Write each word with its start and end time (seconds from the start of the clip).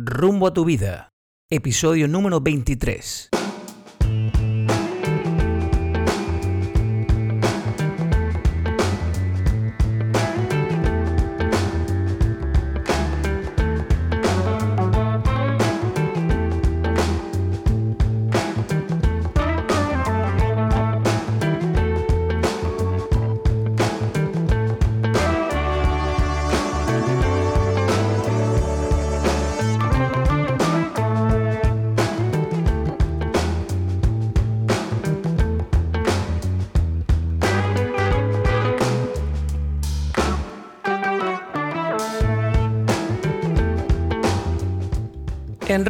Rumbo 0.00 0.46
a 0.46 0.52
tu 0.52 0.64
vida, 0.64 1.10
episodio 1.50 2.06
número 2.06 2.40
23. 2.40 3.30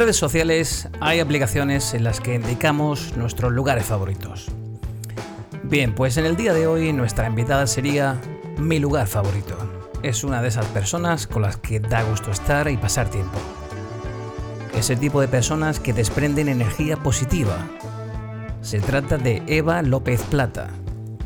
Redes 0.08 0.16
sociales 0.16 0.88
hay 1.00 1.20
aplicaciones 1.20 1.92
en 1.92 2.02
las 2.02 2.18
que 2.18 2.34
indicamos 2.34 3.14
nuestros 3.18 3.52
lugares 3.52 3.84
favoritos. 3.84 4.46
Bien, 5.64 5.94
pues 5.94 6.16
en 6.16 6.24
el 6.24 6.34
día 6.34 6.54
de 6.54 6.66
hoy 6.66 6.94
nuestra 6.94 7.26
invitada 7.26 7.66
sería 7.66 8.18
mi 8.56 8.78
lugar 8.78 9.06
favorito. 9.06 9.58
Es 10.02 10.24
una 10.24 10.40
de 10.40 10.48
esas 10.48 10.64
personas 10.68 11.26
con 11.26 11.42
las 11.42 11.58
que 11.58 11.78
da 11.78 12.04
gusto 12.04 12.30
estar 12.30 12.70
y 12.70 12.78
pasar 12.78 13.10
tiempo. 13.10 13.38
Ese 14.74 14.96
tipo 14.96 15.20
de 15.20 15.28
personas 15.28 15.78
que 15.78 15.92
desprenden 15.92 16.48
energía 16.48 16.96
positiva. 16.96 17.68
Se 18.62 18.80
trata 18.80 19.18
de 19.18 19.42
Eva 19.46 19.82
López 19.82 20.22
Plata, 20.22 20.70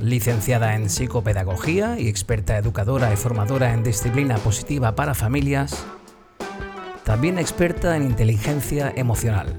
licenciada 0.00 0.74
en 0.74 0.90
psicopedagogía 0.90 2.00
y 2.00 2.08
experta 2.08 2.58
educadora 2.58 3.12
y 3.12 3.16
formadora 3.16 3.74
en 3.74 3.84
disciplina 3.84 4.38
positiva 4.38 4.96
para 4.96 5.14
familias 5.14 5.86
también 7.12 7.38
experta 7.38 7.94
en 7.94 8.04
inteligencia 8.04 8.90
emocional. 8.96 9.54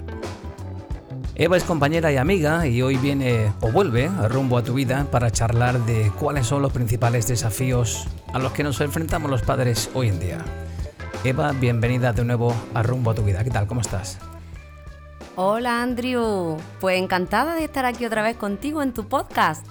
Eva 1.36 1.56
es 1.56 1.64
compañera 1.64 2.12
y 2.12 2.18
amiga 2.18 2.66
y 2.66 2.82
hoy 2.82 2.98
viene 2.98 3.54
o 3.62 3.72
vuelve 3.72 4.08
a 4.08 4.28
rumbo 4.28 4.58
a 4.58 4.64
tu 4.64 4.74
vida 4.74 5.06
para 5.12 5.30
charlar 5.30 5.78
de 5.82 6.12
cuáles 6.20 6.48
son 6.48 6.64
los 6.64 6.74
principales 6.74 7.28
desafíos 7.28 8.08
a 8.34 8.40
los 8.40 8.54
que 8.54 8.64
nos 8.64 8.82
enfrentamos 8.82 9.30
los 9.30 9.44
padres 9.44 9.92
hoy 9.94 10.08
en 10.08 10.20
día. 10.20 10.40
Eva, 11.24 11.52
bienvenida 11.52 12.12
de 12.12 12.26
nuevo 12.26 12.56
a 12.74 12.82
rumbo 12.82 13.12
a 13.12 13.14
tu 13.14 13.22
vida. 13.22 13.44
¿Qué 13.44 13.52
tal? 13.52 13.68
¿Cómo 13.68 13.82
estás? 13.82 14.18
Hola 15.36 15.84
Andrew, 15.84 16.58
pues 16.80 16.98
encantada 16.98 17.54
de 17.54 17.66
estar 17.66 17.86
aquí 17.86 18.04
otra 18.08 18.24
vez 18.24 18.36
contigo 18.36 18.82
en 18.82 18.96
tu 18.96 19.08
podcast. 19.08 19.64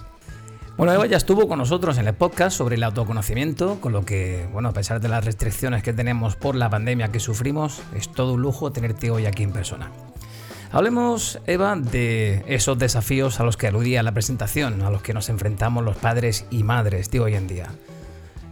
Bueno, 0.75 0.91
Eva 0.91 1.05
ya 1.05 1.17
estuvo 1.17 1.47
con 1.47 1.59
nosotros 1.59 1.99
en 1.99 2.07
el 2.07 2.15
podcast 2.15 2.57
sobre 2.57 2.75
el 2.75 2.83
autoconocimiento, 2.83 3.79
con 3.79 3.93
lo 3.93 4.03
que, 4.05 4.49
bueno, 4.51 4.69
a 4.69 4.73
pesar 4.73 4.99
de 4.99 5.07
las 5.07 5.23
restricciones 5.23 5.83
que 5.83 5.93
tenemos 5.93 6.35
por 6.35 6.55
la 6.55 6.67
pandemia 6.67 7.09
que 7.09 7.19
sufrimos, 7.19 7.83
es 7.95 8.11
todo 8.11 8.33
un 8.33 8.41
lujo 8.41 8.71
tenerte 8.71 9.11
hoy 9.11 9.27
aquí 9.27 9.43
en 9.43 9.51
persona. 9.51 9.91
Hablemos, 10.71 11.39
Eva, 11.45 11.75
de 11.75 12.43
esos 12.47 12.79
desafíos 12.79 13.39
a 13.39 13.43
los 13.43 13.55
que 13.55 13.67
aludía 13.67 14.01
la 14.01 14.13
presentación, 14.13 14.81
a 14.81 14.89
los 14.89 15.03
que 15.03 15.13
nos 15.13 15.29
enfrentamos 15.29 15.83
los 15.83 15.95
padres 15.95 16.47
y 16.49 16.63
madres 16.63 17.11
de 17.11 17.19
hoy 17.19 17.35
en 17.35 17.47
día. 17.47 17.67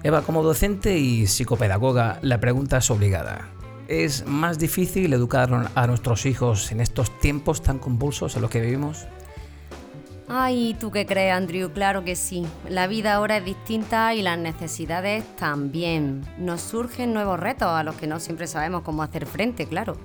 Eva, 0.04 0.22
como 0.22 0.44
docente 0.44 1.00
y 1.00 1.26
psicopedagoga, 1.26 2.20
la 2.22 2.40
pregunta 2.40 2.78
es 2.78 2.92
obligada. 2.92 3.50
¿Es 3.88 4.28
más 4.28 4.60
difícil 4.60 5.12
educar 5.14 5.72
a 5.74 5.88
nuestros 5.88 6.28
hijos 6.28 6.72
en 6.72 6.82
estos 6.82 7.20
tiempos 7.20 7.64
tan 7.64 7.80
convulsos 7.80 8.36
en 8.36 8.44
los 8.44 8.52
que 8.52 8.62
vivimos? 8.62 9.08
Ay, 10.34 10.78
¿tú 10.80 10.92
qué 10.92 11.06
crees, 11.06 11.36
Andrew? 11.36 11.74
Claro 11.74 12.06
que 12.06 12.16
sí. 12.16 12.48
La 12.70 12.88
vida 12.88 13.16
ahora 13.16 13.36
es 13.36 13.44
distinta 13.44 14.14
y 14.14 14.22
las 14.22 14.38
necesidades 14.38 15.26
también. 15.36 16.26
Nos 16.38 16.62
surgen 16.62 17.14
nuevos 17.14 17.38
retos 17.38 17.68
a 17.68 17.84
los 17.84 17.96
que 17.96 18.08
no 18.08 18.18
siempre 18.18 18.48
sabemos 18.48 18.84
cómo 18.84 19.04
hacer 19.04 19.26
frente, 19.26 19.66
claro. 19.66 19.98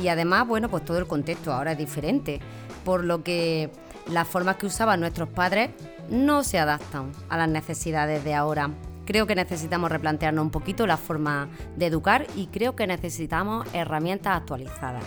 Y 0.00 0.06
además, 0.06 0.46
bueno, 0.46 0.68
pues 0.68 0.84
todo 0.84 0.98
el 0.98 1.08
contexto 1.08 1.52
ahora 1.52 1.72
es 1.72 1.78
diferente, 1.78 2.38
por 2.84 3.02
lo 3.02 3.24
que 3.24 3.72
las 4.08 4.28
formas 4.28 4.54
que 4.54 4.66
usaban 4.66 5.00
nuestros 5.00 5.28
padres 5.30 5.70
no 6.10 6.44
se 6.44 6.60
adaptan 6.60 7.10
a 7.28 7.36
las 7.36 7.48
necesidades 7.48 8.22
de 8.22 8.34
ahora. 8.34 8.70
Creo 9.04 9.26
que 9.26 9.34
necesitamos 9.34 9.90
replantearnos 9.90 10.44
un 10.44 10.50
poquito 10.52 10.86
la 10.86 10.96
forma 10.96 11.48
de 11.74 11.86
educar 11.86 12.28
y 12.36 12.46
creo 12.46 12.76
que 12.76 12.86
necesitamos 12.86 13.66
herramientas 13.72 14.36
actualizadas. 14.36 15.02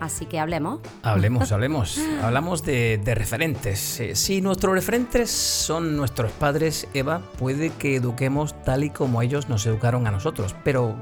Así 0.00 0.26
que 0.26 0.38
hablemos. 0.38 0.80
Hablemos, 1.02 1.52
hablemos. 1.52 1.98
Hablamos 2.22 2.62
de, 2.62 3.00
referentes. 3.14 4.00
Eh, 4.00 4.14
si 4.16 4.40
nuestros 4.40 4.74
referentes 4.74 5.30
son 5.30 5.96
nuestros 5.96 6.32
padres, 6.32 6.88
Eva, 6.94 7.22
puede 7.38 7.70
que 7.70 7.96
eduquemos 7.96 8.60
tal 8.64 8.84
y 8.84 8.90
como 8.90 9.22
ellos 9.22 9.48
nos 9.48 9.66
educaron 9.66 10.06
a 10.06 10.10
nosotros. 10.10 10.54
Pero, 10.64 10.96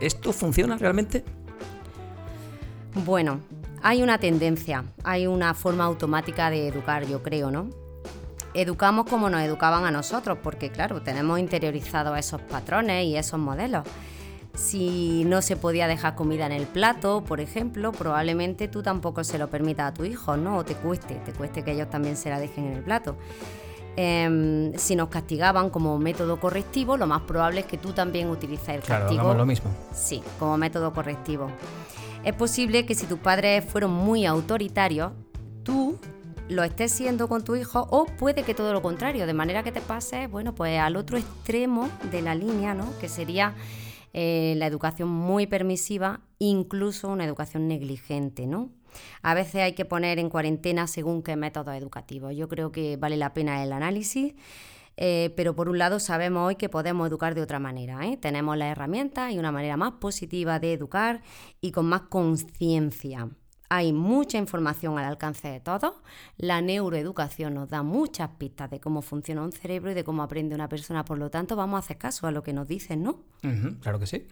¿esto 0.00 0.32
funciona 0.32 0.76
realmente? 0.76 1.24
Bueno, 2.94 3.40
hay 3.82 4.02
una 4.02 4.18
tendencia, 4.18 4.84
hay 5.02 5.26
una 5.26 5.54
forma 5.54 5.84
automática 5.84 6.50
de 6.50 6.68
educar, 6.68 7.06
yo 7.06 7.22
creo, 7.22 7.50
¿no? 7.50 7.70
Educamos 8.54 9.06
como 9.06 9.30
nos 9.30 9.40
educaban 9.40 9.86
a 9.86 9.90
nosotros, 9.90 10.38
porque 10.42 10.70
claro, 10.70 11.00
tenemos 11.00 11.38
interiorizados 11.38 12.18
esos 12.18 12.42
patrones 12.42 13.06
y 13.06 13.16
esos 13.16 13.40
modelos. 13.40 13.84
Si 14.54 15.24
no 15.24 15.40
se 15.40 15.56
podía 15.56 15.86
dejar 15.86 16.14
comida 16.14 16.46
en 16.46 16.52
el 16.52 16.66
plato, 16.66 17.24
por 17.24 17.40
ejemplo, 17.40 17.90
probablemente 17.92 18.68
tú 18.68 18.82
tampoco 18.82 19.24
se 19.24 19.38
lo 19.38 19.48
permitas 19.48 19.92
a 19.92 19.94
tu 19.94 20.04
hijo, 20.04 20.36
¿no? 20.36 20.58
O 20.58 20.64
te 20.64 20.74
cueste, 20.74 21.14
te 21.14 21.32
cueste 21.32 21.64
que 21.64 21.72
ellos 21.72 21.88
también 21.88 22.16
se 22.16 22.28
la 22.28 22.38
dejen 22.38 22.66
en 22.66 22.72
el 22.74 22.82
plato. 22.82 23.16
Em, 23.96 24.72
si 24.74 24.96
nos 24.96 25.08
castigaban 25.08 25.68
como 25.68 25.98
método 25.98 26.40
correctivo, 26.40 26.96
lo 26.96 27.06
más 27.06 27.22
probable 27.22 27.60
es 27.60 27.66
que 27.66 27.76
tú 27.78 27.92
también 27.92 28.28
utilices 28.28 28.68
el 28.70 28.82
castigo. 28.82 29.22
Claro, 29.22 29.38
lo 29.38 29.46
mismo. 29.46 29.70
Sí, 29.92 30.22
como 30.38 30.56
método 30.56 30.92
correctivo. 30.92 31.48
Es 32.24 32.34
posible 32.34 32.86
que 32.86 32.94
si 32.94 33.06
tus 33.06 33.18
padres 33.18 33.64
fueron 33.64 33.90
muy 33.90 34.24
autoritarios, 34.26 35.12
tú 35.62 35.98
lo 36.48 36.62
estés 36.62 36.92
siendo 36.92 37.28
con 37.28 37.44
tu 37.44 37.56
hijo 37.56 37.86
o 37.90 38.06
puede 38.06 38.42
que 38.44 38.54
todo 38.54 38.72
lo 38.72 38.82
contrario, 38.82 39.26
de 39.26 39.34
manera 39.34 39.62
que 39.62 39.72
te 39.72 39.80
pases, 39.80 40.30
bueno, 40.30 40.54
pues 40.54 40.78
al 40.78 40.96
otro 40.96 41.18
extremo 41.18 41.88
de 42.10 42.22
la 42.22 42.34
línea, 42.34 42.74
¿no? 42.74 42.86
Que 43.00 43.08
sería 43.08 43.54
eh, 44.12 44.54
la 44.56 44.66
educación 44.66 45.08
muy 45.08 45.46
permisiva, 45.46 46.20
incluso 46.38 47.08
una 47.08 47.24
educación 47.24 47.68
negligente, 47.68 48.46
¿no? 48.46 48.70
A 49.22 49.34
veces 49.34 49.62
hay 49.62 49.72
que 49.72 49.84
poner 49.84 50.18
en 50.18 50.28
cuarentena 50.28 50.86
según 50.86 51.22
qué 51.22 51.36
método 51.36 51.72
educativo. 51.72 52.30
Yo 52.30 52.48
creo 52.48 52.72
que 52.72 52.96
vale 52.96 53.16
la 53.16 53.32
pena 53.32 53.62
el 53.62 53.72
análisis. 53.72 54.34
Eh, 54.98 55.32
pero 55.36 55.56
por 55.56 55.70
un 55.70 55.78
lado 55.78 56.00
sabemos 56.00 56.46
hoy 56.46 56.56
que 56.56 56.68
podemos 56.68 57.08
educar 57.08 57.34
de 57.34 57.40
otra 57.40 57.58
manera. 57.58 58.06
¿eh? 58.06 58.18
Tenemos 58.18 58.56
las 58.56 58.70
herramientas 58.70 59.32
y 59.32 59.38
una 59.38 59.50
manera 59.50 59.76
más 59.76 59.92
positiva 59.92 60.58
de 60.58 60.74
educar 60.74 61.22
y 61.60 61.72
con 61.72 61.86
más 61.86 62.02
conciencia. 62.02 63.30
Hay 63.74 63.94
mucha 63.94 64.36
información 64.36 64.98
al 64.98 65.06
alcance 65.06 65.48
de 65.48 65.58
todos. 65.58 65.94
La 66.36 66.60
neuroeducación 66.60 67.54
nos 67.54 67.70
da 67.70 67.82
muchas 67.82 68.28
pistas 68.36 68.70
de 68.70 68.80
cómo 68.80 69.00
funciona 69.00 69.40
un 69.40 69.50
cerebro 69.50 69.90
y 69.90 69.94
de 69.94 70.04
cómo 70.04 70.22
aprende 70.22 70.54
una 70.54 70.68
persona. 70.68 71.06
Por 71.06 71.16
lo 71.16 71.30
tanto, 71.30 71.56
vamos 71.56 71.76
a 71.76 71.78
hacer 71.78 71.96
caso 71.96 72.26
a 72.26 72.32
lo 72.32 72.42
que 72.42 72.52
nos 72.52 72.68
dicen, 72.68 73.02
¿no? 73.02 73.20
claro 73.80 73.98
que 73.98 74.06
sí. 74.06 74.26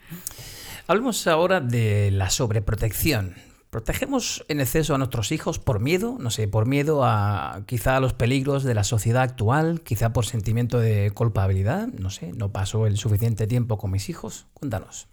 Hablemos 0.86 1.26
ahora 1.26 1.62
de 1.62 2.10
la 2.10 2.28
sobreprotección. 2.28 3.34
¿Protegemos 3.70 4.44
en 4.48 4.60
exceso 4.60 4.94
a 4.94 4.98
nuestros 4.98 5.32
hijos 5.32 5.58
por 5.58 5.80
miedo? 5.80 6.18
No 6.20 6.30
sé, 6.30 6.46
por 6.46 6.66
miedo 6.66 7.02
a 7.02 7.62
quizá 7.64 7.96
a 7.96 8.00
los 8.00 8.12
peligros 8.12 8.62
de 8.62 8.74
la 8.74 8.84
sociedad 8.84 9.22
actual, 9.22 9.80
quizá 9.80 10.12
por 10.12 10.26
sentimiento 10.26 10.78
de 10.78 11.12
culpabilidad. 11.12 11.86
No 11.86 12.10
sé, 12.10 12.34
no 12.34 12.52
paso 12.52 12.86
el 12.86 12.98
suficiente 12.98 13.46
tiempo 13.46 13.78
con 13.78 13.90
mis 13.90 14.10
hijos. 14.10 14.48
Cuéntanos. 14.52 15.08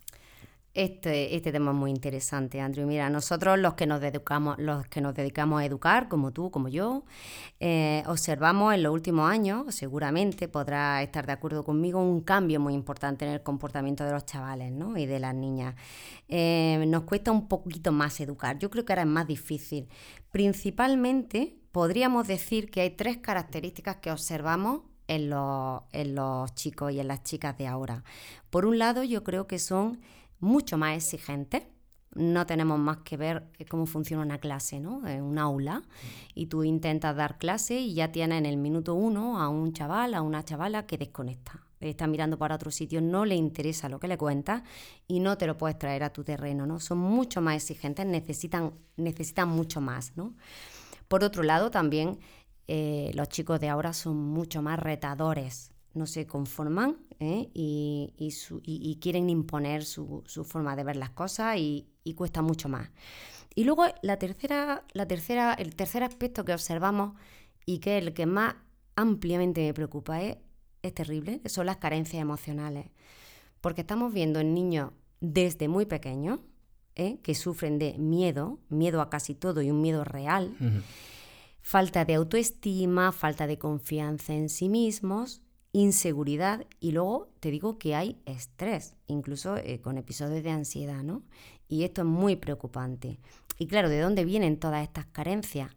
Este, 0.78 1.36
este 1.36 1.52
tema 1.52 1.72
es 1.72 1.78
muy 1.78 1.90
interesante, 1.90 2.62
Andrew. 2.62 2.86
Mira, 2.86 3.10
nosotros 3.10 3.58
los 3.58 3.74
que 3.74 3.88
nos 3.88 4.00
dedicamos, 4.00 4.60
los 4.60 4.86
que 4.86 5.02
nos 5.02 5.16
dedicamos 5.16 5.60
a 5.60 5.66
educar, 5.66 6.08
como 6.08 6.32
tú, 6.32 6.52
como 6.52 6.68
yo, 6.68 7.04
eh, 7.60 8.04
observamos 8.06 8.76
en 8.76 8.84
los 8.84 8.94
últimos 8.94 9.28
años, 9.28 9.74
seguramente 9.74 10.48
podrás 10.48 11.02
estar 11.02 11.26
de 11.26 11.32
acuerdo 11.32 11.64
conmigo, 11.64 12.00
un 12.00 12.22
cambio 12.22 12.60
muy 12.60 12.76
importante 12.76 13.26
en 13.26 13.32
el 13.32 13.42
comportamiento 13.42 14.04
de 14.04 14.12
los 14.12 14.28
chavales 14.28 14.72
¿no? 14.72 14.96
y 15.00 15.08
de 15.08 15.20
las 15.20 15.34
niñas. 15.34 15.74
Eh, 16.28 16.86
nos 16.88 17.06
cuesta 17.06 17.32
un 17.32 17.48
poquito 17.48 17.92
más 17.92 18.20
educar. 18.20 18.60
Yo 18.60 18.70
creo 18.70 18.86
que 18.86 18.94
ahora 18.94 19.02
es 19.02 19.08
más 19.08 19.26
difícil. 19.26 19.90
Principalmente 20.30 21.58
podríamos 21.72 22.28
decir 22.28 22.70
que 22.70 22.82
hay 22.82 22.92
tres 22.92 23.18
características 23.18 23.96
que 23.96 24.12
observamos 24.12 24.82
en 25.08 25.32
los, 25.32 25.82
en 25.92 26.14
los 26.14 26.54
chicos 26.54 26.92
y 26.92 27.00
en 27.00 27.08
las 27.08 27.24
chicas 27.24 27.58
de 27.58 27.66
ahora. 27.66 28.04
Por 28.52 28.68
un 28.68 28.78
lado, 28.78 29.04
yo 29.04 29.24
creo 29.24 29.48
que 29.48 29.58
son 29.58 30.00
mucho 30.40 30.78
más 30.78 30.96
exigente. 30.96 31.68
No 32.14 32.46
tenemos 32.46 32.80
más 32.80 32.98
que 33.00 33.18
ver 33.18 33.52
cómo 33.70 33.86
funciona 33.86 34.24
una 34.24 34.40
clase, 34.40 34.80
¿no? 34.80 35.08
En 35.08 35.22
un 35.22 35.38
aula. 35.38 35.84
Y 36.34 36.48
tú 36.48 36.64
intentas 36.64 37.16
dar 37.16 37.38
clase 37.38 37.80
y 37.80 37.94
ya 37.94 38.12
tienes 38.12 38.40
en 38.40 38.46
el 38.46 38.58
minuto 38.58 38.96
uno 38.96 39.40
a 39.40 39.50
un 39.50 39.74
chaval, 39.74 40.14
a 40.14 40.22
una 40.22 40.44
chavala 40.44 40.88
que 40.88 40.98
desconecta. 40.98 41.64
está 41.80 42.08
mirando 42.08 42.38
para 42.38 42.56
otro 42.56 42.72
sitio, 42.72 43.02
no 43.02 43.26
le 43.26 43.36
interesa 43.36 43.88
lo 43.88 44.00
que 44.00 44.08
le 44.08 44.18
cuentas 44.18 44.64
y 45.08 45.20
no 45.20 45.38
te 45.38 45.46
lo 45.46 45.58
puedes 45.58 45.78
traer 45.78 46.04
a 46.04 46.12
tu 46.12 46.24
terreno, 46.24 46.66
¿no? 46.66 46.80
Son 46.80 46.98
mucho 46.98 47.40
más 47.42 47.56
exigentes, 47.58 48.06
necesitan, 48.06 48.74
necesitan 48.96 49.50
mucho 49.50 49.80
más, 49.80 50.18
¿no? 50.18 50.34
Por 51.08 51.24
otro 51.24 51.44
lado, 51.44 51.70
también 51.70 52.20
eh, 52.68 53.12
los 53.14 53.30
chicos 53.30 53.60
de 53.60 53.70
ahora 53.70 53.94
son 53.94 54.18
mucho 54.18 54.62
más 54.62 54.80
retadores, 54.80 55.72
no 55.98 56.06
se 56.06 56.26
conforman 56.26 56.98
¿eh? 57.20 57.50
y, 57.54 58.98
quieren 59.02 59.30
imponer 59.30 59.84
su, 59.84 60.24
forma 60.46 60.76
de 60.76 60.84
ver 60.84 60.96
las 60.96 61.10
cosas 61.12 61.58
y, 61.58 61.88
cuesta 62.16 62.42
mucho 62.42 62.70
más. 62.70 62.90
Y 63.56 63.64
luego 63.64 63.86
la 64.02 64.18
tercera, 64.18 64.84
la 64.94 65.08
tercera, 65.08 65.54
el 65.54 65.76
tercer 65.76 66.04
aspecto 66.04 66.46
que 66.46 66.54
observamos 66.54 67.14
y 67.66 67.80
que 67.80 67.98
es 67.98 68.06
el 68.06 68.14
que 68.14 68.26
más 68.26 68.56
ampliamente 68.96 69.62
me 69.62 69.74
preocupa 69.74 70.22
es, 70.22 70.38
es 70.84 70.94
terrible, 70.94 71.42
son 71.46 71.66
las 71.66 71.78
carencias 71.78 72.22
emocionales. 72.22 72.88
Porque 73.62 73.82
estamos 73.82 74.14
viendo 74.14 74.40
en 74.40 74.54
niños 74.54 74.92
desde 75.20 75.68
muy 75.68 75.86
pequeños 75.86 76.40
¿eh? 76.96 77.20
que 77.24 77.36
sufren 77.36 77.80
de 77.80 77.98
miedo, 77.98 78.60
miedo 78.70 79.02
a 79.02 79.10
casi 79.10 79.36
todo 79.36 79.62
y 79.62 79.72
un 79.72 79.82
miedo 79.82 80.04
real, 80.04 80.56
falta 81.62 82.06
de 82.06 82.16
autoestima, 82.16 83.12
falta 83.12 83.48
de 83.48 83.58
confianza 83.58 84.34
en 84.34 84.50
sí 84.50 84.70
mismos, 84.70 85.42
inseguridad 85.78 86.66
y 86.80 86.92
luego 86.92 87.30
te 87.40 87.52
digo 87.52 87.78
que 87.78 87.94
hay 87.94 88.20
estrés, 88.26 88.96
incluso 89.06 89.58
eh, 89.58 89.80
con 89.80 90.00
episodios 90.00 90.44
de 90.44 90.50
ansiedad, 90.50 91.04
¿no? 91.04 91.22
Y 91.68 91.84
esto 91.84 92.02
es 92.02 92.08
muy 92.08 92.36
preocupante. 92.36 93.20
Y 93.60 93.68
claro, 93.68 93.88
¿de 93.88 94.00
dónde 94.02 94.26
vienen 94.26 94.58
todas 94.58 94.82
estas 94.82 95.06
carencias? 95.06 95.72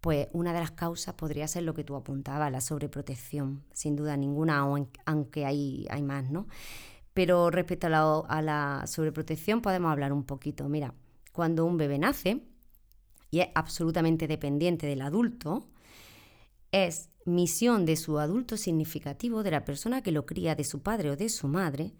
Pues 0.00 0.26
una 0.32 0.52
de 0.52 0.58
las 0.58 0.72
causas 0.72 1.14
podría 1.14 1.46
ser 1.46 1.62
lo 1.62 1.74
que 1.74 1.84
tú 1.84 1.94
apuntabas, 1.94 2.50
la 2.50 2.60
sobreprotección, 2.60 3.62
sin 3.72 3.94
duda 3.94 4.16
ninguna, 4.16 4.66
aunque 5.06 5.44
hay, 5.44 5.86
hay 5.90 6.02
más, 6.02 6.28
¿no? 6.30 6.48
Pero 7.14 7.50
respecto 7.50 7.86
a 7.86 7.90
la, 7.90 8.18
a 8.18 8.42
la 8.42 8.84
sobreprotección 8.86 9.62
podemos 9.62 9.92
hablar 9.92 10.12
un 10.12 10.24
poquito. 10.24 10.68
Mira, 10.68 10.92
cuando 11.32 11.64
un 11.66 11.76
bebé 11.76 11.98
nace 11.98 12.42
y 13.30 13.40
es 13.40 13.48
absolutamente 13.54 14.26
dependiente 14.26 14.88
del 14.88 15.02
adulto, 15.02 15.68
es 16.72 17.10
misión 17.24 17.86
de 17.86 17.96
su 17.96 18.18
adulto 18.18 18.56
significativo, 18.56 19.42
de 19.42 19.50
la 19.50 19.64
persona 19.64 20.02
que 20.02 20.12
lo 20.12 20.26
cría, 20.26 20.54
de 20.54 20.64
su 20.64 20.82
padre 20.82 21.10
o 21.10 21.16
de 21.16 21.28
su 21.28 21.48
madre, 21.48 21.92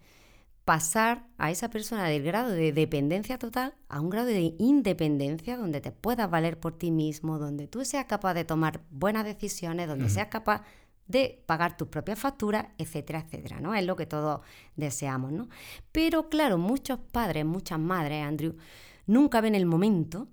pasar 0.65 1.25
a 1.37 1.51
esa 1.51 1.69
persona 1.69 2.05
del 2.05 2.23
grado 2.23 2.51
de 2.51 2.71
dependencia 2.71 3.37
total 3.37 3.73
a 3.89 3.99
un 3.99 4.09
grado 4.09 4.27
de 4.27 4.55
independencia 4.59 5.57
donde 5.57 5.81
te 5.81 5.91
puedas 5.91 6.29
valer 6.29 6.59
por 6.59 6.77
ti 6.77 6.91
mismo, 6.91 7.39
donde 7.39 7.67
tú 7.67 7.83
seas 7.83 8.05
capaz 8.05 8.33
de 8.35 8.45
tomar 8.45 8.81
buenas 8.91 9.25
decisiones, 9.25 9.87
donde 9.87 10.09
seas 10.09 10.27
capaz 10.27 10.63
de 11.07 11.43
pagar 11.45 11.77
tus 11.77 11.87
propias 11.87 12.19
facturas, 12.19 12.67
etcétera, 12.77 13.19
etcétera, 13.25 13.59
¿no? 13.59 13.75
Es 13.75 13.85
lo 13.85 13.95
que 13.95 14.05
todos 14.05 14.41
deseamos, 14.75 15.31
¿no? 15.31 15.49
Pero 15.91 16.29
claro, 16.29 16.57
muchos 16.57 16.99
padres, 17.11 17.43
muchas 17.43 17.79
madres, 17.79 18.23
Andrew, 18.23 18.55
nunca 19.07 19.41
ven 19.41 19.55
el 19.55 19.65
momento 19.65 20.29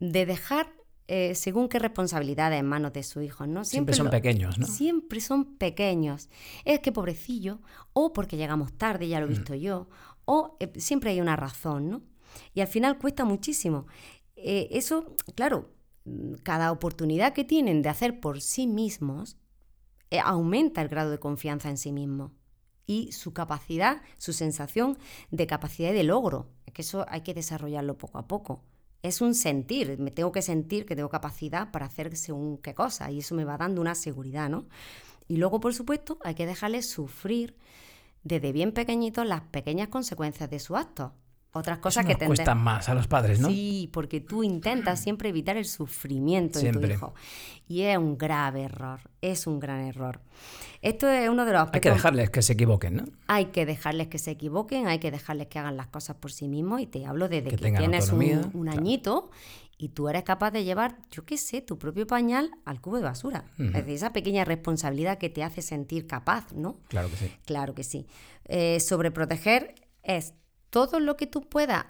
de 0.00 0.26
dejar 0.26 0.72
eh, 1.08 1.36
según 1.36 1.68
qué 1.68 1.78
responsabilidades 1.78 2.58
en 2.58 2.66
manos 2.66 2.92
de 2.92 3.04
su 3.04 3.20
hijo, 3.20 3.46
¿no? 3.46 3.64
Siempre, 3.64 3.94
son 3.94 4.10
pequeños, 4.10 4.58
¿no? 4.58 4.66
Siempre 4.66 5.20
son 5.20 5.56
pequeños. 5.56 6.28
Es 6.64 6.80
que 6.80 6.90
pobrecillo, 6.90 7.60
o 7.92 8.12
porque 8.12 8.36
llegamos 8.36 8.72
tarde, 8.72 9.06
ya 9.06 9.20
lo 9.20 9.26
he 9.26 9.28
mm. 9.28 9.32
visto 9.32 9.54
yo, 9.54 9.88
o 10.24 10.56
eh, 10.58 10.72
siempre 10.76 11.10
hay 11.10 11.20
una 11.20 11.36
razón, 11.36 11.90
¿no? 11.90 12.02
Y 12.54 12.60
al 12.60 12.66
final 12.66 12.98
cuesta 12.98 13.24
muchísimo. 13.24 13.86
Eh, 14.34 14.68
eso, 14.72 15.16
claro, 15.36 15.70
cada 16.42 16.72
oportunidad 16.72 17.32
que 17.32 17.44
tienen 17.44 17.82
de 17.82 17.88
hacer 17.88 18.18
por 18.20 18.40
sí 18.40 18.66
mismos 18.66 19.36
aumenta 20.24 20.82
el 20.82 20.88
grado 20.88 21.10
de 21.10 21.18
confianza 21.18 21.68
en 21.68 21.76
sí 21.76 21.92
mismo 21.92 22.32
y 22.86 23.12
su 23.12 23.32
capacidad, 23.32 24.02
su 24.18 24.32
sensación 24.32 24.98
de 25.30 25.46
capacidad 25.46 25.90
y 25.90 25.94
de 25.94 26.04
logro. 26.04 26.48
Es 26.64 26.72
que 26.72 26.82
eso 26.82 27.04
hay 27.08 27.22
que 27.22 27.34
desarrollarlo 27.34 27.98
poco 27.98 28.18
a 28.18 28.28
poco 28.28 28.62
es 29.02 29.20
un 29.20 29.34
sentir, 29.34 29.98
me 29.98 30.10
tengo 30.10 30.32
que 30.32 30.42
sentir 30.42 30.86
que 30.86 30.96
tengo 30.96 31.08
capacidad 31.08 31.70
para 31.70 31.86
hacer 31.86 32.16
según 32.16 32.58
qué 32.58 32.74
cosa 32.74 33.10
y 33.10 33.18
eso 33.18 33.34
me 33.34 33.44
va 33.44 33.56
dando 33.56 33.80
una 33.80 33.94
seguridad, 33.94 34.48
¿no? 34.48 34.66
Y 35.28 35.36
luego, 35.36 35.60
por 35.60 35.74
supuesto, 35.74 36.18
hay 36.22 36.34
que 36.34 36.46
dejarles 36.46 36.88
sufrir 36.88 37.56
desde 38.22 38.52
bien 38.52 38.72
pequeñitos 38.72 39.26
las 39.26 39.42
pequeñas 39.42 39.88
consecuencias 39.88 40.50
de 40.50 40.58
su 40.58 40.76
acto. 40.76 41.14
Otras 41.56 41.78
cosas 41.78 42.04
que 42.04 42.14
te 42.14 42.26
cuestan 42.26 42.58
más 42.58 42.88
a 42.88 42.94
los 42.94 43.06
padres, 43.06 43.40
¿no? 43.40 43.48
Sí, 43.48 43.88
porque 43.92 44.20
tú 44.20 44.42
intentas 44.42 45.00
siempre 45.00 45.30
evitar 45.30 45.56
el 45.56 45.64
sufrimiento 45.64 46.58
de 46.60 46.72
tu 46.72 46.84
hijo. 46.84 47.14
Y 47.66 47.82
es 47.82 47.96
un 47.98 48.16
grave 48.16 48.64
error, 48.64 49.00
es 49.20 49.46
un 49.46 49.58
gran 49.58 49.80
error. 49.80 50.20
Esto 50.82 51.08
es 51.08 51.28
uno 51.28 51.44
de 51.44 51.52
los 51.52 51.68
Hay 51.72 51.80
que 51.80 51.90
dejarles 51.90 52.30
que 52.30 52.42
se 52.42 52.52
equivoquen, 52.52 52.96
¿no? 52.96 53.04
Hay 53.26 53.46
que 53.46 53.66
dejarles 53.66 54.08
que 54.08 54.18
se 54.18 54.32
equivoquen, 54.32 54.86
hay 54.86 54.98
que 54.98 55.10
dejarles 55.10 55.48
que 55.48 55.58
hagan 55.58 55.76
las 55.76 55.88
cosas 55.88 56.16
por 56.16 56.30
sí 56.30 56.46
mismos. 56.46 56.80
Y 56.80 56.86
te 56.86 57.06
hablo 57.06 57.28
desde 57.28 57.50
que, 57.50 57.56
tienes 57.56 58.12
un, 58.12 58.68
añito 58.68 59.30
y 59.78 59.88
tú 59.88 60.08
eres 60.08 60.22
capaz 60.22 60.50
de 60.50 60.64
llevar, 60.64 60.98
yo 61.10 61.24
qué 61.24 61.38
sé, 61.38 61.60
tu 61.60 61.78
propio 61.78 62.06
pañal 62.06 62.50
al 62.64 62.80
cubo 62.80 62.98
de 62.98 63.02
basura. 63.02 63.44
Es 63.58 63.72
decir, 63.72 63.94
esa 63.94 64.12
pequeña 64.12 64.44
responsabilidad 64.44 65.18
que 65.18 65.30
te 65.30 65.42
hace 65.42 65.62
sentir 65.62 66.06
capaz, 66.06 66.52
¿no? 66.52 66.78
Claro 66.88 67.10
que 67.10 67.16
sí. 67.16 67.32
Claro 67.46 67.74
que 67.74 67.82
sí. 67.82 68.06
Eh, 68.44 68.78
sobreproteger 68.80 69.74
es 70.02 70.34
todo 70.70 71.00
lo 71.00 71.16
que 71.16 71.26
tú 71.26 71.42
puedas, 71.42 71.86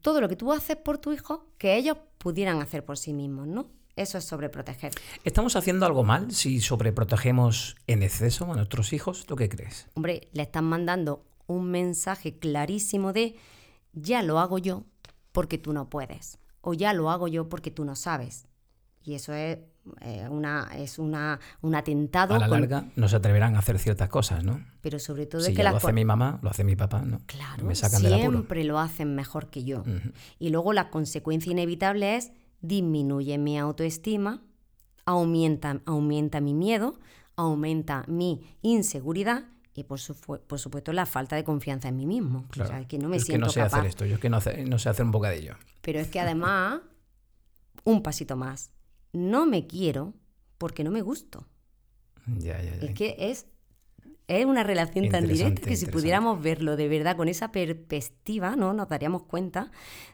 todo 0.00 0.20
lo 0.20 0.28
que 0.28 0.36
tú 0.36 0.52
haces 0.52 0.76
por 0.76 0.98
tu 0.98 1.12
hijo, 1.12 1.46
que 1.58 1.76
ellos 1.76 1.98
pudieran 2.18 2.60
hacer 2.60 2.84
por 2.84 2.98
sí 2.98 3.12
mismos, 3.12 3.46
¿no? 3.46 3.68
Eso 3.96 4.18
es 4.18 4.24
sobreproteger. 4.24 4.92
¿Estamos 5.22 5.54
haciendo 5.54 5.86
algo 5.86 6.02
mal 6.02 6.32
si 6.32 6.60
sobreprotegemos 6.60 7.76
en 7.86 8.02
exceso 8.02 8.50
a 8.50 8.56
nuestros 8.56 8.92
hijos? 8.92 9.24
¿Tú 9.24 9.36
qué 9.36 9.48
crees? 9.48 9.86
Hombre, 9.94 10.28
le 10.32 10.42
están 10.42 10.64
mandando 10.64 11.24
un 11.46 11.70
mensaje 11.70 12.38
clarísimo 12.38 13.12
de 13.12 13.36
ya 13.92 14.22
lo 14.22 14.40
hago 14.40 14.58
yo 14.58 14.84
porque 15.30 15.58
tú 15.58 15.72
no 15.72 15.90
puedes. 15.90 16.38
O 16.60 16.74
ya 16.74 16.92
lo 16.92 17.10
hago 17.10 17.28
yo 17.28 17.48
porque 17.48 17.70
tú 17.70 17.84
no 17.84 17.94
sabes. 17.94 18.46
Y 19.04 19.14
eso 19.14 19.32
es, 19.32 19.58
eh, 20.00 20.26
una, 20.30 20.70
es 20.76 20.98
una, 20.98 21.38
un 21.60 21.74
atentado. 21.74 22.34
A 22.34 22.38
la 22.38 22.48
larga 22.48 22.86
no 22.96 23.08
se 23.08 23.16
atreverán 23.16 23.56
a 23.56 23.58
hacer 23.58 23.78
ciertas 23.78 24.08
cosas, 24.08 24.42
¿no? 24.42 24.64
Pero 24.80 24.98
sobre 24.98 25.26
todo 25.26 25.42
si 25.42 25.50
es 25.50 25.56
que 25.56 25.62
lo 25.62 25.76
hace 25.76 25.92
mi 25.92 26.04
mamá, 26.04 26.38
lo 26.42 26.50
hace 26.50 26.64
mi 26.64 26.74
papá, 26.74 27.02
¿no? 27.02 27.20
Claro, 27.26 27.74
siempre 27.74 28.64
lo 28.64 28.78
hacen 28.78 29.14
mejor 29.14 29.50
que 29.50 29.64
yo. 29.64 29.84
Y 30.38 30.50
luego 30.50 30.72
la 30.72 30.90
consecuencia 30.90 31.52
inevitable 31.52 32.16
es 32.16 32.32
disminuye 32.60 33.36
mi 33.36 33.58
autoestima, 33.58 34.42
aumenta, 35.04 35.80
aumenta 35.84 36.40
mi 36.40 36.54
miedo, 36.54 36.98
aumenta 37.36 38.04
mi 38.06 38.42
inseguridad 38.62 39.44
y 39.74 39.84
por, 39.84 40.00
por, 40.46 40.58
supuesto 40.58 40.92
la 40.92 41.04
falta 41.04 41.36
de 41.36 41.44
confianza 41.44 41.88
en 41.88 41.96
mí 41.96 42.06
mismo. 42.06 42.46
Claro. 42.48 42.70
O 42.70 42.72
sea, 42.72 42.88
que 42.88 42.98
no 42.98 43.08
me 43.08 43.16
es 43.16 43.26
que 43.26 43.36
no 43.36 43.50
sé 43.50 43.60
hacer 43.60 43.84
esto, 43.84 44.06
yo 44.06 44.14
es 44.14 44.20
que 44.20 44.30
no, 44.30 44.38
no 44.66 44.78
sé 44.78 44.88
hacer 44.88 45.04
un 45.04 45.10
bocadillo. 45.10 45.56
Pero 45.82 45.98
es 45.98 46.08
que 46.08 46.20
además, 46.20 46.80
un 47.84 48.02
pasito 48.02 48.36
más 48.36 48.70
no 49.14 49.46
me 49.46 49.66
quiero 49.66 50.12
porque 50.58 50.84
no 50.84 50.90
me 50.90 51.00
gusto. 51.00 51.46
Ya, 52.26 52.60
ya, 52.62 52.74
Es 52.76 52.94
que 52.94 53.16
es, 53.18 53.46
es 54.26 54.46
una 54.46 54.62
relación 54.62 55.08
tan 55.10 55.28
directa 55.28 55.68
que 55.68 55.76
si 55.76 55.86
pudiéramos 55.86 56.42
verlo 56.42 56.76
de 56.76 56.88
verdad 56.88 57.16
con 57.16 57.28
esa 57.28 57.52
perspectiva, 57.52 58.56
¿no? 58.56 58.72
nos 58.72 58.88
daríamos 58.88 59.24
cuenta 59.24 59.70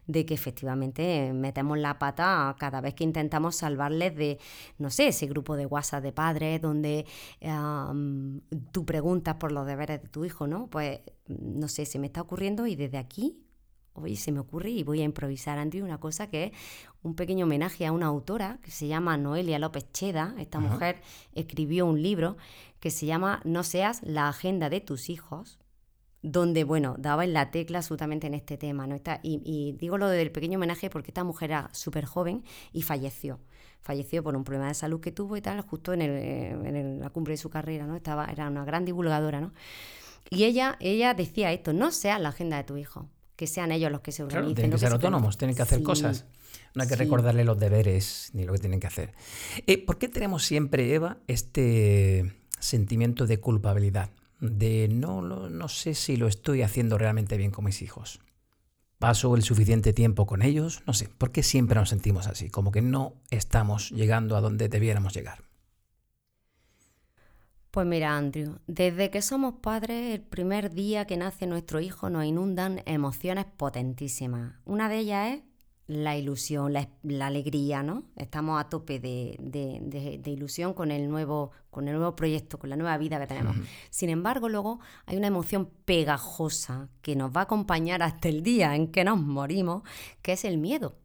de 0.06 0.26
que 0.26 0.34
efectivamente 0.34 1.32
metemos 1.32 1.78
la 1.78 1.98
pata 1.98 2.54
cada 2.58 2.80
vez 2.80 2.94
que 2.94 3.04
intentamos 3.04 3.56
salvarles 3.56 4.16
de, 4.16 4.38
no 4.78 4.90
sé, 4.90 5.08
ese 5.08 5.26
grupo 5.26 5.56
de 5.56 5.66
WhatsApp 5.66 6.02
de 6.02 6.12
padres 6.12 6.60
donde 6.60 7.06
tú 8.72 8.84
preguntas 8.84 9.36
por 9.36 9.52
los 9.52 9.66
deberes 9.66 10.02
de 10.02 10.08
tu 10.08 10.24
hijo, 10.24 10.48
¿no? 10.48 10.66
Pues 10.68 11.00
no 11.28 11.68
sé, 11.68 11.86
se 11.86 12.00
me 12.00 12.08
está 12.08 12.20
ocurriendo 12.20 12.66
y 12.66 12.74
desde 12.74 12.98
aquí 12.98 13.44
hoy 14.02 14.16
se 14.16 14.32
me 14.32 14.40
ocurre 14.40 14.70
y 14.70 14.82
voy 14.82 15.00
a 15.00 15.04
improvisar 15.04 15.58
ante 15.58 15.82
una 15.82 15.98
cosa 15.98 16.28
que 16.28 16.44
es 16.44 16.52
un 17.02 17.14
pequeño 17.14 17.46
homenaje 17.46 17.86
a 17.86 17.92
una 17.92 18.06
autora 18.06 18.58
que 18.62 18.70
se 18.70 18.86
llama 18.86 19.16
Noelia 19.16 19.58
López 19.58 19.90
Cheda. 19.92 20.34
Esta 20.38 20.60
mujer 20.60 21.00
escribió 21.34 21.86
un 21.86 22.02
libro 22.02 22.36
que 22.78 22.90
se 22.90 23.06
llama 23.06 23.40
No 23.44 23.62
seas 23.62 24.02
la 24.02 24.28
agenda 24.28 24.68
de 24.68 24.80
tus 24.80 25.08
hijos, 25.08 25.58
donde, 26.22 26.64
bueno, 26.64 26.96
daba 26.98 27.24
en 27.24 27.32
la 27.32 27.50
tecla 27.50 27.78
absolutamente 27.78 28.26
en 28.26 28.34
este 28.34 28.58
tema. 28.58 28.86
¿no? 28.86 28.96
Y, 29.22 29.76
digo 29.78 29.96
lo 29.96 30.08
del 30.08 30.30
pequeño 30.30 30.58
homenaje 30.58 30.90
porque 30.90 31.10
esta 31.10 31.24
mujer 31.24 31.50
era 31.50 31.70
súper 31.72 32.04
joven 32.04 32.44
y 32.72 32.82
falleció. 32.82 33.40
Falleció 33.80 34.22
por 34.22 34.36
un 34.36 34.44
problema 34.44 34.68
de 34.68 34.74
salud 34.74 35.00
que 35.00 35.12
tuvo 35.12 35.38
y 35.38 35.40
tal, 35.40 35.62
justo 35.62 35.94
en, 35.94 36.02
en 36.02 37.00
la 37.00 37.08
cumbre 37.08 37.32
de 37.32 37.38
su 37.38 37.48
carrera, 37.48 37.86
¿no? 37.86 37.96
Estaba, 37.96 38.26
era 38.26 38.48
una 38.48 38.64
gran 38.66 38.84
divulgadora, 38.84 39.40
¿no? 39.40 39.52
Y 40.28 40.44
ella, 40.44 40.76
ella 40.80 41.14
decía 41.14 41.50
esto, 41.50 41.72
no 41.72 41.90
seas 41.90 42.20
la 42.20 42.28
agenda 42.28 42.58
de 42.58 42.64
tu 42.64 42.76
hijo 42.76 43.08
que 43.40 43.46
sean 43.46 43.72
ellos 43.72 43.90
los 43.90 44.02
que 44.02 44.12
se 44.12 44.22
organicen. 44.22 44.54
tienen 44.54 44.70
que 44.70 44.76
ser 44.76 44.92
autónomos, 44.92 45.38
tienen 45.38 45.56
que 45.56 45.62
hacer 45.62 45.82
cosas. 45.82 46.26
No 46.74 46.82
hay 46.82 46.88
que 46.90 46.94
recordarle 46.94 47.42
los 47.42 47.58
deberes 47.58 48.28
ni 48.34 48.44
lo 48.44 48.52
que 48.52 48.58
tienen 48.58 48.80
que 48.80 48.86
hacer. 48.86 49.14
Eh, 49.66 49.82
¿Por 49.82 49.96
qué 49.96 50.08
tenemos 50.08 50.44
siempre, 50.44 50.92
Eva, 50.92 51.16
este 51.26 52.34
sentimiento 52.58 53.26
de 53.26 53.40
culpabilidad? 53.40 54.10
De 54.40 54.88
no, 54.88 55.22
no 55.22 55.68
sé 55.68 55.94
si 55.94 56.18
lo 56.18 56.28
estoy 56.28 56.60
haciendo 56.60 56.98
realmente 56.98 57.38
bien 57.38 57.50
con 57.50 57.64
mis 57.64 57.80
hijos. 57.80 58.20
¿Paso 58.98 59.34
el 59.34 59.42
suficiente 59.42 59.94
tiempo 59.94 60.26
con 60.26 60.42
ellos? 60.42 60.82
No 60.86 60.92
sé. 60.92 61.08
¿Por 61.08 61.32
qué 61.32 61.42
siempre 61.42 61.76
nos 61.76 61.88
sentimos 61.88 62.26
así? 62.26 62.50
Como 62.50 62.70
que 62.70 62.82
no 62.82 63.14
estamos 63.30 63.88
llegando 63.88 64.36
a 64.36 64.42
donde 64.42 64.68
debiéramos 64.68 65.14
llegar. 65.14 65.44
Pues 67.70 67.86
mira, 67.86 68.16
Andrew, 68.16 68.58
desde 68.66 69.10
que 69.10 69.22
somos 69.22 69.54
padres, 69.62 70.14
el 70.14 70.22
primer 70.22 70.72
día 70.72 71.06
que 71.06 71.16
nace 71.16 71.46
nuestro 71.46 71.80
hijo 71.80 72.10
nos 72.10 72.24
inundan 72.24 72.82
emociones 72.84 73.44
potentísimas. 73.44 74.54
Una 74.64 74.88
de 74.88 74.98
ellas 74.98 75.34
es 75.34 75.42
la 75.86 76.16
ilusión, 76.16 76.72
la, 76.72 76.88
alegría, 77.26 77.84
¿no? 77.84 78.02
Estamos 78.16 78.60
a 78.60 78.68
tope 78.68 78.98
de, 78.98 80.22
ilusión 80.26 80.74
con 80.74 80.90
el, 80.90 81.08
nuevo, 81.08 81.52
con 81.70 81.86
el 81.86 81.94
nuevo 81.94 82.16
proyecto, 82.16 82.58
con 82.58 82.70
la 82.70 82.76
nueva 82.76 82.98
vida 82.98 83.20
que 83.20 83.28
tenemos. 83.28 83.56
Sin 83.90 84.10
embargo, 84.10 84.48
luego 84.48 84.80
hay 85.06 85.16
una 85.16 85.28
emoción 85.28 85.70
pegajosa 85.84 86.88
que 87.02 87.14
nos 87.14 87.30
va 87.30 87.42
a 87.42 87.44
acompañar 87.44 88.02
hasta 88.02 88.28
el 88.28 88.42
día 88.42 88.74
en 88.74 88.90
que 88.90 89.04
nos 89.04 89.20
morimos, 89.20 89.82
que 90.22 90.32
es 90.32 90.44
el 90.44 90.58
miedo. 90.58 90.98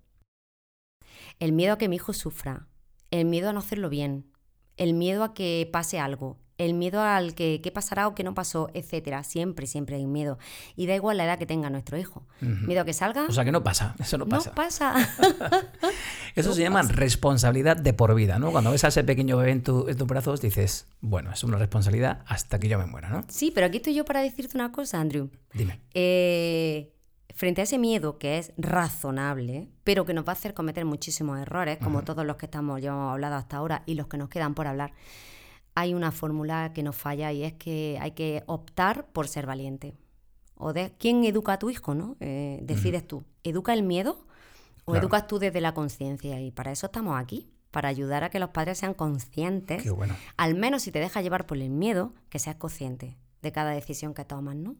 El 1.39 1.51
miedo 1.51 1.73
a 1.73 1.77
que 1.77 1.89
mi 1.89 1.97
hijo 1.97 2.13
sufra, 2.13 2.67
el 3.11 3.25
miedo 3.25 3.49
a 3.49 3.53
no 3.53 3.59
hacerlo 3.59 3.89
bien, 3.89 4.31
el 4.77 4.93
miedo 4.93 5.23
a 5.23 5.33
que 5.33 5.69
pase 5.71 5.99
algo, 5.99 6.39
el 6.57 6.73
miedo 6.73 7.01
al 7.01 7.35
que 7.35 7.59
qué 7.61 7.71
pasará 7.71 8.07
o 8.07 8.15
qué 8.15 8.23
no 8.23 8.33
pasó, 8.33 8.69
etcétera. 8.73 9.23
Siempre, 9.23 9.67
siempre 9.67 9.97
hay 9.97 10.05
miedo. 10.05 10.37
Y 10.75 10.87
da 10.87 10.95
igual 10.95 11.17
la 11.17 11.25
edad 11.25 11.37
que 11.37 11.45
tenga 11.45 11.69
nuestro 11.69 11.97
hijo. 11.97 12.25
Miedo 12.39 12.81
a 12.81 12.85
que 12.85 12.93
salga. 12.93 13.25
O 13.27 13.31
sea 13.31 13.43
que 13.43 13.51
no 13.51 13.63
pasa, 13.63 13.95
eso 13.99 14.17
no 14.17 14.25
pasa. 14.25 14.49
No 14.49 14.55
pasa. 14.55 14.95
eso 16.35 16.53
se 16.53 16.61
llama 16.61 16.81
responsabilidad 16.83 17.77
de 17.77 17.93
por 17.93 18.13
vida, 18.15 18.39
¿no? 18.39 18.51
Cuando 18.51 18.71
ves 18.71 18.83
a 18.83 18.87
ese 18.87 19.03
pequeño 19.03 19.37
bebé 19.37 19.51
en, 19.51 19.63
tus 19.63 20.07
brazos, 20.07 20.41
dices, 20.41 20.87
bueno, 21.01 21.31
es 21.31 21.43
una 21.43 21.57
responsabilidad 21.57 22.23
hasta 22.27 22.59
que 22.59 22.69
yo 22.69 22.77
me 22.77 22.85
muera, 22.85 23.09
¿no? 23.09 23.23
Sí, 23.27 23.51
pero 23.53 23.67
aquí 23.67 23.77
estoy 23.77 23.93
yo 23.93 24.05
para 24.05 24.21
decirte 24.21 24.57
una 24.57 24.71
cosa, 24.71 24.99
Andrew. 24.99 25.29
Dime. 25.53 25.81
Eh, 25.93 26.93
frente 27.33 27.61
a 27.61 27.63
ese 27.65 27.77
miedo 27.77 28.17
que 28.17 28.37
es 28.37 28.53
razonable, 28.57 29.67
pero 29.83 30.05
que 30.05 30.13
nos 30.13 30.25
va 30.25 30.31
a 30.31 30.33
hacer 30.33 30.53
cometer 30.53 30.85
muchísimos 30.85 31.37
errores, 31.39 31.77
como 31.83 32.03
todos 32.03 32.25
los 32.25 32.37
que 32.37 32.45
estamos 32.45 32.81
ya 32.81 32.91
hemos 32.91 33.11
hablado 33.11 33.35
hasta 33.35 33.57
ahora 33.57 33.83
y 33.85 33.95
los 33.95 34.07
que 34.07 34.17
nos 34.17 34.29
quedan 34.29 34.53
por 34.53 34.67
hablar 34.67 34.93
hay 35.75 35.93
una 35.93 36.11
fórmula 36.11 36.71
que 36.73 36.83
nos 36.83 36.95
falla 36.95 37.31
y 37.33 37.43
es 37.43 37.53
que 37.53 37.97
hay 38.01 38.11
que 38.11 38.43
optar 38.47 39.07
por 39.07 39.27
ser 39.27 39.45
valiente. 39.45 39.93
O 40.55 40.71
de 40.71 40.93
quién 40.97 41.25
educa 41.25 41.53
a 41.53 41.59
tu 41.59 41.69
hijo, 41.69 41.93
¿no? 41.93 42.15
Eh, 42.21 42.59
decides 42.63 43.05
tú. 43.05 43.25
¿Educa 43.43 43.73
el 43.73 43.83
miedo 43.83 44.25
o 44.85 44.95
educas 44.95 45.27
tú 45.27 45.37
desde 45.37 45.59
la 45.59 45.73
conciencia? 45.73 46.39
Y 46.39 46.51
para 46.51 46.71
eso 46.71 46.85
estamos 46.85 47.19
aquí, 47.19 47.51
para 47.71 47.89
ayudar 47.89 48.23
a 48.23 48.29
que 48.29 48.39
los 48.39 48.51
padres 48.51 48.77
sean 48.77 48.93
conscientes. 48.93 49.83
Qué 49.83 49.91
bueno. 49.91 50.15
Al 50.37 50.55
menos 50.55 50.83
si 50.83 50.91
te 50.93 50.99
deja 50.99 51.21
llevar 51.21 51.45
por 51.45 51.57
el 51.57 51.69
miedo, 51.69 52.13
que 52.29 52.39
seas 52.39 52.55
consciente 52.55 53.17
de 53.41 53.51
cada 53.51 53.71
decisión 53.71 54.13
que 54.13 54.23
tomas, 54.23 54.55
¿no? 54.55 54.77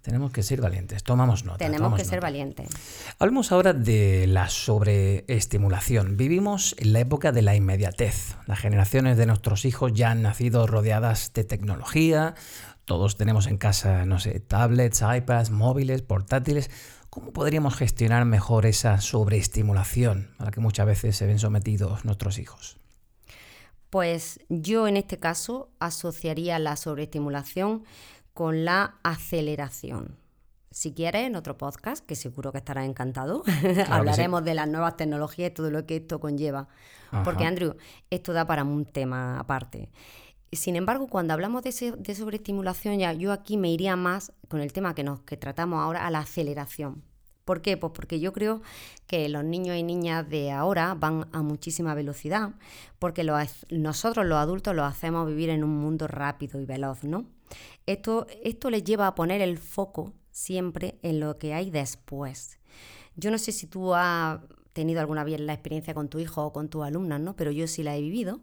Tenemos 0.00 0.32
que 0.32 0.42
ser 0.42 0.60
valientes, 0.60 1.02
tomamos 1.02 1.44
nota. 1.44 1.58
Tenemos 1.58 1.94
que 1.94 2.04
ser 2.04 2.20
valientes. 2.20 2.68
Hablemos 3.18 3.52
ahora 3.52 3.72
de 3.72 4.26
la 4.26 4.48
sobreestimulación. 4.48 6.16
Vivimos 6.16 6.74
en 6.78 6.92
la 6.92 7.00
época 7.00 7.32
de 7.32 7.42
la 7.42 7.54
inmediatez. 7.54 8.36
Las 8.46 8.58
generaciones 8.58 9.16
de 9.16 9.26
nuestros 9.26 9.64
hijos 9.64 9.92
ya 9.92 10.10
han 10.10 10.22
nacido 10.22 10.66
rodeadas 10.66 11.32
de 11.34 11.44
tecnología. 11.44 12.34
Todos 12.84 13.16
tenemos 13.16 13.46
en 13.46 13.56
casa, 13.56 14.04
no 14.04 14.18
sé, 14.18 14.40
tablets, 14.40 15.02
iPads, 15.02 15.50
móviles, 15.50 16.02
portátiles. 16.02 16.70
¿Cómo 17.10 17.32
podríamos 17.32 17.76
gestionar 17.76 18.24
mejor 18.24 18.66
esa 18.66 19.00
sobreestimulación 19.00 20.30
a 20.38 20.46
la 20.46 20.50
que 20.50 20.60
muchas 20.60 20.86
veces 20.86 21.16
se 21.16 21.26
ven 21.26 21.38
sometidos 21.38 22.04
nuestros 22.04 22.38
hijos? 22.38 22.76
Pues 23.88 24.40
yo 24.48 24.88
en 24.88 24.96
este 24.96 25.18
caso 25.18 25.70
asociaría 25.78 26.58
la 26.58 26.74
sobreestimulación 26.74 27.84
con 28.34 28.64
la 28.64 28.96
aceleración. 29.02 30.18
Si 30.70 30.92
quieres, 30.92 31.22
en 31.22 31.36
otro 31.36 31.56
podcast, 31.56 32.04
que 32.04 32.16
seguro 32.16 32.50
que 32.50 32.58
estará 32.58 32.84
encantado, 32.84 33.44
hablaremos 33.88 34.44
de 34.44 34.54
las 34.54 34.68
nuevas 34.68 34.96
tecnologías 34.96 35.52
y 35.52 35.54
todo 35.54 35.70
lo 35.70 35.86
que 35.86 35.96
esto 35.96 36.18
conlleva. 36.18 36.68
Porque, 37.22 37.44
Andrew, 37.44 37.76
esto 38.10 38.32
da 38.32 38.44
para 38.44 38.64
un 38.64 38.84
tema 38.84 39.38
aparte. 39.38 39.88
Sin 40.50 40.74
embargo, 40.74 41.06
cuando 41.06 41.32
hablamos 41.32 41.62
de, 41.62 41.94
de 41.96 42.14
sobreestimulación, 42.16 42.98
ya 42.98 43.12
yo 43.12 43.30
aquí 43.30 43.56
me 43.56 43.70
iría 43.70 43.94
más 43.94 44.32
con 44.48 44.60
el 44.60 44.72
tema 44.72 44.96
que, 44.96 45.04
nos, 45.04 45.20
que 45.20 45.36
tratamos 45.36 45.80
ahora 45.80 46.04
a 46.04 46.10
la 46.10 46.18
aceleración. 46.18 47.04
¿Por 47.44 47.60
qué? 47.60 47.76
Pues 47.76 47.92
porque 47.94 48.20
yo 48.20 48.32
creo 48.32 48.62
que 49.06 49.28
los 49.28 49.44
niños 49.44 49.76
y 49.76 49.82
niñas 49.82 50.28
de 50.28 50.50
ahora 50.50 50.94
van 50.94 51.28
a 51.32 51.42
muchísima 51.42 51.94
velocidad, 51.94 52.50
porque 52.98 53.22
nosotros 53.70 54.26
los 54.26 54.38
adultos 54.38 54.74
los 54.74 54.90
hacemos 54.90 55.28
vivir 55.28 55.50
en 55.50 55.62
un 55.62 55.78
mundo 55.78 56.08
rápido 56.08 56.60
y 56.60 56.64
veloz, 56.64 57.04
¿no? 57.04 57.26
Esto, 57.86 58.26
esto 58.42 58.70
les 58.70 58.84
lleva 58.84 59.06
a 59.06 59.14
poner 59.14 59.40
el 59.40 59.58
foco 59.58 60.12
siempre 60.30 60.98
en 61.02 61.20
lo 61.20 61.38
que 61.38 61.54
hay 61.54 61.70
después. 61.70 62.58
Yo 63.16 63.30
no 63.30 63.38
sé 63.38 63.52
si 63.52 63.66
tú 63.66 63.94
has 63.94 64.40
tenido 64.72 65.00
alguna 65.00 65.24
vez 65.24 65.40
la 65.40 65.52
experiencia 65.52 65.94
con 65.94 66.08
tu 66.08 66.18
hijo 66.18 66.44
o 66.44 66.52
con 66.52 66.68
tus 66.68 66.84
alumnas, 66.84 67.20
¿no? 67.20 67.36
Pero 67.36 67.50
yo 67.50 67.66
sí 67.66 67.82
la 67.82 67.96
he 67.96 68.00
vivido 68.00 68.40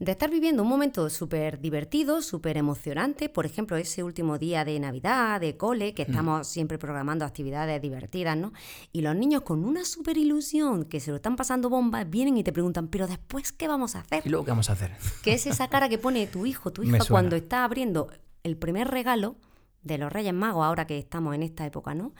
de 0.00 0.12
estar 0.12 0.30
viviendo 0.30 0.62
un 0.62 0.68
momento 0.68 1.10
súper 1.10 1.60
divertido, 1.60 2.22
súper 2.22 2.56
emocionante, 2.56 3.28
por 3.28 3.44
ejemplo, 3.44 3.76
ese 3.76 4.02
último 4.02 4.38
día 4.38 4.64
de 4.64 4.80
Navidad, 4.80 5.42
de 5.42 5.58
cole, 5.58 5.92
que 5.92 6.04
mm. 6.04 6.10
estamos 6.10 6.46
siempre 6.48 6.78
programando 6.78 7.26
actividades 7.26 7.80
divertidas, 7.82 8.34
¿no? 8.34 8.54
Y 8.92 9.02
los 9.02 9.14
niños 9.14 9.42
con 9.42 9.62
una 9.62 9.84
súper 9.84 10.16
ilusión, 10.16 10.86
que 10.86 11.00
se 11.00 11.10
lo 11.10 11.16
están 11.16 11.36
pasando 11.36 11.68
bombas, 11.68 12.08
vienen 12.08 12.38
y 12.38 12.42
te 12.42 12.50
preguntan, 12.50 12.88
pero 12.88 13.06
después, 13.06 13.52
¿qué 13.52 13.68
vamos 13.68 13.94
a 13.94 14.00
hacer? 14.00 14.22
¿Y 14.24 14.30
luego 14.30 14.46
qué 14.46 14.52
vamos 14.52 14.70
a 14.70 14.72
hacer? 14.72 14.96
Que 15.22 15.34
es 15.34 15.46
esa 15.46 15.68
cara 15.68 15.90
que 15.90 15.98
pone 15.98 16.26
tu 16.26 16.46
hijo, 16.46 16.72
tu 16.72 16.82
hija, 16.82 17.04
cuando 17.06 17.36
está 17.36 17.64
abriendo 17.64 18.08
el 18.42 18.56
primer 18.56 18.88
regalo 18.88 19.36
de 19.82 19.98
los 19.98 20.12
Reyes 20.12 20.34
Magos, 20.34 20.64
ahora 20.64 20.86
que 20.86 20.98
estamos 20.98 21.34
en 21.34 21.42
esta 21.42 21.64
época, 21.66 21.94
¿no? 21.94 22.12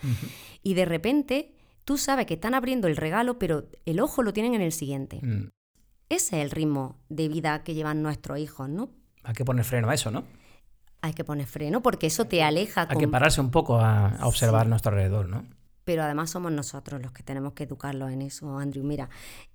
Y 0.63 0.75
de 0.75 0.85
repente 0.85 1.55
tú 1.85 1.99
sabes 1.99 2.27
que 2.27 2.35
están 2.35 2.55
abriendo 2.55 2.89
el 2.89 2.97
regalo, 2.97 3.39
pero 3.39 3.69
el 3.85 4.01
ojo 4.01 4.23
lo 4.23 4.33
tienen 4.33 4.55
en 4.55 4.63
el 4.63 4.73
siguiente. 4.73 5.21
Mm. 5.23 5.51
Ese 6.09 6.39
es 6.39 6.45
el 6.45 6.51
ritmo 6.51 6.99
de 7.09 7.29
vida 7.29 7.63
que 7.63 7.75
llevan 7.75 8.03
nuestros 8.03 8.39
hijos, 8.39 8.69
¿no? 8.69 8.91
Hay 9.23 9.35
que 9.35 9.45
poner 9.45 9.65
freno 9.65 9.91
a 9.91 9.95
eso, 9.95 10.11
¿no? 10.11 10.25
Hay 11.03 11.15
que 11.15 11.25
poner 11.25 11.47
freno 11.47 11.83
porque 11.83 12.09
eso 12.09 12.27
te 12.27 12.43
aleja. 12.43 12.87
Hay 12.89 12.99
que 12.99 13.09
pararse 13.09 13.41
un 13.41 13.51
poco 13.51 13.79
a, 13.79 14.19
observar 14.23 14.67
nuestro 14.67 14.93
alrededor, 14.93 15.29
¿no? 15.29 15.47
Pero 15.85 16.03
además 16.03 16.31
somos 16.31 16.53
nosotros 16.53 17.01
los 17.01 17.13
que 17.13 17.23
tenemos 17.23 17.55
que 17.55 17.65
educarlos 17.65 18.11
en 18.11 18.23
eso, 18.23 18.59
Andrew. 18.59 18.85
Mira, 18.85 19.09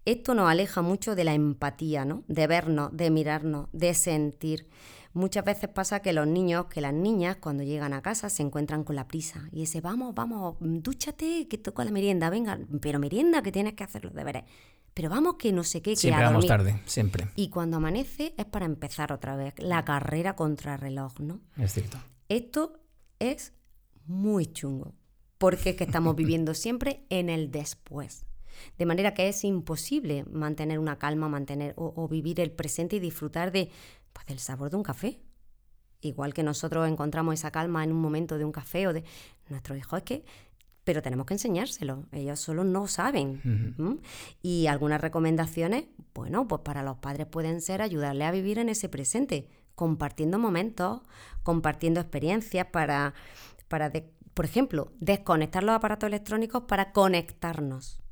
esto 0.06 0.34
nos 0.34 0.50
aleja 0.50 0.82
mucho 0.82 1.16
de 1.16 1.24
la 1.24 1.34
empatía, 1.34 2.04
¿no? 2.04 2.24
De 2.28 2.48
vernos, 2.48 2.90
de 2.96 3.12
mirarnos, 3.12 3.68
de 3.74 3.94
sentir. 3.94 4.68
Muchas 5.16 5.46
veces 5.46 5.70
pasa 5.70 6.02
que 6.02 6.12
los 6.12 6.28
niños, 6.28 6.66
que 6.66 6.82
las 6.82 6.94
niñas, 6.94 7.38
cuando 7.38 7.64
llegan 7.64 7.94
a 7.94 8.02
casa 8.02 8.30
se 8.30 8.44
encuentran 8.44 8.84
con 8.84 8.98
la 8.98 9.08
prisa 9.08 9.48
y 9.54 9.62
dice, 9.62 9.80
vamos, 9.80 10.14
vamos, 10.14 10.58
dúchate, 10.60 11.48
que 11.48 11.58
toca 11.58 11.86
la 11.86 11.92
merienda, 11.92 12.30
venga, 12.30 12.60
pero 12.82 13.00
merienda 13.00 13.42
que 13.42 13.54
tienes 13.54 13.76
que 13.76 13.86
hacer 13.86 14.04
los 14.04 14.14
deberes. 14.14 14.44
Pero 14.94 15.10
vamos 15.10 15.36
que 15.36 15.54
no 15.54 15.64
sé 15.64 15.82
qué, 15.82 15.92
que 15.92 15.96
Siempre 15.96 16.26
vamos 16.26 16.46
tarde, 16.46 16.82
siempre. 16.86 17.30
Y 17.38 17.48
cuando 17.48 17.78
amanece 17.78 18.34
es 18.38 18.44
para 18.44 18.66
empezar 18.66 19.14
otra 19.14 19.38
vez 19.38 19.54
la 19.58 19.86
carrera 19.86 20.36
contra 20.36 20.74
el 20.74 20.82
reloj, 20.82 21.18
¿no? 21.22 21.40
Es 21.58 21.72
cierto. 21.72 21.98
Esto 22.28 22.74
es 23.20 23.54
muy 24.08 24.48
chungo, 24.48 24.96
porque 25.38 25.70
es 25.70 25.76
que 25.78 25.86
estamos 25.86 26.14
viviendo 26.18 26.54
siempre 26.54 27.06
en 27.10 27.30
el 27.30 27.52
después. 27.52 28.26
De 28.78 28.86
manera 28.86 29.14
que 29.14 29.30
es 29.30 29.46
imposible 29.46 30.26
mantener 30.30 30.80
una 30.80 30.98
calma, 30.98 31.30
mantener 31.30 31.74
o 31.78 32.06
vivir 32.10 32.42
el 32.42 32.52
presente 32.52 32.98
y 32.98 33.00
disfrutar 33.00 33.54
de 33.54 33.70
pues 34.16 34.26
del 34.28 34.40
sabor 34.40 34.70
de 34.70 34.78
un 34.78 34.84
café. 34.84 35.20
Igual 36.00 36.34
que 36.34 36.42
nosotros 36.42 36.88
encontramos 36.88 37.34
esa 37.34 37.52
calma 37.52 37.84
en 37.84 37.92
un 37.92 38.00
momento 38.00 38.38
de 38.38 38.46
un 38.46 38.52
café 38.52 38.88
o 38.88 38.94
de 38.94 39.04
nuestros 39.50 39.78
hijos, 39.78 40.00
es 40.00 40.04
que 40.04 40.26
pero 40.86 41.02
tenemos 41.02 41.26
que 41.26 41.34
enseñárselo, 41.34 42.06
ellos 42.12 42.40
solo 42.40 42.64
no 42.64 42.88
saben. 42.88 44.00
Y 44.44 44.68
algunas 44.68 45.02
recomendaciones, 45.02 45.86
bueno, 46.14 46.48
pues 46.48 46.62
para 46.62 46.84
los 46.84 46.98
padres 46.98 47.26
pueden 47.26 47.60
ser 47.60 47.82
ayudarle 47.82 48.24
a 48.24 48.32
vivir 48.32 48.60
en 48.60 48.70
ese 48.70 48.88
presente, 48.88 49.50
compartiendo 49.74 50.38
momentos, 50.38 51.02
compartiendo 51.42 52.00
experiencias 52.00 52.68
para, 52.68 53.16
para 53.68 53.92
por 54.36 54.46
ejemplo, 54.46 54.92
desconectar 55.00 55.64
los 55.64 55.76
aparatos 55.76 56.08
electrónicos 56.08 56.66
para 56.68 56.92
conectarnos. 56.92 58.05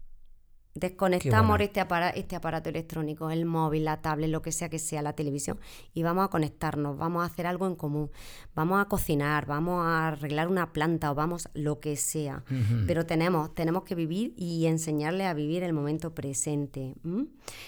Desconectamos 0.75 1.59
este, 1.59 1.79
aparato, 1.79 2.17
este 2.17 2.35
aparato 2.35 2.69
electrónico, 2.69 3.29
el 3.29 3.45
móvil, 3.45 3.85
la 3.85 4.01
tablet, 4.01 4.29
lo 4.29 4.41
que 4.41 4.51
sea 4.51 4.69
que 4.69 4.79
sea, 4.79 5.03
la 5.03 5.13
televisión, 5.13 5.59
y 5.93 6.01
vamos 6.01 6.25
a 6.25 6.29
conectarnos, 6.29 6.97
vamos 6.97 7.21
a 7.21 7.25
hacer 7.27 7.45
algo 7.45 7.67
en 7.67 7.75
común, 7.75 8.09
vamos 8.55 8.81
a 8.81 8.85
cocinar, 8.85 9.45
vamos 9.45 9.85
a 9.85 10.07
arreglar 10.07 10.47
una 10.47 10.73
planta 10.73 11.11
o 11.11 11.15
vamos 11.15 11.47
lo 11.53 11.79
que 11.79 11.95
sea. 11.95 12.43
Pero 12.87 13.05
tenemos, 13.05 13.53
tenemos 13.53 13.83
que 13.83 13.93
vivir 13.93 14.33
y 14.35 14.65
enseñarle 14.65 15.27
a 15.27 15.35
vivir 15.35 15.61
el 15.61 15.73
momento 15.73 16.15
presente. 16.15 16.95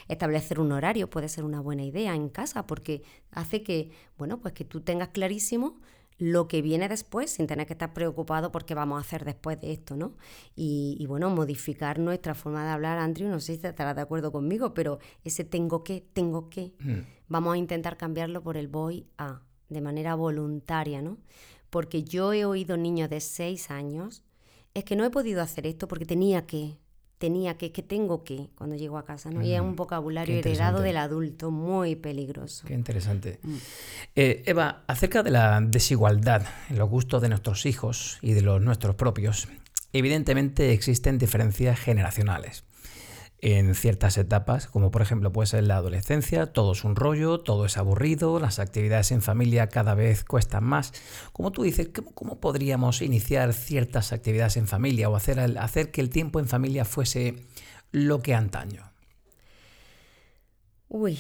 Establecer 0.08 0.60
un 0.60 0.72
horario 0.72 1.08
puede 1.08 1.30
ser 1.30 1.44
una 1.44 1.60
buena 1.60 1.84
idea 1.84 2.16
en 2.16 2.30
casa 2.30 2.66
porque 2.66 3.04
hace 3.30 3.62
que, 3.62 3.92
bueno, 4.18 4.40
pues 4.40 4.54
que 4.54 4.66
tú 4.66 4.82
tengas 4.82 5.10
clarísimo 5.10 5.80
lo 6.18 6.48
que 6.48 6.62
viene 6.62 6.88
después 6.88 7.32
sin 7.32 7.48
tener 7.48 7.68
que 7.68 7.74
estar 7.74 7.94
preocupado 7.94 8.52
por 8.52 8.66
qué 8.66 8.74
vamos 8.74 8.98
a 8.98 9.02
hacer 9.02 9.26
después 9.26 9.60
de 9.60 9.74
esto, 9.74 9.98
¿no? 9.98 10.14
Y, 10.56 11.04
bueno, 11.08 11.30
modificar 11.30 12.00
nuestra 12.00 12.36
forma 12.36 12.64
de 12.64 12.72
hablar, 12.72 12.98
Andrew, 13.00 13.30
no 13.30 13.40
sé 13.40 13.58
si 13.58 13.68
estarás 13.68 13.96
de 13.96 14.02
acuerdo 14.02 14.32
conmigo, 14.32 14.74
pero 14.74 15.00
ese 15.24 15.44
tengo 15.44 15.84
que, 15.84 16.02
tengo 16.14 16.50
que, 16.50 16.74
mm. 16.80 17.00
vamos 17.28 17.56
a 17.56 17.58
intentar 17.58 17.98
cambiarlo 17.98 18.42
por 18.42 18.56
el 18.56 18.68
voy 18.68 19.08
a, 19.18 19.42
de 19.70 19.82
manera 19.82 20.16
voluntaria, 20.16 21.02
¿no? 21.02 21.18
Porque 21.70 22.04
yo 22.04 22.32
he 22.32 22.46
oído 22.46 22.78
niños 22.78 23.10
de 23.10 23.20
seis 23.20 23.70
años, 23.70 24.24
es 24.74 24.84
que 24.86 24.96
no 24.96 25.04
he 25.04 25.10
podido 25.10 25.42
hacer 25.42 25.68
esto 25.68 25.88
porque 25.88 26.06
tenía 26.06 26.46
que, 26.46 26.78
tenía 27.18 27.58
que, 27.58 27.72
que 27.72 27.82
tengo 27.82 28.24
que, 28.24 28.50
cuando 28.56 28.76
llego 28.76 28.98
a 28.98 29.06
casa, 29.06 29.30
¿no? 29.30 29.42
y 29.42 29.54
es 29.54 29.62
un 29.62 29.76
vocabulario 29.76 30.38
heredado 30.38 30.82
del 30.82 30.98
adulto 30.98 31.52
muy 31.52 31.96
peligroso. 31.96 32.68
Qué 32.68 32.74
interesante. 32.74 33.40
Mm. 33.44 33.56
Eh, 34.16 34.44
Eva, 34.46 34.84
acerca 34.88 35.24
de 35.24 35.32
la 35.32 35.62
desigualdad 35.62 36.46
en 36.70 36.78
los 36.78 36.90
gustos 36.90 37.22
de 37.22 37.30
nuestros 37.30 37.66
hijos 37.66 38.20
y 38.22 38.34
de 38.34 38.42
los 38.42 38.62
nuestros 38.62 38.96
propios, 38.96 39.48
evidentemente 39.94 40.74
existen 40.74 41.18
diferencias 41.18 41.80
generacionales 41.80 42.64
en 43.46 43.76
ciertas 43.76 44.18
etapas, 44.18 44.66
como 44.66 44.90
por 44.90 45.04
ejemplo 45.04 45.32
puede 45.32 45.46
ser 45.46 45.66
la 45.66 45.78
adolescencia, 45.78 46.48
todo 46.48 46.72
es 46.72 46.84
un 46.84 46.96
rollo, 46.96 47.40
todo 47.42 47.66
es 47.66 47.78
aburrido, 47.78 48.40
las 48.40 48.58
actividades 48.58 49.12
en 49.12 49.22
familia 49.22 49.68
cada 49.68 49.94
vez 49.94 50.24
cuestan 50.24 50.64
más. 50.64 50.94
Como 51.32 51.52
tú 51.52 51.62
dices, 51.62 51.92
¿cómo, 52.16 52.40
podríamos 52.40 53.04
iniciar 53.04 53.54
ciertas 53.54 54.14
actividades 54.14 54.58
en 54.58 54.68
familia 54.68 55.10
o 55.10 55.16
hacer, 55.16 55.40
hacer 55.60 55.92
que 55.92 56.02
el 56.02 56.10
tiempo 56.10 56.40
en 56.40 56.48
familia 56.48 56.86
fuese 56.86 57.36
lo 57.92 58.20
que 58.20 58.34
antaño? 58.34 58.92
Uy, 60.90 61.20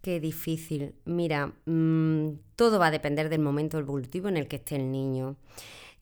qué 0.00 0.18
difícil. 0.18 0.94
Mira, 1.04 1.52
mm, 1.66 2.38
todo 2.56 2.78
va 2.78 2.86
a 2.86 2.90
depender 2.90 3.28
del 3.28 3.42
momento 3.42 3.78
evolutivo 3.78 4.28
en 4.28 4.38
el 4.38 4.48
que 4.48 4.56
esté 4.56 4.76
el 4.76 4.90
niño. 4.90 5.36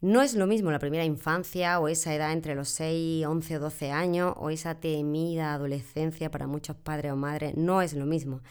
No 0.04 0.20
es 0.20 0.34
lo 0.34 0.46
mismo 0.46 0.70
la 0.70 0.78
primera 0.78 1.06
infancia 1.06 1.80
o 1.80 1.88
esa 1.88 2.14
edad 2.14 2.34
entre 2.34 2.54
los 2.54 2.68
6, 2.68 3.24
11 3.24 3.56
o 3.56 3.60
12 3.60 3.90
años 3.90 4.34
o 4.36 4.50
esa 4.50 4.74
temida 4.74 5.54
adolescencia 5.54 6.30
para 6.30 6.46
muchos 6.46 6.76
padres 6.76 7.12
o 7.12 7.16
madres, 7.16 7.56
no 7.56 7.80
es 7.80 7.94
lo 7.94 8.04
mismo. 8.04 8.42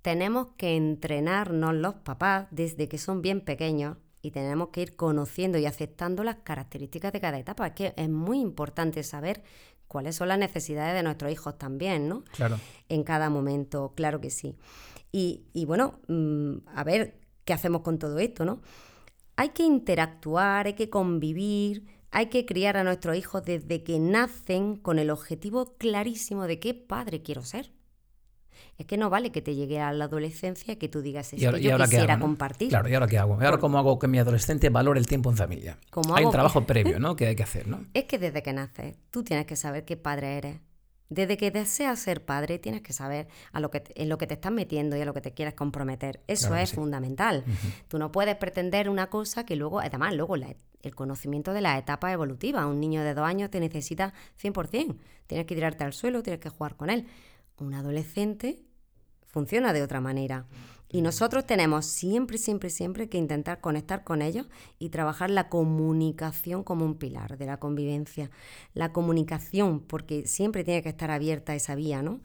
Tenemos 0.00 0.50
que 0.56 0.76
entrenarnos 0.76 1.74
los 1.74 1.94
papás 1.94 2.46
desde 2.52 2.88
que 2.88 2.98
son 2.98 3.20
bien 3.20 3.40
pequeños 3.40 3.96
y 4.22 4.30
tenemos 4.30 4.68
que 4.68 4.82
ir 4.82 4.94
conociendo 4.94 5.58
y 5.58 5.66
aceptando 5.66 6.22
las 6.22 6.36
características 6.36 7.12
de 7.12 7.20
cada 7.20 7.36
etapa. 7.36 7.66
Es 7.66 7.72
que 7.72 7.94
es 7.96 8.08
muy 8.08 8.38
importante 8.38 9.02
saber 9.02 9.42
cuáles 9.88 10.14
son 10.14 10.28
las 10.28 10.38
necesidades 10.38 10.94
de 10.94 11.02
nuestros 11.02 11.32
hijos 11.32 11.58
también, 11.58 12.08
¿no? 12.08 12.22
Claro. 12.30 12.60
En 12.88 13.02
cada 13.02 13.28
momento, 13.28 13.92
claro 13.96 14.20
que 14.20 14.30
sí. 14.30 14.56
Y, 15.10 15.46
y 15.52 15.64
bueno, 15.64 15.98
mm, 16.06 16.58
a 16.76 16.84
ver 16.84 17.16
qué 17.44 17.54
hacemos 17.54 17.82
con 17.82 17.98
todo 17.98 18.20
esto, 18.20 18.44
¿no? 18.44 18.60
Hay 19.36 19.50
que 19.50 19.64
interactuar, 19.64 20.66
hay 20.66 20.74
que 20.74 20.90
convivir, 20.90 21.86
hay 22.10 22.26
que 22.26 22.44
criar 22.44 22.76
a 22.76 22.84
nuestros 22.84 23.16
hijos 23.16 23.42
desde 23.44 23.82
que 23.82 23.98
nacen 23.98 24.76
con 24.76 24.98
el 24.98 25.10
objetivo 25.10 25.76
clarísimo 25.78 26.46
de 26.46 26.58
qué 26.58 26.74
padre 26.74 27.22
quiero 27.22 27.42
ser. 27.42 27.72
Es 28.78 28.86
que 28.86 28.96
no 28.96 29.10
vale 29.10 29.32
que 29.32 29.42
te 29.42 29.54
llegue 29.54 29.80
a 29.80 29.92
la 29.92 30.04
adolescencia 30.04 30.74
y 30.74 30.76
que 30.76 30.88
tú 30.88 31.02
digas, 31.02 31.32
eso. 31.32 31.52
que 31.52 31.60
yo 31.60 31.76
quisiera 31.78 32.18
compartir. 32.18 32.68
Claro, 32.68 32.88
¿y 32.88 32.94
ahora 32.94 33.06
qué 33.06 33.18
hago? 33.18 33.38
¿Y 33.40 33.44
ahora 33.44 33.58
cómo 33.58 33.78
hago 33.78 33.98
que 33.98 34.08
mi 34.08 34.18
adolescente 34.18 34.70
valore 34.70 34.98
el 34.98 35.06
tiempo 35.06 35.30
en 35.30 35.36
familia? 35.36 35.78
hay 36.14 36.24
un 36.24 36.32
trabajo 36.32 36.62
previo, 36.66 36.98
¿no? 36.98 37.16
Que 37.16 37.28
hay 37.28 37.36
que 37.36 37.42
hacer, 37.42 37.66
¿no? 37.68 37.84
Es 37.94 38.04
que 38.04 38.18
desde 38.18 38.42
que 38.42 38.52
naces, 38.52 38.96
tú 39.10 39.22
tienes 39.22 39.46
que 39.46 39.56
saber 39.56 39.84
qué 39.84 39.96
padre 39.96 40.38
eres. 40.38 40.56
Desde 41.12 41.36
que 41.36 41.50
deseas 41.50 41.98
ser 41.98 42.24
padre, 42.24 42.58
tienes 42.58 42.80
que 42.80 42.94
saber 42.94 43.28
a 43.52 43.60
lo 43.60 43.70
que, 43.70 43.82
en 43.94 44.08
lo 44.08 44.16
que 44.16 44.26
te 44.26 44.34
estás 44.34 44.50
metiendo 44.50 44.96
y 44.96 45.02
a 45.02 45.04
lo 45.04 45.12
que 45.12 45.20
te 45.20 45.32
quieres 45.32 45.52
comprometer. 45.52 46.20
Eso 46.26 46.56
es 46.56 46.72
fundamental. 46.72 47.44
Tú 47.88 47.98
no 47.98 48.10
puedes 48.10 48.34
pretender 48.36 48.88
una 48.88 49.10
cosa 49.10 49.44
que 49.44 49.54
luego, 49.54 49.80
además, 49.80 50.14
luego 50.14 50.36
el 50.36 50.94
conocimiento 50.94 51.52
de 51.52 51.60
la 51.60 51.76
etapa 51.76 52.10
evolutiva. 52.12 52.66
Un 52.66 52.80
niño 52.80 53.02
de 53.02 53.12
dos 53.12 53.26
años 53.26 53.50
te 53.50 53.60
necesita 53.60 54.14
100%. 54.42 54.96
Tienes 55.26 55.46
que 55.46 55.54
tirarte 55.54 55.84
al 55.84 55.92
suelo, 55.92 56.22
tienes 56.22 56.40
que 56.40 56.48
jugar 56.48 56.76
con 56.76 56.88
él. 56.88 57.06
Un 57.58 57.74
adolescente 57.74 58.64
funciona 59.32 59.72
de 59.72 59.82
otra 59.82 60.00
manera. 60.00 60.46
Y 60.88 61.00
nosotros 61.00 61.46
tenemos 61.46 61.86
siempre, 61.86 62.36
siempre, 62.36 62.68
siempre 62.68 63.08
que 63.08 63.16
intentar 63.16 63.62
conectar 63.62 64.04
con 64.04 64.20
ellos 64.20 64.46
y 64.78 64.90
trabajar 64.90 65.30
la 65.30 65.48
comunicación 65.48 66.62
como 66.62 66.84
un 66.84 66.96
pilar 66.96 67.38
de 67.38 67.46
la 67.46 67.56
convivencia. 67.56 68.30
La 68.74 68.92
comunicación, 68.92 69.80
porque 69.80 70.26
siempre 70.26 70.64
tiene 70.64 70.82
que 70.82 70.90
estar 70.90 71.10
abierta 71.10 71.54
esa 71.54 71.74
vía, 71.74 72.02
¿no? 72.02 72.20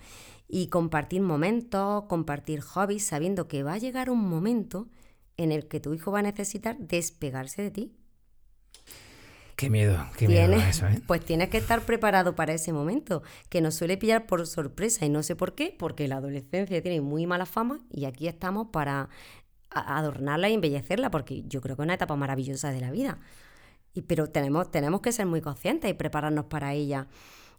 Y 0.50 0.68
compartir 0.68 1.22
momentos, 1.22 2.04
compartir 2.10 2.60
hobbies, 2.60 3.06
sabiendo 3.06 3.48
que 3.48 3.64
va 3.64 3.74
a 3.74 3.78
llegar 3.78 4.10
un 4.10 4.28
momento 4.30 4.90
en 5.38 5.54
el 5.54 5.70
que 5.70 5.80
tu 5.80 5.94
hijo 5.94 6.12
va 6.12 6.20
a 6.20 6.24
necesitar 6.24 6.78
despegarse 6.78 7.62
de 7.62 7.72
ti. 7.72 7.94
Qué 9.58 9.72
miedo, 9.72 10.06
qué 10.16 10.28
miedo 10.28 10.54
eso, 10.54 10.86
¿eh? 10.86 11.02
Pues 11.08 11.26
tienes 11.26 11.50
que 11.50 11.58
estar 11.58 11.82
preparado 11.82 12.36
para 12.36 12.54
ese 12.54 12.72
momento, 12.74 13.24
que 13.50 13.60
nos 13.60 13.74
suele 13.74 13.98
pillar 13.98 14.28
por 14.28 14.46
sorpresa 14.46 15.04
y 15.04 15.10
no 15.10 15.24
sé 15.24 15.36
por 15.36 15.56
qué, 15.56 15.76
porque 15.80 16.08
la 16.08 16.18
adolescencia 16.18 16.80
tiene 16.80 17.02
muy 17.02 17.26
mala 17.26 17.48
fama 17.48 17.80
y 17.90 18.06
aquí 18.06 18.28
estamos 18.28 18.68
para 18.72 19.10
adornarla 19.72 20.50
y 20.50 20.54
embellecerla, 20.54 21.10
porque 21.10 21.42
yo 21.48 21.60
creo 21.62 21.76
que 21.76 21.82
es 21.82 21.86
una 21.86 21.96
etapa 21.96 22.16
maravillosa 22.16 22.70
de 22.70 22.82
la 22.82 22.92
vida. 22.92 23.18
Y, 23.96 24.04
pero 24.04 24.28
tenemos, 24.28 24.70
tenemos 24.70 25.02
que 25.02 25.12
ser 25.12 25.26
muy 25.26 25.42
conscientes 25.42 25.90
y 25.90 25.96
prepararnos 25.96 26.46
para 26.46 26.76
ella. 26.76 27.08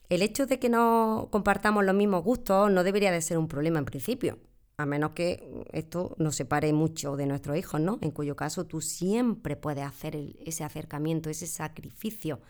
El 0.08 0.22
hecho 0.22 0.46
de 0.46 0.61
que 0.61 0.68
no 0.68 1.26
compartamos 1.32 1.84
los 1.84 1.96
mismos 1.96 2.22
gustos 2.22 2.70
no 2.70 2.84
debería 2.84 3.11
de 3.11 3.20
ser 3.22 3.38
un 3.38 3.48
problema 3.48 3.80
en 3.80 3.87
principio 3.87 4.38
a 4.78 4.86
menos 4.86 5.10
que 5.10 5.64
esto 5.72 6.14
nos 6.18 6.36
separe 6.36 6.72
mucho 6.72 7.16
de 7.16 7.26
nuestros 7.26 7.56
hijos, 7.56 7.80
¿no? 7.80 7.98
En 8.00 8.12
cuyo 8.12 8.36
caso 8.36 8.64
tú 8.64 8.80
siempre 8.80 9.56
puedes 9.56 9.84
hacer 9.84 10.16
ese 10.46 10.62
acercamiento, 10.62 11.28
ese 11.28 11.48
sacrificio. 11.48 12.40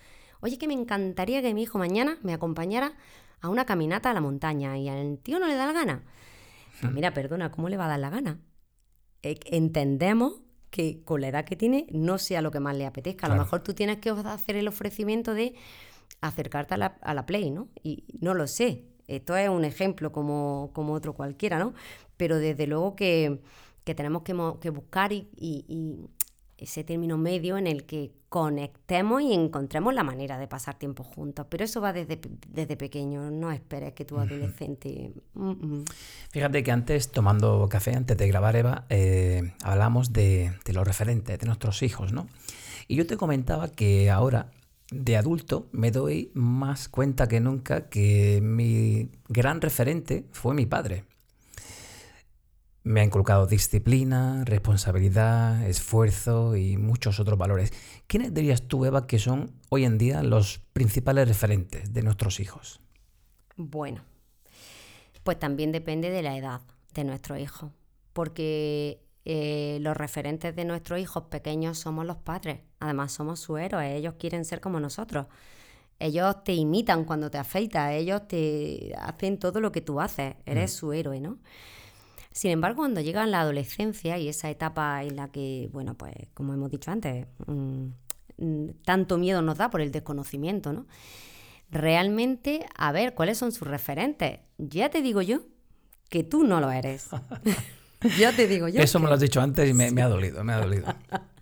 Oye, 0.41 0.59
que 0.59 0.69
me 0.69 0.75
encantaría 0.75 1.41
que 1.41 1.55
mi 1.55 1.63
hijo 1.63 1.79
mañana 1.79 2.19
me 2.23 2.35
acompañara 2.35 2.93
a 3.41 3.49
una 3.49 3.65
caminata 3.65 4.11
a 4.11 4.15
la 4.15 4.21
montaña 4.21 4.77
y 4.77 4.91
al 4.91 5.19
tío 5.21 5.39
no 5.39 5.47
le 5.47 5.55
da 5.55 5.67
la 5.67 5.73
gana. 5.73 6.05
Pues 6.81 6.93
mira, 6.93 7.13
perdona, 7.13 7.51
¿cómo 7.51 7.69
le 7.69 7.77
va 7.77 7.87
a 7.87 7.89
dar 7.89 7.99
la 7.99 8.09
gana? 8.09 8.41
Eh, 9.23 9.35
entendemos 9.47 10.43
que 10.71 11.03
con 11.03 11.21
la 11.21 11.27
edad 11.27 11.45
que 11.45 11.57
tiene 11.57 11.89
no 11.91 12.19
sea 12.19 12.41
lo 12.41 12.53
que 12.53 12.61
más 12.61 12.77
le 12.77 12.87
apetezca. 12.87 13.27
A 13.27 13.31
lo 13.31 13.37
mejor 13.37 13.65
tú 13.65 13.75
tienes 13.75 13.99
que 13.99 14.11
hacer 14.11 14.55
el 14.55 14.69
ofrecimiento 14.69 15.35
de 15.35 15.57
acercarte 16.21 16.75
a 16.75 16.77
la, 16.77 16.87
a 17.01 17.15
la 17.15 17.27
Play, 17.27 17.51
¿no? 17.51 17.69
Y 17.83 18.05
no 18.21 18.35
lo 18.35 18.47
sé. 18.47 18.85
Esto 19.09 19.37
es 19.37 19.49
un 19.49 19.65
ejemplo 19.65 20.13
como, 20.13 20.71
como 20.73 20.93
otro 20.93 21.15
cualquiera, 21.15 21.59
¿no? 21.59 21.75
pero 22.19 22.39
desde 22.39 22.67
luego 22.67 22.95
que, 22.95 23.41
tenemos 23.85 24.23
que, 24.23 24.71
buscar 24.71 25.13
y, 25.13 26.11
ese 26.59 26.83
término 26.83 27.17
medio 27.17 27.57
en 27.57 27.69
el 27.69 27.85
que 27.85 28.11
conectemos 28.29 29.23
y 29.23 29.33
encontremos 29.33 29.95
la 29.95 30.03
manera 30.03 30.39
de 30.39 30.49
pasar 30.49 30.75
tiempo 30.75 31.05
juntos. 31.05 31.47
Pero 31.49 31.65
eso 31.65 31.81
va 31.81 31.93
desde, 31.93 32.19
desde 32.49 32.77
pequeño, 32.77 33.31
no 33.31 33.53
esperes 33.53 33.93
que 33.93 34.05
tu 34.05 34.19
adolescente... 34.19 35.13
Mm, 35.35 35.51
mm. 35.51 35.85
Fíjate 36.33 36.65
que 36.65 36.73
antes, 36.73 37.13
tomando 37.13 37.69
café, 37.71 37.95
antes 37.95 38.17
de 38.19 38.27
grabar 38.27 38.57
Eva, 38.57 38.87
eh, 38.91 39.55
hablamos 39.63 40.13
de, 40.13 40.53
de 40.65 40.73
los 40.73 40.85
referentes, 40.85 41.39
de 41.39 41.47
nuestros 41.47 41.81
hijos, 41.85 42.13
¿no? 42.13 42.27
Y 42.89 42.97
yo 42.97 43.07
te 43.07 43.17
comentaba 43.17 43.69
que 43.69 44.11
ahora, 44.11 44.51
de 44.91 45.17
adulto, 45.17 45.69
me 45.73 45.91
doy 45.91 46.31
más 46.35 46.89
cuenta 46.89 47.29
que 47.29 47.41
nunca 47.41 47.89
que 47.89 48.41
mi 48.43 49.11
gran 49.29 49.61
referente 49.61 50.27
fue 50.33 50.55
mi 50.55 50.67
padre. 50.67 51.05
Me 52.85 53.01
ha 53.01 53.05
inculcado 53.05 53.47
disciplina, 53.47 54.45
responsabilidad, 54.47 55.69
esfuerzo 55.69 56.57
y 56.57 56.79
muchos 56.79 57.21
otros 57.21 57.39
valores. 57.39 57.73
¿Quiénes 58.07 58.33
dirías 58.33 58.63
tú, 58.63 58.87
Eva, 58.87 59.07
que 59.07 59.19
son 59.19 59.53
hoy 59.69 59.85
en 59.85 59.99
día 59.99 60.23
los 60.23 60.61
principales 60.73 61.29
referentes 61.29 61.93
de 61.93 62.03
nuestros 62.03 62.41
hijos? 62.41 62.81
Bueno, 63.57 64.03
pues 65.23 65.39
también 65.39 65.73
depende 65.73 66.09
de 66.09 66.23
la 66.23 66.37
edad 66.37 66.63
de 66.95 67.05
nuestro 67.05 67.37
hijo, 67.37 67.73
porque 68.15 69.03
eh, 69.25 69.79
los 69.81 69.97
referentes 69.97 70.55
de 70.55 70.65
nuestros 70.65 71.01
hijos 71.01 71.25
pequeños 71.25 71.79
somos 71.79 72.07
los 72.07 72.17
padres, 72.17 72.61
además 72.81 73.13
somos 73.13 73.41
su 73.41 73.57
héroes, 73.59 73.95
ellos 73.95 74.15
quieren 74.19 74.45
ser 74.45 74.61
como 74.61 74.81
nosotros. 74.81 75.27
Ellos 76.01 76.45
te 76.45 76.55
imitan 76.55 77.05
cuando 77.05 77.29
te 77.29 77.39
afeitas, 77.39 77.93
ellos 77.93 78.29
te 78.29 78.95
hacen 78.99 79.39
todo 79.39 79.61
lo 79.61 79.73
que 79.73 79.81
tú 79.81 80.01
haces, 80.01 80.37
eres 80.47 80.73
mm. 80.73 80.77
su 80.77 80.93
héroe, 80.93 81.21
¿no? 81.21 81.39
Sin 82.31 82.53
embargo, 82.53 82.79
cuando 82.83 83.01
llega 83.01 83.27
la 83.27 83.41
adolescencia 83.41 84.17
y 84.17 84.29
esa 84.29 84.49
etapa 84.49 85.03
en 85.03 85.17
la 85.17 85.29
que, 85.29 85.69
bueno, 85.73 85.95
pues 85.95 86.15
como 86.35 86.55
hemos 86.55 86.71
dicho 86.71 86.93
antes, 86.93 87.27
mm, 87.47 87.89
tanto 88.85 89.19
miedo 89.19 89.43
nos 89.43 89.59
da 89.59 89.71
por 89.71 89.81
el 89.81 89.91
desconocimiento, 89.91 90.73
¿no? 90.73 90.87
Realmente, 91.71 92.65
a 92.77 92.93
ver, 92.93 93.15
¿cuáles 93.15 93.39
son 93.39 93.51
sus 93.51 93.67
referentes? 93.67 94.39
Ya 94.57 94.89
te 94.89 95.03
digo 95.03 95.21
yo 95.21 95.41
que 96.09 96.23
tú 96.23 96.45
no 96.45 96.61
lo 96.61 96.71
eres. 96.71 97.09
ya 98.19 98.35
te 98.35 98.47
digo 98.47 98.69
yo. 98.69 98.81
Eso 98.81 98.99
me 98.99 99.09
lo 99.09 99.15
has 99.15 99.21
dicho 99.21 99.41
antes 99.41 99.69
y 99.69 99.75
me, 99.75 99.91
me 99.91 100.03
ha 100.03 100.09
dolido, 100.09 100.45
me 100.45 100.53
ha 100.53 100.61
dolido. 100.61 100.87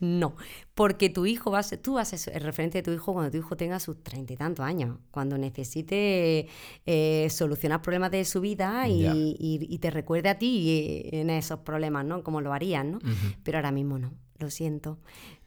No, 0.00 0.34
porque 0.74 1.08
tu 1.08 1.26
hijo 1.26 1.50
va 1.50 1.60
a 1.60 1.62
ser, 1.62 1.78
tú 1.78 1.94
vas 1.94 2.12
a 2.12 2.18
ser 2.18 2.36
el 2.36 2.42
referente 2.42 2.78
de 2.78 2.82
tu 2.82 2.90
hijo 2.90 3.12
cuando 3.12 3.30
tu 3.30 3.38
hijo 3.38 3.56
tenga 3.56 3.80
sus 3.80 4.02
treinta 4.02 4.32
y 4.32 4.36
tantos 4.36 4.64
años, 4.64 4.98
cuando 5.10 5.38
necesite 5.38 6.48
eh, 6.84 7.28
solucionar 7.30 7.82
problemas 7.82 8.10
de 8.10 8.24
su 8.24 8.40
vida 8.40 8.86
y, 8.88 9.78
te 9.80 9.90
recuerde 9.90 10.28
a 10.28 10.38
ti 10.38 10.70
eh, 10.70 11.20
en 11.20 11.30
esos 11.30 11.60
problemas, 11.60 12.04
¿no? 12.04 12.22
Como 12.22 12.40
lo 12.40 12.52
harían, 12.52 12.92
¿no? 12.92 12.98
Pero 13.42 13.58
ahora 13.58 13.72
mismo 13.72 13.98
no, 13.98 14.12
lo 14.38 14.50
siento. 14.50 14.98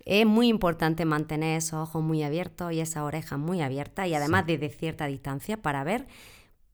Es 0.06 0.26
muy 0.26 0.48
importante 0.48 1.06
mantener 1.06 1.58
esos 1.58 1.90
ojos 1.90 2.02
muy 2.02 2.24
abiertos 2.24 2.72
y 2.74 2.80
esas 2.80 3.04
orejas 3.04 3.38
muy 3.38 3.62
abiertas 3.62 4.08
y 4.08 4.16
además 4.16 4.48
desde 4.48 4.70
cierta 4.70 5.06
distancia 5.06 5.62
para 5.62 5.84
ver 5.84 6.08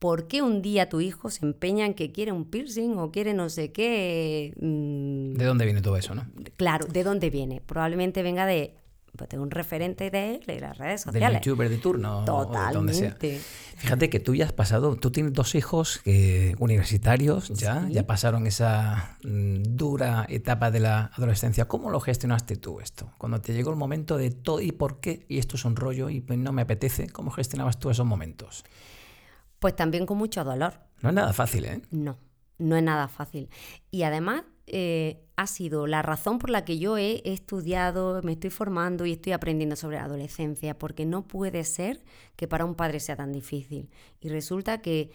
¿por 0.06 0.28
qué 0.28 0.44
un 0.44 0.62
día 0.62 0.88
tu 0.88 1.02
hijo 1.02 1.32
se 1.32 1.44
empeña 1.44 1.84
en 1.88 1.96
que 1.96 2.12
quiere 2.12 2.32
un 2.32 2.46
piercing 2.46 2.96
o 3.00 3.10
quiere 3.12 3.34
no 3.34 3.50
sé 3.50 3.72
qué? 3.72 4.54
Mm? 4.62 5.34
¿De 5.36 5.46
dónde 5.46 5.66
viene 5.66 5.82
todo 5.82 5.98
eso, 5.98 6.14
no? 6.14 6.28
Claro, 6.58 6.86
¿de 6.86 7.04
dónde 7.04 7.32
viene? 7.32 7.60
Probablemente 7.66 8.22
venga 8.22 8.46
de 8.46 8.76
pues 9.18 9.34
un 9.34 9.50
referente 9.50 10.12
de 10.12 10.36
él 10.36 10.42
en 10.46 10.62
las 10.62 10.78
redes 10.78 11.06
Del 11.06 11.14
sociales. 11.14 11.42
youtuber 11.42 11.70
de 11.70 11.78
turno. 11.80 12.20
o 12.20 12.46
de 12.46 12.74
donde 12.74 12.94
sea. 12.94 13.14
Totalmente. 13.14 13.42
Fíjate 13.78 14.12
que 14.12 14.20
tú 14.20 14.36
ya 14.36 14.46
has 14.46 14.54
pasado, 14.54 14.96
tú 14.96 15.10
tienes 15.10 15.34
dos 15.34 15.56
hijos 15.56 16.02
eh, 16.06 16.54
universitarios 16.60 17.50
ya, 17.50 17.88
Sí. 17.88 17.94
ya 17.94 18.06
pasaron 18.06 18.46
esa 18.46 19.18
mm, 19.24 19.64
dura 19.76 20.28
etapa 20.30 20.70
de 20.70 20.82
la 20.82 21.10
adolescencia. 21.16 21.66
¿Cómo 21.68 21.90
lo 21.90 22.00
gestionaste 22.00 22.58
tú 22.58 22.80
esto? 22.80 23.12
Cuando 23.18 23.42
te 23.42 23.54
llegó 23.54 23.72
el 23.72 23.78
momento 23.78 24.18
de 24.18 24.30
todo 24.30 24.62
y 24.62 24.72
por 24.72 25.00
qué, 25.00 25.26
y 25.30 25.40
esto 25.40 25.56
es 25.56 25.66
un 25.66 25.76
rollo 25.76 26.12
y 26.12 26.24
no 26.38 26.52
me 26.52 26.62
apetece, 26.62 27.10
¿cómo 27.10 27.32
gestionabas 27.32 27.80
tú 27.80 27.90
esos 27.90 28.06
momentos? 28.06 28.64
Pues 29.66 29.76
también 29.76 30.06
con 30.06 30.20
mucho 30.20 30.44
dolor. 30.44 30.76
No 31.02 31.10
es 31.10 31.16
nada 31.16 31.34
fácil, 31.34 31.66
¿eh? 31.66 31.82
No, 31.90 32.20
no 32.60 32.76
es 32.76 32.84
nada 32.84 33.08
fácil. 33.08 33.50
Y 33.90 34.04
además 34.04 34.44
eh, 34.68 35.26
ha 35.38 35.48
sido 35.48 35.88
la 35.88 36.04
razón 36.04 36.38
por 36.38 36.52
la 36.52 36.64
que 36.64 36.78
yo 36.78 37.00
he 37.00 37.24
estudiado, 37.26 38.22
me 38.22 38.34
estoy 38.34 38.52
formando 38.52 39.08
y 39.08 39.14
estoy 39.14 39.34
aprendiendo 39.34 39.76
sobre 39.76 39.98
la 39.98 40.04
adolescencia, 40.04 40.78
porque 40.78 41.08
no 41.08 41.28
puede 41.28 41.64
ser 41.64 42.04
que 42.36 42.48
para 42.48 42.64
un 42.64 42.76
padre 42.76 43.00
sea 43.00 43.16
tan 43.16 43.32
difícil. 43.32 43.90
Y 44.22 44.30
resulta 44.30 44.84
que 44.84 45.10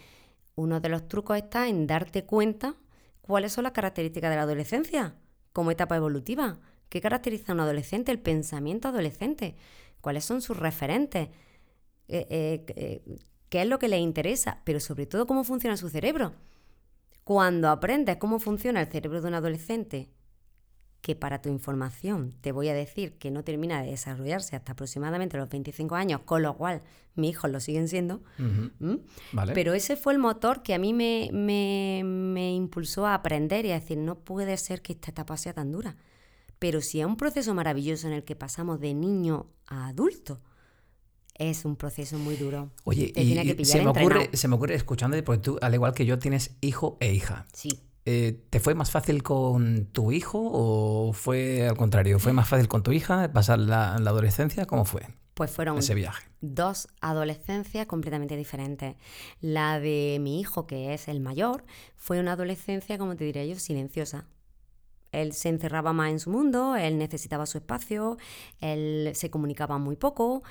uno 0.56 0.80
de 0.80 0.88
los 0.88 1.06
trucos 1.06 1.36
está 1.36 1.68
en 1.68 1.86
darte 1.86 2.24
cuenta 2.24 2.74
cuáles 3.20 3.52
son 3.52 3.62
las 3.62 3.72
características 3.72 4.30
de 4.30 4.36
la 4.36 4.42
adolescencia 4.42 5.14
como 5.52 5.70
etapa 5.70 5.94
evolutiva. 5.94 6.58
¿Qué 6.88 7.00
caracteriza 7.00 7.52
a 7.52 7.54
un 7.54 7.60
adolescente? 7.60 8.10
El 8.10 8.18
pensamiento 8.18 8.88
adolescente. 8.88 9.54
¿Cuáles 10.00 10.24
son 10.24 10.42
sus 10.42 10.56
referentes? 10.56 11.28
Eh, 12.08 12.66
eh, 12.68 13.20
¿Qué 13.50 13.60
es 13.62 13.68
lo 13.68 13.78
que 13.78 13.88
le 13.88 13.98
interesa? 13.98 14.60
Pero 14.64 14.80
sobre 14.80 15.04
todo 15.06 15.26
cómo 15.26 15.44
funciona 15.44 15.76
su 15.76 15.88
cerebro. 15.90 16.32
Cuando 17.24 17.68
aprendes 17.68 18.16
cómo 18.16 18.38
funciona 18.38 18.80
el 18.80 18.86
cerebro 18.88 19.20
de 19.20 19.28
un 19.28 19.34
adolescente, 19.34 20.08
que 21.00 21.16
para 21.16 21.40
tu 21.40 21.48
información 21.48 22.34
te 22.42 22.52
voy 22.52 22.68
a 22.68 22.74
decir 22.74 23.14
que 23.18 23.30
no 23.30 23.42
termina 23.42 23.82
de 23.82 23.90
desarrollarse 23.90 24.54
hasta 24.56 24.72
aproximadamente 24.72 25.36
los 25.38 25.48
25 25.48 25.94
años, 25.94 26.20
con 26.26 26.42
lo 26.42 26.56
cual 26.56 26.82
mis 27.14 27.30
hijos 27.30 27.50
lo 27.50 27.58
siguen 27.60 27.88
siendo. 27.88 28.22
Vale. 29.32 29.52
pero 29.54 29.72
ese 29.74 29.96
fue 29.96 30.12
el 30.12 30.18
motor 30.18 30.62
que 30.62 30.74
a 30.74 30.78
mí 30.78 30.92
me, 30.92 31.30
me- 31.32 32.02
me 32.04 32.52
impulsó 32.54 33.06
a 33.06 33.14
aprender 33.14 33.64
y 33.64 33.70
a 33.70 33.80
decir, 33.80 33.96
no 33.98 34.16
puede 34.18 34.56
ser 34.58 34.82
que 34.82 34.92
esta 34.92 35.10
etapa 35.10 35.36
sea 35.38 35.54
tan 35.54 35.72
dura. 35.72 35.96
Pero 36.58 36.82
si 36.82 37.00
es 37.00 37.06
un 37.06 37.16
proceso 37.16 37.54
maravilloso 37.54 38.06
en 38.06 38.12
el 38.12 38.24
que 38.24 38.36
pasamos 38.36 38.78
de 38.80 38.92
niño 38.92 39.46
a 39.66 39.88
adulto, 39.88 40.38
es 41.40 41.64
un 41.64 41.74
proceso 41.74 42.18
muy 42.18 42.36
duro. 42.36 42.70
Oye, 42.84 43.12
Te 43.12 43.22
y, 43.22 43.56
que 43.56 43.64
se, 43.64 43.80
me 43.80 43.88
ocurre, 43.88 44.30
se 44.34 44.46
me 44.46 44.54
ocurre 44.54 44.74
escuchándote, 44.74 45.22
porque 45.22 45.40
tú, 45.42 45.58
al 45.62 45.74
igual 45.74 45.94
que 45.94 46.04
yo, 46.04 46.18
tienes 46.18 46.56
hijo 46.60 46.98
e 47.00 47.12
hija. 47.12 47.46
Sí. 47.52 47.80
Eh, 48.04 48.44
¿Te 48.50 48.60
fue 48.60 48.74
más 48.74 48.90
fácil 48.90 49.22
con 49.22 49.86
tu 49.86 50.12
hijo 50.12 50.38
o 50.40 51.12
fue 51.12 51.66
al 51.66 51.76
contrario? 51.76 52.18
¿Fue 52.18 52.32
más 52.32 52.46
fácil 52.48 52.68
con 52.68 52.82
tu 52.82 52.92
hija 52.92 53.32
pasar 53.32 53.58
la, 53.58 53.98
la 53.98 54.10
adolescencia? 54.10 54.66
¿Cómo 54.66 54.84
fue 54.84 55.02
Pues 55.34 55.50
fueron 55.50 55.78
ese 55.78 55.94
viaje? 55.94 56.26
dos 56.42 56.88
adolescencias 57.00 57.86
completamente 57.86 58.36
diferentes. 58.36 58.96
La 59.40 59.80
de 59.80 60.18
mi 60.20 60.40
hijo, 60.40 60.66
que 60.66 60.94
es 60.94 61.08
el 61.08 61.20
mayor, 61.20 61.64
fue 61.96 62.20
una 62.20 62.32
adolescencia, 62.32 62.98
como 62.98 63.16
te 63.16 63.24
diría 63.24 63.44
yo, 63.44 63.58
silenciosa. 63.58 64.26
Él 65.12 65.32
se 65.32 65.48
encerraba 65.48 65.92
más 65.92 66.10
en 66.10 66.20
su 66.20 66.30
mundo, 66.30 66.76
él 66.76 66.96
necesitaba 66.96 67.44
su 67.46 67.58
espacio, 67.58 68.16
él 68.60 69.10
se 69.14 69.28
comunicaba 69.30 69.78
muy 69.78 69.96
poco. 69.96 70.42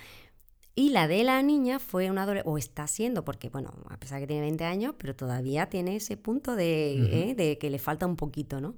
Y 0.76 0.90
la 0.90 1.08
de 1.08 1.24
la 1.24 1.42
niña 1.42 1.80
fue 1.80 2.10
una 2.10 2.24
adolescencia, 2.24 2.52
o 2.52 2.58
está 2.58 2.88
siendo, 2.88 3.26
porque 3.26 3.50
bueno, 3.50 3.74
a 3.90 3.98
pesar 3.98 4.20
que 4.22 4.28
tiene 4.28 4.42
20 4.44 4.64
años, 4.64 4.96
pero 4.98 5.16
todavía 5.16 5.68
tiene 5.68 5.98
ese 5.98 6.16
punto 6.16 6.56
de. 6.56 7.30
¿eh? 7.30 7.36
de 7.36 7.58
que 7.58 7.70
le 7.70 7.80
falta 7.80 8.06
un 8.06 8.16
poquito, 8.16 8.62
¿no? 8.62 8.76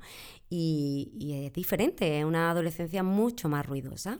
Y, 0.49 1.11
y 1.19 1.45
es 1.45 1.53
diferente, 1.53 2.19
es 2.19 2.25
una 2.25 2.49
adolescencia 2.49 3.03
mucho 3.03 3.49
más 3.49 3.65
ruidosa. 3.65 4.19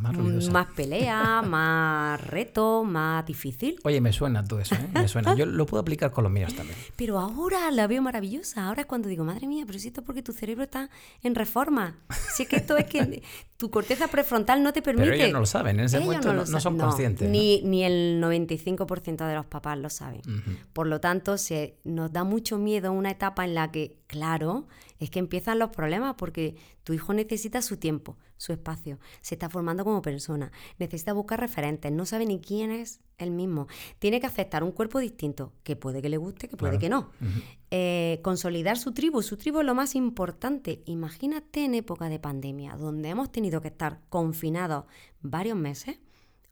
Más 0.00 0.16
ruidosa. 0.16 0.52
Más 0.52 0.66
pelea, 0.74 1.42
más 1.46 2.20
reto, 2.26 2.84
más 2.84 3.24
difícil. 3.26 3.78
Oye, 3.84 4.00
me 4.00 4.12
suena 4.12 4.44
todo 4.44 4.60
eso, 4.60 4.74
¿eh? 4.74 4.88
Me 4.94 5.08
suena. 5.08 5.34
Yo 5.34 5.46
lo 5.46 5.66
puedo 5.66 5.80
aplicar 5.80 6.12
con 6.12 6.24
los 6.24 6.32
míos 6.32 6.54
también. 6.54 6.78
Pero 6.96 7.18
ahora 7.18 7.70
la 7.70 7.86
veo 7.86 8.02
maravillosa. 8.02 8.66
Ahora 8.66 8.82
es 8.82 8.86
cuando 8.86 9.08
digo, 9.08 9.24
madre 9.24 9.46
mía, 9.46 9.64
pero 9.66 9.78
si 9.78 9.88
esto 9.88 10.00
es 10.00 10.06
porque 10.06 10.22
tu 10.22 10.32
cerebro 10.32 10.64
está 10.64 10.90
en 11.22 11.34
reforma. 11.34 11.96
Si 12.34 12.44
es 12.44 12.48
que 12.48 12.56
esto 12.56 12.76
es 12.76 12.86
que 12.86 13.22
tu 13.58 13.70
corteza 13.70 14.06
prefrontal 14.06 14.62
no 14.62 14.72
te 14.72 14.82
permite. 14.82 15.10
Pero 15.10 15.16
ellos 15.16 15.32
no 15.32 15.40
lo 15.40 15.46
saben, 15.46 15.80
en 15.80 15.86
ese 15.86 15.96
Ellos 15.96 16.06
momento 16.06 16.32
no, 16.32 16.60
son 16.60 16.78
conscientes. 16.78 17.28
Ni, 17.28 17.60
ni 17.62 17.82
el 17.84 18.22
95% 18.22 19.26
de 19.26 19.34
los 19.34 19.46
papás 19.46 19.76
lo 19.76 19.90
saben. 19.90 20.22
Por 20.72 20.86
lo 20.86 21.00
tanto, 21.00 21.36
se 21.38 21.76
nos 21.82 22.12
da 22.12 22.22
mucho 22.22 22.56
miedo 22.56 22.92
una 22.92 23.10
etapa 23.10 23.44
en 23.44 23.54
la 23.54 23.72
que, 23.72 23.98
claro, 24.06 24.68
es 25.00 25.10
que 25.10 25.18
empiezan 25.18 25.58
los 25.58 25.70
problemas 25.70 26.14
porque 26.16 26.54
tu 26.84 26.92
hijo 26.92 27.12
necesita 27.12 27.60
su 27.60 27.76
tiempo, 27.78 28.16
su 28.36 28.52
espacio, 28.52 29.00
se 29.22 29.34
está 29.34 29.50
formando 29.50 29.84
como 29.84 30.02
persona, 30.02 30.52
necesita 30.78 31.12
buscar 31.12 31.40
referentes, 31.40 31.90
no 31.90 32.06
sabe 32.06 32.26
ni 32.26 32.40
quién 32.40 32.70
es 32.70 33.00
él 33.18 33.32
mismo, 33.32 33.66
tiene 33.98 34.20
que 34.20 34.26
aceptar 34.28 34.62
un 34.62 34.70
cuerpo 34.70 35.00
distinto, 35.00 35.52
que 35.64 35.74
puede 35.74 36.00
que 36.00 36.08
le 36.08 36.16
guste, 36.16 36.48
que 36.48 36.56
puede 36.56 36.78
Claro. 36.78 36.80
que 36.80 36.88
no. 36.88 37.28
Eh, 37.70 38.20
consolidar 38.22 38.78
su 38.78 38.92
tribu, 38.92 39.20
su 39.22 39.36
tribu 39.36 39.60
es 39.60 39.66
lo 39.66 39.74
más 39.74 39.94
importante. 39.94 40.82
Imagínate 40.86 41.64
en 41.64 41.74
época 41.74 42.08
de 42.08 42.18
pandemia, 42.18 42.76
donde 42.76 43.10
hemos 43.10 43.30
tenido 43.30 43.60
que 43.60 43.68
estar 43.68 44.00
confinados 44.08 44.84
varios 45.20 45.56
meses, 45.56 45.98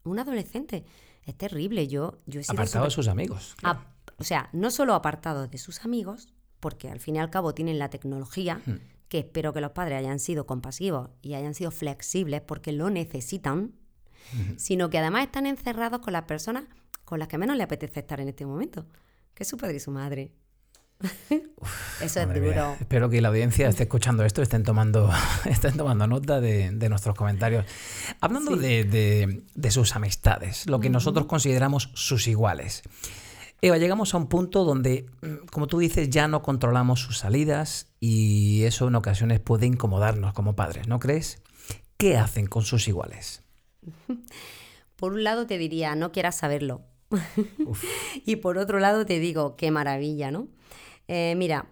un 0.03 0.19
adolescente. 0.19 0.85
Es 1.23 1.35
terrible, 1.35 1.87
yo, 1.87 2.19
yo 2.27 2.39
he 2.39 2.43
sido 2.43 2.53
Apartado 2.53 2.85
de 2.85 2.91
sus 2.91 3.07
amigos. 3.07 3.55
claro. 3.57 3.81
O 4.19 4.23
sea, 4.23 4.49
no 4.53 4.71
solo 4.71 4.93
apartados 4.95 5.49
de 5.51 5.57
sus 5.57 5.83
amigos, 5.85 6.33
porque 6.59 6.89
al 6.89 6.99
fin 6.99 7.17
y 7.17 7.19
al 7.19 7.29
cabo 7.29 7.53
tienen 7.53 7.77
la 7.77 7.89
tecnología, 7.89 8.61
Hmm. 8.65 8.77
que 9.09 9.19
espero 9.19 9.53
que 9.53 9.61
los 9.61 9.71
padres 9.71 9.99
hayan 9.99 10.19
sido 10.19 10.45
compasivos 10.47 11.09
y 11.21 11.33
hayan 11.35 11.53
sido 11.53 11.71
flexibles 11.71 12.41
porque 12.41 12.71
lo 12.71 12.89
necesitan, 12.89 13.73
sino 14.57 14.89
que 14.89 14.97
además 14.97 15.23
están 15.25 15.45
encerrados 15.45 15.99
con 16.01 16.13
las 16.13 16.23
personas 16.23 16.65
con 17.05 17.19
las 17.19 17.27
que 17.29 17.37
menos 17.37 17.55
le 17.55 17.63
apetece 17.63 18.01
estar 18.01 18.19
en 18.19 18.27
este 18.27 18.45
momento, 18.45 18.85
que 19.33 19.43
es 19.43 19.49
su 19.49 19.55
padre 19.55 19.77
y 19.77 19.79
su 19.79 19.91
madre. 19.91 20.33
Eso 22.01 22.19
es 22.21 22.27
duro. 22.27 22.39
mía. 22.41 22.77
Espero 22.79 23.09
que 23.09 23.21
la 23.21 23.27
audiencia 23.29 23.67
esté 23.67 23.83
escuchando 23.83 24.23
esto, 24.25 24.41
estén 24.41 24.63
tomando, 24.63 25.09
estén 25.45 25.77
tomando 25.77 26.07
nota 26.07 26.39
de, 26.41 26.71
de 26.71 26.89
nuestros 26.89 27.15
comentarios. 27.15 27.65
Hablando 28.21 28.55
de, 28.55 28.83
de- 28.83 29.43
de 29.53 29.71
sus 29.71 29.95
amistades, 29.95 30.67
lo 30.67 30.79
que 30.79 30.89
nosotros 30.89 31.25
consideramos 31.27 31.89
sus 31.93 32.27
iguales. 32.27 32.83
Eva, 33.61 33.77
llegamos 33.77 34.13
a 34.13 34.17
un 34.17 34.27
punto 34.27 34.63
donde, 34.63 35.07
mm, 35.21 35.47
como 35.51 35.65
tú 35.67 35.79
dices, 35.79 36.09
ya 36.09 36.27
no 36.27 36.41
controlamos 36.43 36.99
sus 37.01 37.17
salidas 37.17 37.87
y 37.99 38.63
eso 38.63 38.87
en 38.87 38.95
ocasiones 38.95 39.39
puede 39.39 39.65
incomodarnos 39.65 40.33
como 40.33 40.55
padres, 40.55 40.87
¿no 40.87 40.99
crees? 40.99 41.41
¿Qué 41.97 42.17
hacen 42.17 42.45
con 42.47 42.63
sus 42.63 42.87
iguales? 42.87 43.41
Por 44.95 45.13
un 45.13 45.23
lado 45.23 45.45
te 45.47 45.57
diría, 45.57 45.95
no 45.95 46.11
quieras 46.11 46.37
saberlo. 46.37 46.81
y 48.25 48.35
por 48.37 48.57
otro 48.57 48.79
lado 48.79 49.05
te 49.05 49.19
digo, 49.19 49.55
qué 49.55 49.71
maravilla, 49.71 50.29
¿no? 50.31 50.47
Eh, 51.07 51.35
mira, 51.35 51.67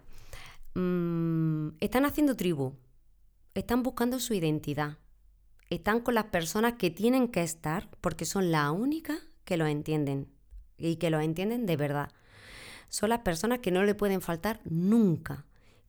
mm, 0.74 1.68
están 1.80 2.04
haciendo 2.04 2.36
tribu, 2.36 2.74
están 3.54 3.82
buscando 3.82 4.18
su 4.18 4.34
identidad, 4.34 4.98
están 5.68 6.00
con 6.00 6.14
las 6.14 6.26
personas 6.26 6.74
que 6.74 6.90
tienen 6.90 7.28
que 7.28 7.42
estar 7.42 7.88
porque 8.00 8.24
son 8.24 8.50
las 8.50 8.70
únicas 8.70 9.18
que 9.44 9.56
los 9.56 9.68
entienden 9.68 10.28
y 10.78 10.96
que 10.96 11.10
los 11.10 11.22
entienden 11.22 11.66
de 11.66 11.76
verdad. 11.76 12.10
Son 12.88 13.08
las 13.08 13.20
personas 13.20 13.58
que 13.58 13.70
no 13.70 13.82
le 13.82 13.94
pueden 13.94 14.20
faltar 14.20 14.60
nunca. 14.64 15.44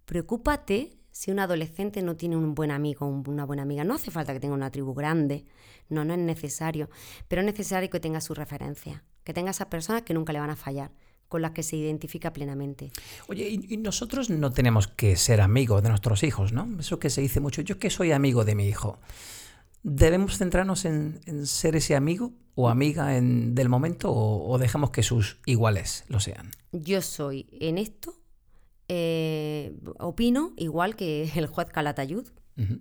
Preocúpate 0.06 0.98
si 1.12 1.32
un 1.32 1.40
adolescente 1.40 2.02
no 2.02 2.16
tiene 2.16 2.38
un 2.38 2.54
buen 2.54 2.72
amigo 2.72 3.06
o 3.06 3.10
una 3.10 3.46
buena 3.46 3.64
amiga. 3.64 3.84
No 3.84 3.96
hace 3.96 4.12
falta 4.12 4.34
que 4.34 4.40
tenga 4.40 4.56
una 4.56 4.72
tribu 4.72 4.94
grande, 4.94 5.46
no, 5.90 6.06
no 6.06 6.14
es 6.14 6.20
necesario, 6.20 6.90
pero 7.28 7.42
es 7.42 7.46
necesario 7.46 7.90
que 7.90 8.00
tenga 8.00 8.22
su 8.22 8.34
referencia, 8.34 9.04
que 9.24 9.34
tenga 9.34 9.52
esas 9.52 9.68
personas 9.68 10.04
que 10.04 10.14
nunca 10.14 10.34
le 10.34 10.40
van 10.40 10.50
a 10.50 10.56
fallar, 10.56 10.92
con 11.28 11.42
las 11.42 11.52
que 11.52 11.64
se 11.64 11.76
identifica 11.76 12.32
plenamente. 12.34 12.92
Oye, 13.28 13.50
y, 13.50 13.74
y 13.74 13.78
nosotros 13.78 14.30
no 14.30 14.52
tenemos 14.52 14.88
que 14.88 15.16
ser 15.16 15.42
amigos 15.42 15.84
de 15.84 15.90
nuestros 15.90 16.24
hijos, 16.24 16.54
¿no? 16.54 16.68
Eso 16.80 17.00
que 17.00 17.10
se 17.10 17.22
dice 17.22 17.40
mucho, 17.40 17.62
yo 17.62 17.78
que 17.80 17.90
soy 17.90 18.12
amigo 18.12 18.46
de 18.46 18.56
mi 18.56 18.68
hijo. 18.68 19.00
¿Debemos 19.84 20.38
centrarnos 20.38 20.86
en, 20.86 21.22
en 21.26 21.46
ser 21.48 21.76
ese 21.76 21.96
amigo 21.96 22.34
o 22.56 22.70
amiga 22.70 23.16
en- 23.18 23.56
del 23.56 23.70
momento 23.70 24.12
o, 24.12 24.50
o 24.52 24.58
dejamos 24.58 24.90
que 24.92 25.04
sus 25.04 25.38
iguales 25.46 26.04
lo 26.10 26.20
sean? 26.20 26.52
Yo 26.72 27.02
soy 27.02 27.48
en 27.62 27.78
esto, 27.78 28.16
eh, 28.88 29.78
opino 30.00 30.54
igual 30.58 30.96
que 30.96 31.30
el 31.36 31.48
juez 31.48 31.68
Calatayud 31.68 32.28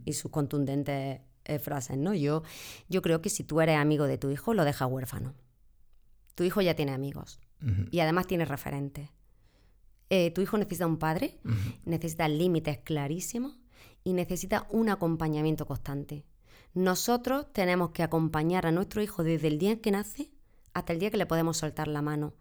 y 0.06 0.14
sus 0.14 0.30
contundentes 0.30 1.20
eh, 1.44 1.58
frases, 1.58 1.98
¿no? 1.98 2.14
Yo, 2.14 2.42
yo 2.88 3.02
creo 3.02 3.20
que 3.20 3.28
si 3.28 3.44
tú 3.44 3.60
eres 3.60 3.76
amigo 3.76 4.06
de 4.06 4.16
tu 4.16 4.30
hijo, 4.30 4.54
lo 4.54 4.64
dejas 4.64 4.90
huérfano. 4.90 5.34
Tu 6.34 6.44
hijo 6.44 6.62
ya 6.62 6.74
tiene 6.74 6.92
amigos 6.92 7.40
Y 7.90 8.00
además 8.00 8.26
tiene 8.26 8.44
referentes. 8.44 9.10
Eh, 10.08 10.30
tu 10.30 10.40
hijo 10.40 10.56
necesita 10.56 10.86
un 10.86 10.98
padre, 10.98 11.38
necesita 11.84 12.28
límites 12.28 12.78
clarísimos 12.78 13.58
y 14.04 14.12
necesita 14.12 14.66
un 14.70 14.88
acompañamiento 14.88 15.66
constante. 15.66 16.24
Nosotros 16.74 17.52
tenemos 17.52 17.90
que 17.90 18.02
acompañar 18.02 18.66
a 18.66 18.72
nuestro 18.72 19.02
hijo 19.02 19.24
desde 19.24 19.48
el 19.48 19.58
día 19.58 19.72
en 19.72 19.80
que 19.80 19.90
nace 19.90 20.30
hasta 20.74 20.92
el 20.92 21.00
día 21.00 21.10
que 21.10 21.16
le 21.16 21.26
podemos 21.26 21.56
soltar 21.56 21.88
la 21.88 22.02
mano. 22.02 22.34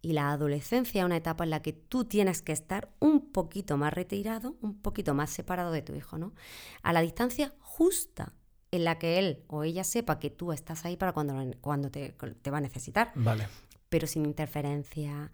Y 0.00 0.12
la 0.12 0.30
adolescencia 0.30 1.00
es 1.00 1.04
una 1.06 1.16
etapa 1.16 1.42
en 1.42 1.50
la 1.50 1.62
que 1.62 1.72
tú 1.72 2.04
tienes 2.04 2.42
que 2.42 2.52
estar 2.52 2.92
un 3.00 3.32
poquito 3.32 3.76
más 3.76 3.92
retirado, 3.92 4.56
un 4.60 4.78
poquito 4.80 5.14
más 5.14 5.30
separado 5.30 5.72
de 5.72 5.82
tu 5.82 5.94
hijo, 5.94 6.18
¿no? 6.18 6.34
A 6.82 6.92
la 6.92 7.00
distancia 7.00 7.54
justa 7.58 8.34
en 8.70 8.84
la 8.84 8.98
que 8.98 9.18
él 9.18 9.42
o 9.48 9.64
ella 9.64 9.82
sepa 9.82 10.18
que 10.20 10.30
tú 10.30 10.52
estás 10.52 10.84
ahí 10.84 10.96
para 10.96 11.12
cuando, 11.12 11.34
cuando 11.60 11.90
te, 11.90 12.14
te 12.42 12.50
va 12.50 12.58
a 12.58 12.60
necesitar. 12.60 13.10
Vale. 13.16 13.48
Pero 13.88 14.06
sin 14.06 14.26
interferencia. 14.26 15.30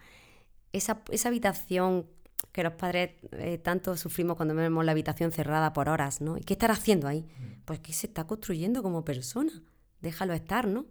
Esa, 0.73 1.03
esa 1.11 1.29
habitación 1.29 2.07
que 2.53 2.63
los 2.63 2.75
padres 2.75 3.11
eh, 3.33 3.59
tanto 3.59 3.97
sufrimos 3.97 4.37
cuando 4.37 4.55
vemos 4.55 4.85
la 4.85 4.93
habitación 4.93 5.33
cerrada 5.33 5.73
por 5.73 5.89
horas, 5.89 6.21
¿no? 6.21 6.37
¿Y 6.37 6.43
qué 6.43 6.55
estar 6.55 6.71
haciendo 6.71 7.09
ahí? 7.09 7.27
Pues 7.65 7.81
que 7.81 7.93
se 7.93 8.07
está 8.07 8.25
construyendo 8.25 8.83
como 8.83 9.05
persona. 9.05 9.53
Déjalo 10.01 10.35
estar, 10.35 10.69
¿no? 10.69 10.87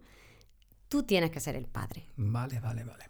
Tú 0.90 1.04
tienes 1.04 1.32
que 1.32 1.40
ser 1.40 1.56
el 1.56 1.66
padre. 1.66 2.06
Vale, 2.18 2.60
vale, 2.60 2.84
vale. 2.84 3.06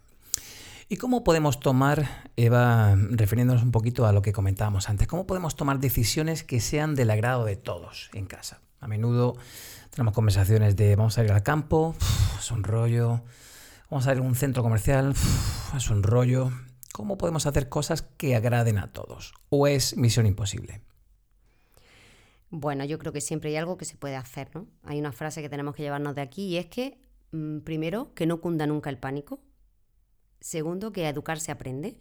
¿Y 0.88 0.96
cómo 0.98 1.24
podemos 1.24 1.60
tomar, 1.60 2.30
Eva, 2.36 2.94
refiriéndonos 2.94 3.62
un 3.62 3.72
poquito 3.72 4.06
a 4.06 4.12
lo 4.12 4.20
que 4.22 4.32
comentábamos 4.32 4.88
antes, 4.88 5.08
cómo 5.08 5.26
podemos 5.26 5.56
tomar 5.56 5.80
decisiones 5.80 6.44
que 6.44 6.60
sean 6.60 6.94
del 6.94 7.10
agrado 7.10 7.44
de 7.46 7.56
todos 7.56 8.10
en 8.12 8.26
casa? 8.26 8.60
A 8.80 8.86
menudo 8.86 9.34
tenemos 9.90 10.12
conversaciones 10.12 10.76
de 10.76 10.94
vamos 10.94 11.16
a 11.16 11.24
ir 11.24 11.32
al 11.32 11.42
campo, 11.42 11.96
es 12.38 12.50
un 12.50 12.64
rollo, 12.64 13.22
vamos 13.94 14.08
a 14.08 14.10
a 14.10 14.20
un 14.20 14.34
centro 14.34 14.64
comercial, 14.64 15.14
es 15.76 15.88
un 15.88 16.02
rollo. 16.02 16.50
¿Cómo 16.92 17.16
podemos 17.16 17.46
hacer 17.46 17.68
cosas 17.68 18.02
que 18.02 18.34
agraden 18.34 18.76
a 18.78 18.92
todos? 18.92 19.34
¿O 19.50 19.68
es 19.68 19.96
misión 19.96 20.26
imposible? 20.26 20.80
Bueno, 22.50 22.84
yo 22.84 22.98
creo 22.98 23.12
que 23.12 23.20
siempre 23.20 23.50
hay 23.50 23.56
algo 23.56 23.76
que 23.76 23.84
se 23.84 23.96
puede 23.96 24.16
hacer, 24.16 24.50
¿no? 24.52 24.66
Hay 24.82 24.98
una 24.98 25.12
frase 25.12 25.42
que 25.42 25.48
tenemos 25.48 25.76
que 25.76 25.84
llevarnos 25.84 26.16
de 26.16 26.22
aquí 26.22 26.46
y 26.46 26.56
es 26.56 26.66
que, 26.66 26.98
mm, 27.30 27.58
primero, 27.60 28.12
que 28.14 28.26
no 28.26 28.40
cunda 28.40 28.66
nunca 28.66 28.90
el 28.90 28.98
pánico. 28.98 29.38
Segundo, 30.40 30.90
que 30.90 31.08
educar 31.08 31.38
se 31.38 31.52
aprende 31.52 31.96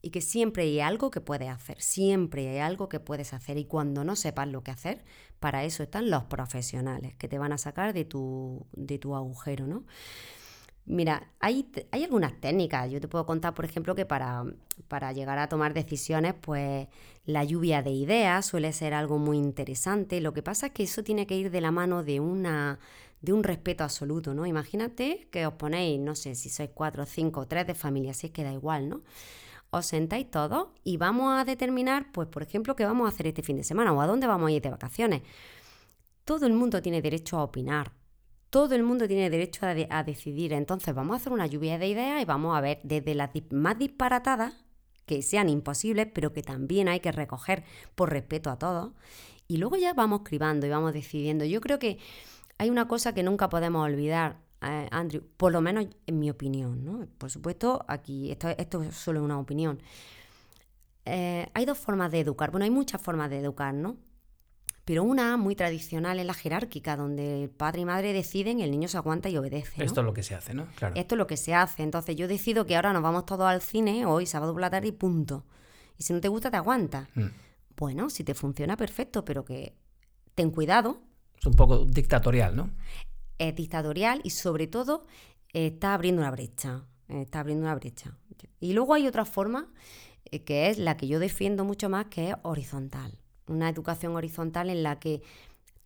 y 0.00 0.12
que 0.12 0.22
siempre 0.22 0.62
hay 0.62 0.80
algo 0.80 1.10
que 1.10 1.20
puedes 1.20 1.50
hacer, 1.50 1.82
siempre 1.82 2.48
hay 2.48 2.58
algo 2.60 2.88
que 2.88 2.98
puedes 2.98 3.34
hacer 3.34 3.58
y 3.58 3.66
cuando 3.66 4.04
no 4.04 4.16
sepas 4.16 4.48
lo 4.48 4.62
que 4.62 4.70
hacer, 4.70 5.04
para 5.38 5.64
eso 5.64 5.82
están 5.82 6.08
los 6.08 6.24
profesionales 6.24 7.14
que 7.16 7.28
te 7.28 7.36
van 7.36 7.52
a 7.52 7.58
sacar 7.58 7.92
de 7.92 8.06
tu, 8.06 8.66
de 8.72 8.98
tu 8.98 9.14
agujero, 9.14 9.66
¿no? 9.66 9.84
Mira, 10.86 11.32
hay, 11.40 11.68
hay, 11.90 12.04
algunas 12.04 12.40
técnicas. 12.40 12.90
Yo 12.90 13.00
te 13.00 13.08
puedo 13.08 13.26
contar, 13.26 13.54
por 13.54 13.64
ejemplo, 13.64 13.94
que 13.94 14.06
para, 14.06 14.44
para, 14.88 15.12
llegar 15.12 15.38
a 15.38 15.48
tomar 15.48 15.74
decisiones, 15.74 16.34
pues 16.40 16.88
la 17.24 17.44
lluvia 17.44 17.82
de 17.82 17.90
ideas 17.90 18.46
suele 18.46 18.72
ser 18.72 18.94
algo 18.94 19.18
muy 19.18 19.36
interesante. 19.36 20.20
Lo 20.20 20.32
que 20.32 20.42
pasa 20.42 20.66
es 20.66 20.72
que 20.72 20.84
eso 20.84 21.02
tiene 21.02 21.26
que 21.26 21.36
ir 21.36 21.50
de 21.50 21.60
la 21.60 21.72
mano 21.72 22.02
de 22.02 22.20
una 22.20 22.78
de 23.20 23.32
un 23.32 23.42
respeto 23.42 23.82
absoluto, 23.82 24.34
¿no? 24.34 24.46
Imagínate 24.46 25.26
que 25.32 25.46
os 25.46 25.54
ponéis, 25.54 25.98
no 25.98 26.14
sé 26.14 26.34
si 26.34 26.48
sois 26.50 26.70
cuatro, 26.72 27.04
cinco, 27.06 27.46
tres 27.48 27.66
de 27.66 27.74
familia, 27.74 28.14
si 28.14 28.28
es 28.28 28.32
que 28.32 28.44
da 28.44 28.52
igual, 28.52 28.88
¿no? 28.88 29.02
os 29.70 29.86
sentáis 29.86 30.30
todos 30.30 30.68
y 30.84 30.96
vamos 30.96 31.38
a 31.38 31.44
determinar, 31.44 32.12
pues 32.12 32.28
por 32.28 32.42
ejemplo, 32.42 32.76
qué 32.76 32.84
vamos 32.84 33.06
a 33.06 33.08
hacer 33.08 33.26
este 33.26 33.42
fin 33.42 33.56
de 33.56 33.64
semana 33.64 33.92
o 33.92 34.00
a 34.00 34.06
dónde 34.06 34.26
vamos 34.26 34.48
a 34.48 34.52
ir 34.52 34.62
de 34.62 34.70
vacaciones. 34.70 35.22
Todo 36.24 36.46
el 36.46 36.52
mundo 36.52 36.82
tiene 36.82 37.02
derecho 37.02 37.38
a 37.38 37.44
opinar, 37.44 37.92
todo 38.50 38.74
el 38.74 38.82
mundo 38.82 39.06
tiene 39.08 39.30
derecho 39.30 39.66
a, 39.66 40.02
decidir. 40.02 40.52
Entonces 40.52 40.94
vamos 40.94 41.14
a 41.14 41.16
hacer 41.16 41.32
una 41.32 41.46
lluvia 41.46 41.78
de 41.78 41.88
ideas 41.88 42.22
y 42.22 42.24
vamos 42.24 42.56
a 42.56 42.60
ver 42.60 42.80
desde 42.82 43.14
las 43.14 43.30
más 43.50 43.78
disparatadas, 43.78 44.54
que 45.04 45.22
sean 45.22 45.48
imposibles, 45.48 46.08
pero 46.12 46.32
que 46.32 46.42
también 46.42 46.88
hay 46.88 47.00
que 47.00 47.12
recoger 47.12 47.64
por 47.94 48.10
respeto 48.10 48.50
a 48.50 48.58
todos. 48.58 48.92
Y 49.48 49.58
luego 49.58 49.76
ya 49.76 49.94
vamos 49.94 50.22
cribando 50.24 50.66
y 50.66 50.70
vamos 50.70 50.92
decidiendo. 50.92 51.44
Yo 51.44 51.60
creo 51.60 51.78
que 51.78 51.98
hay 52.58 52.70
una 52.70 52.88
cosa 52.88 53.14
que 53.14 53.22
nunca 53.22 53.48
podemos 53.48 53.84
olvidar 53.84 54.38
eh, 54.62 54.88
Andrew, 54.90 55.22
por 55.36 55.52
lo 55.52 55.60
menos 55.60 55.86
en 56.06 56.18
mi 56.18 56.30
opinión, 56.30 56.84
¿no? 56.84 57.06
Por 57.18 57.30
supuesto, 57.30 57.84
aquí 57.88 58.30
esto, 58.30 58.48
esto 58.48 58.82
es 58.82 58.94
solo 58.96 59.22
una 59.22 59.38
opinión. 59.38 59.80
Eh, 61.04 61.48
hay 61.54 61.64
dos 61.64 61.78
formas 61.78 62.10
de 62.10 62.20
educar, 62.20 62.50
bueno, 62.50 62.64
hay 62.64 62.70
muchas 62.70 63.00
formas 63.00 63.30
de 63.30 63.38
educar, 63.38 63.74
¿no? 63.74 63.96
Pero 64.86 65.02
una 65.02 65.36
muy 65.36 65.54
tradicional 65.54 66.18
es 66.18 66.24
la 66.24 66.32
jerárquica, 66.32 66.96
donde 66.96 67.42
el 67.42 67.50
padre 67.50 67.82
y 67.82 67.84
madre 67.84 68.14
deciden 68.14 68.60
el 68.60 68.70
niño 68.70 68.88
se 68.88 68.96
aguanta 68.96 69.28
y 69.28 69.36
obedece. 69.36 69.84
Esto 69.84 70.00
es 70.00 70.06
lo 70.06 70.14
que 70.14 70.22
se 70.22 70.34
hace, 70.34 70.54
¿no? 70.54 70.68
Claro. 70.76 70.94
Esto 70.96 71.16
es 71.16 71.18
lo 71.18 71.26
que 71.26 71.36
se 71.36 71.54
hace. 71.54 71.82
Entonces 71.82 72.16
yo 72.16 72.28
decido 72.28 72.64
que 72.64 72.76
ahora 72.76 72.94
nos 72.94 73.02
vamos 73.02 73.26
todos 73.26 73.46
al 73.46 73.60
cine, 73.60 74.06
hoy 74.06 74.24
sábado 74.24 74.52
por 74.52 74.62
la 74.62 74.70
tarde 74.70 74.88
y 74.88 74.92
punto. 74.92 75.44
Y 75.98 76.04
si 76.04 76.14
no 76.14 76.20
te 76.22 76.28
gusta, 76.28 76.50
te 76.50 76.56
aguanta. 76.56 77.08
Mm. 77.14 77.26
Bueno, 77.76 78.08
si 78.08 78.24
te 78.24 78.32
funciona, 78.32 78.76
perfecto, 78.76 79.24
pero 79.24 79.44
que 79.44 79.74
ten 80.34 80.50
cuidado. 80.50 81.02
Es 81.38 81.46
un 81.46 81.54
poco 81.54 81.84
dictatorial, 81.84 82.56
¿no? 82.56 82.70
es 83.38 83.54
dictatorial 83.54 84.20
y 84.24 84.30
sobre 84.30 84.66
todo 84.66 85.06
está 85.52 85.94
abriendo 85.94 86.22
una 86.22 86.30
brecha. 86.30 86.84
Está 87.08 87.40
abriendo 87.40 87.64
una 87.64 87.74
brecha. 87.74 88.16
Y 88.60 88.72
luego 88.72 88.94
hay 88.94 89.06
otra 89.06 89.24
forma 89.24 89.68
eh, 90.24 90.42
que 90.42 90.68
es 90.68 90.78
la 90.78 90.96
que 90.96 91.06
yo 91.06 91.18
defiendo 91.18 91.64
mucho 91.64 91.88
más, 91.88 92.06
que 92.06 92.30
es 92.30 92.36
horizontal. 92.42 93.18
Una 93.48 93.68
educación 93.68 94.16
horizontal 94.16 94.70
en 94.70 94.82
la 94.82 94.98
que 94.98 95.22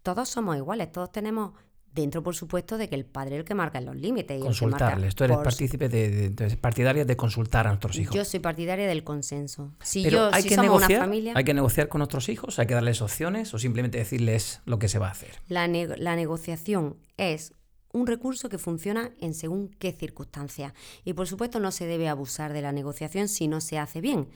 todos 0.02 0.28
somos 0.28 0.56
iguales, 0.56 0.90
todos 0.92 1.12
tenemos 1.12 1.52
dentro, 1.92 2.22
por 2.22 2.34
supuesto, 2.34 2.78
de 2.78 2.88
que 2.88 2.94
el 2.94 3.04
padre 3.04 3.36
es 3.36 3.40
el 3.40 3.44
que 3.44 3.54
marca 3.54 3.80
los 3.80 3.96
límites. 3.96 4.40
Consultarles. 4.42 5.14
Tú 5.14 5.24
eres 5.24 5.38
partícipe 5.38 5.88
de, 5.88 6.56
partidaria 6.60 7.04
de 7.04 7.16
consultar 7.16 7.66
a 7.66 7.70
nuestros 7.70 7.98
hijos. 7.98 8.14
Yo 8.14 8.24
soy 8.24 8.40
partidaria 8.40 8.86
del 8.86 9.04
consenso. 9.04 9.72
Si 9.82 10.08
yo, 10.08 10.30
hay 10.32 10.44
que 10.44 10.56
negociar, 10.56 11.10
hay 11.34 11.44
que 11.44 11.54
negociar 11.54 11.88
con 11.88 11.98
nuestros 11.98 12.28
hijos, 12.28 12.58
hay 12.58 12.66
que 12.66 12.74
darles 12.74 13.02
opciones 13.02 13.52
o 13.54 13.58
simplemente 13.58 13.98
decirles 13.98 14.60
lo 14.64 14.78
que 14.78 14.88
se 14.88 14.98
va 14.98 15.08
a 15.08 15.12
hacer. 15.12 15.40
La, 15.48 15.66
la 15.68 16.16
negociación 16.16 16.96
es 17.16 17.52
un 17.92 18.06
recurso 18.06 18.48
que 18.48 18.58
funciona 18.58 19.10
en 19.20 19.34
según 19.34 19.68
qué 19.78 19.92
circunstancias. 19.92 20.72
Y 21.04 21.14
por 21.14 21.26
supuesto 21.26 21.58
no 21.58 21.72
se 21.72 21.86
debe 21.86 22.08
abusar 22.08 22.52
de 22.52 22.62
la 22.62 22.72
negociación 22.72 23.28
si 23.28 23.48
no 23.48 23.60
se 23.60 23.78
hace 23.78 24.00
bien, 24.00 24.28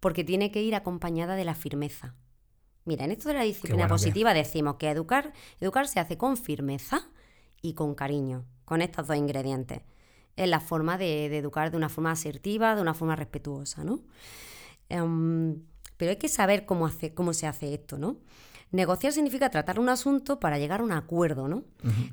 porque 0.00 0.24
tiene 0.24 0.50
que 0.50 0.62
ir 0.62 0.74
acompañada 0.74 1.36
de 1.36 1.44
la 1.44 1.54
firmeza. 1.54 2.14
Mira, 2.84 3.04
en 3.04 3.12
esto 3.12 3.28
de 3.28 3.34
la 3.34 3.42
disciplina 3.42 3.86
positiva 3.86 4.34
decimos 4.34 4.76
que 4.76 4.90
educar, 4.90 5.32
educar 5.60 5.86
se 5.86 6.00
hace 6.00 6.16
con 6.16 6.36
firmeza 6.36 7.08
y 7.60 7.74
con 7.74 7.94
cariño, 7.94 8.44
con 8.64 8.82
estos 8.82 9.06
dos 9.06 9.16
ingredientes. 9.16 9.82
Es 10.34 10.48
la 10.48 10.60
forma 10.60 10.98
de, 10.98 11.26
educar 11.36 11.70
de 11.70 11.76
una 11.76 11.88
forma 11.88 12.10
asertiva, 12.10 12.74
de 12.74 12.82
una 12.82 12.94
forma 12.94 13.14
respetuosa, 13.14 13.84
¿no? 13.84 14.00
Em, 14.88 15.62
pero 15.96 16.10
hay 16.10 16.16
que 16.16 16.28
saber 16.28 16.66
cómo, 16.66 16.86
hace, 16.86 17.14
cómo 17.14 17.32
se 17.32 17.46
hace 17.46 17.72
esto, 17.72 17.98
¿no? 17.98 18.16
Negociar 18.72 19.12
significa 19.12 19.50
tratar 19.50 19.78
un 19.78 19.88
asunto 19.88 20.40
para 20.40 20.58
llegar 20.58 20.80
a 20.80 20.84
un 20.84 20.92
acuerdo, 20.92 21.46
¿no? 21.46 21.64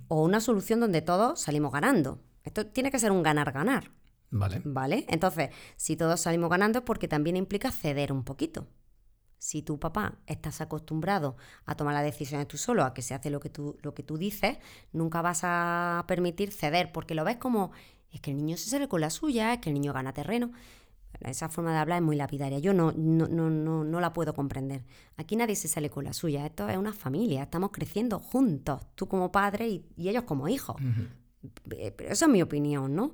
O 0.10 0.24
una 0.24 0.42
solución 0.42 0.82
donde 0.82 1.02
todos 1.02 1.40
salimos 1.40 1.72
ganando. 1.72 2.20
Esto 2.44 2.68
tiene 2.68 2.92
que 2.92 3.00
ser 3.00 3.12
un 3.12 3.24
ganar-ganar. 3.24 3.92
Vale. 4.30 4.62
¿Vale? 4.66 5.06
Entonces, 5.08 5.50
si 5.78 5.96
todos 5.96 6.20
salimos 6.20 6.50
ganando 6.50 6.80
es 6.80 6.86
porque 6.86 7.08
también 7.08 7.38
implica 7.38 7.72
ceder 7.72 8.12
un 8.12 8.24
poquito 8.24 8.68
si 9.40 9.62
tu 9.62 9.80
papá 9.80 10.20
estás 10.28 10.62
acostumbrado 10.62 11.38
a 11.66 11.76
tomar 11.76 11.96
las 11.96 12.04
decisiones 12.04 12.48
tú 12.48 12.58
solo, 12.58 12.84
a 12.84 12.94
que 12.94 13.02
se 13.02 13.14
hace 13.14 13.30
lo 13.30 13.40
que 13.40 13.50
tú, 13.50 13.78
lo 13.82 13.94
que 13.94 14.04
tú 14.04 14.18
dices, 14.18 14.58
nunca 14.92 15.22
vas 15.22 15.42
a 15.44 16.04
permitir 16.08 16.52
ceder, 16.52 16.92
porque 16.92 17.16
lo 17.16 17.24
ves 17.24 17.38
como, 17.38 17.72
es 18.12 18.20
que 18.22 18.32
el 18.32 18.38
niño 18.38 18.58
se 18.58 18.70
sale 18.70 18.88
con 18.88 19.02
la 19.02 19.10
suya, 19.10 19.54
es 19.54 19.60
que 19.60 19.70
el 19.70 19.76
niño 19.76 19.94
gana 19.94 20.14
terreno. 20.14 20.52
Esa 21.22 21.50
forma 21.50 21.74
de 21.74 21.80
hablar 21.80 21.98
es 21.98 22.04
muy 22.04 22.16
lapidaria. 22.16 22.60
Yo 22.60 22.74
no, 22.74 22.92
no, 22.92 23.28
no, 23.28 23.50
no, 23.50 23.84
no 23.84 24.00
la 24.00 24.14
puedo 24.14 24.34
comprender. 24.34 24.86
Aquí 25.18 25.36
nadie 25.36 25.56
se 25.56 25.68
sale 25.68 25.90
con 25.90 26.06
la 26.06 26.14
suya. 26.14 26.46
Esto 26.46 26.70
es 26.70 26.78
una 26.78 26.94
familia. 26.94 27.44
Estamos 27.44 27.72
creciendo 27.72 28.20
juntos. 28.20 28.82
Tú 28.96 29.08
como 29.08 29.32
padre 29.32 29.68
y, 29.68 30.08
ellos 30.08 30.24
como 30.24 30.48
hijos. 30.48 30.78
Pero 31.68 32.10
esa 32.10 32.26
es 32.26 32.32
mi 32.32 32.42
opinión, 32.42 32.96
¿no? 32.96 33.14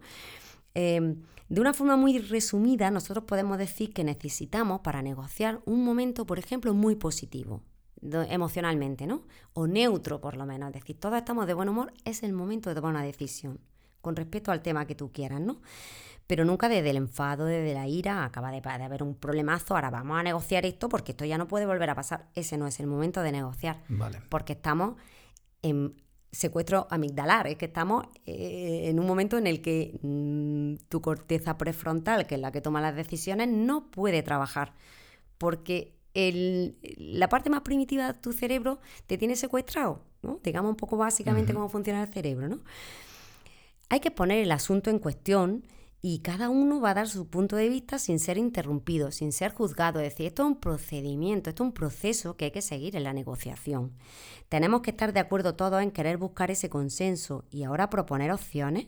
Eh, 0.75 1.15
de 1.47 1.61
una 1.61 1.73
forma 1.73 1.95
muy 1.95 2.19
resumida, 2.19 2.89
nosotros 2.89 3.25
podemos 3.25 3.57
decir 3.57 3.93
que 3.93 4.03
necesitamos 4.03 4.81
para 4.81 5.01
negociar 5.01 5.61
un 5.65 5.83
momento, 5.83 6.25
por 6.25 6.39
ejemplo, 6.39 6.73
muy 6.73 6.95
positivo 6.95 7.61
emocionalmente, 8.29 9.07
¿no? 9.07 9.23
O 9.53 9.67
neutro, 9.67 10.21
por 10.21 10.37
lo 10.37 10.45
menos. 10.45 10.69
Es 10.69 10.81
decir, 10.81 10.99
todos 10.99 11.17
estamos 11.17 11.47
de 11.47 11.53
buen 11.53 11.69
humor, 11.69 11.93
es 12.03 12.23
el 12.23 12.33
momento 12.33 12.69
de 12.69 12.75
tomar 12.75 12.91
una 12.91 13.03
decisión, 13.03 13.59
con 14.01 14.15
respecto 14.15 14.51
al 14.51 14.61
tema 14.61 14.85
que 14.85 14.95
tú 14.95 15.11
quieras, 15.11 15.41
¿no? 15.41 15.61
Pero 16.27 16.43
nunca 16.43 16.69
desde 16.69 16.89
el 16.89 16.97
enfado, 16.97 17.45
desde 17.45 17.73
la 17.73 17.87
ira, 17.87 18.25
acaba 18.25 18.51
de, 18.51 18.61
de 18.61 18.83
haber 18.83 19.03
un 19.03 19.15
problemazo, 19.15 19.75
ahora 19.75 19.91
vamos 19.91 20.17
a 20.17 20.23
negociar 20.23 20.65
esto 20.65 20.89
porque 20.89 21.11
esto 21.11 21.25
ya 21.25 21.37
no 21.37 21.47
puede 21.47 21.65
volver 21.65 21.89
a 21.89 21.95
pasar. 21.95 22.29
Ese 22.33 22.57
no 22.57 22.65
es 22.65 22.79
el 22.79 22.87
momento 22.87 23.21
de 23.21 23.31
negociar. 23.31 23.83
Vale. 23.89 24.21
Porque 24.29 24.53
estamos 24.53 24.95
en, 25.61 25.95
secuestro 26.35 26.87
amigdalar, 26.89 27.47
es 27.47 27.55
que 27.55 27.65
estamos 27.65 28.07
eh, 28.25 28.83
en 28.85 28.99
un 28.99 29.07
momento 29.07 29.37
en 29.37 29.47
el 29.47 29.61
que 29.61 29.97
mm, 30.01 30.87
tu 30.89 31.01
corteza 31.01 31.57
prefrontal, 31.57 32.27
que 32.27 32.35
es 32.35 32.41
la 32.41 32.51
que 32.51 32.61
toma 32.61 32.81
las 32.81 32.95
decisiones, 32.95 33.47
no 33.47 33.89
puede 33.89 34.21
trabajar, 34.21 34.73
porque 35.37 35.93
la 36.13 37.27
parte 37.27 37.49
más 37.49 37.61
primitiva 37.61 38.07
de 38.07 38.19
tu 38.19 38.31
cerebro 38.31 38.79
te 39.05 39.17
tiene 39.17 39.35
secuestrado, 39.35 40.01
¿no? 40.21 40.39
digamos 40.41 40.69
un 40.69 40.77
poco 40.77 40.95
básicamente 40.95 41.53
cómo 41.53 41.67
funciona 41.67 42.03
el 42.03 42.13
cerebro. 42.13 42.47
¿no? 42.47 42.59
Hay 43.89 43.99
que 43.99 44.11
poner 44.11 44.39
el 44.39 44.51
asunto 44.51 44.89
en 44.89 44.99
cuestión 44.99 45.65
y 46.07 46.19
cada 46.19 46.49
uno 46.49 46.79
va 46.79 46.91
a 46.91 46.93
dar 46.93 47.09
su 47.09 47.27
punto 47.29 47.55
de 47.55 47.67
vista 47.67 47.97
sin 47.97 48.19
ser 48.19 48.37
interrumpido, 48.37 49.09
sin 49.09 49.31
ser 49.31 49.51
juzgado. 49.51 49.99
Es 49.99 50.11
decir, 50.11 50.27
esto 50.27 50.43
es 50.43 50.49
un 50.49 50.59
procedimiento, 50.59 51.49
esto 51.49 51.63
es 51.63 51.69
un 51.69 51.73
proceso 51.73 52.37
que 52.37 52.45
hay 52.45 52.51
que 52.51 52.61
seguir 52.61 52.95
en 52.95 53.03
la 53.03 53.11
negociación. 53.11 53.91
Tenemos 54.47 54.81
que 54.81 54.91
estar 54.91 55.13
de 55.13 55.19
acuerdo 55.19 55.55
todos 55.55 55.81
en 55.81 55.89
querer 55.89 56.17
buscar 56.17 56.51
ese 56.51 56.69
consenso 56.69 57.45
y 57.49 57.63
ahora 57.63 57.89
proponer 57.89 58.31
opciones 58.31 58.85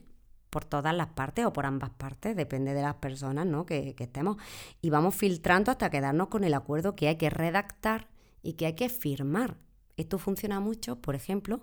por 0.51 0.63
todas 0.63 0.95
las 0.95 1.07
partes 1.07 1.43
o 1.47 1.53
por 1.53 1.65
ambas 1.65 1.89
partes, 1.89 2.35
depende 2.35 2.75
de 2.75 2.83
las 2.83 2.97
personas 2.97 3.47
¿no? 3.47 3.65
que, 3.65 3.95
que 3.95 4.03
estemos. 4.03 4.37
Y 4.83 4.91
vamos 4.91 5.15
filtrando 5.15 5.71
hasta 5.71 5.89
quedarnos 5.89 6.27
con 6.27 6.43
el 6.43 6.53
acuerdo 6.53 6.95
que 6.95 7.07
hay 7.07 7.15
que 7.15 7.31
redactar 7.31 8.09
y 8.43 8.53
que 8.53 8.67
hay 8.67 8.73
que 8.73 8.89
firmar. 8.89 9.57
Esto 9.95 10.19
funciona 10.19 10.59
mucho, 10.59 11.01
por 11.01 11.15
ejemplo, 11.15 11.61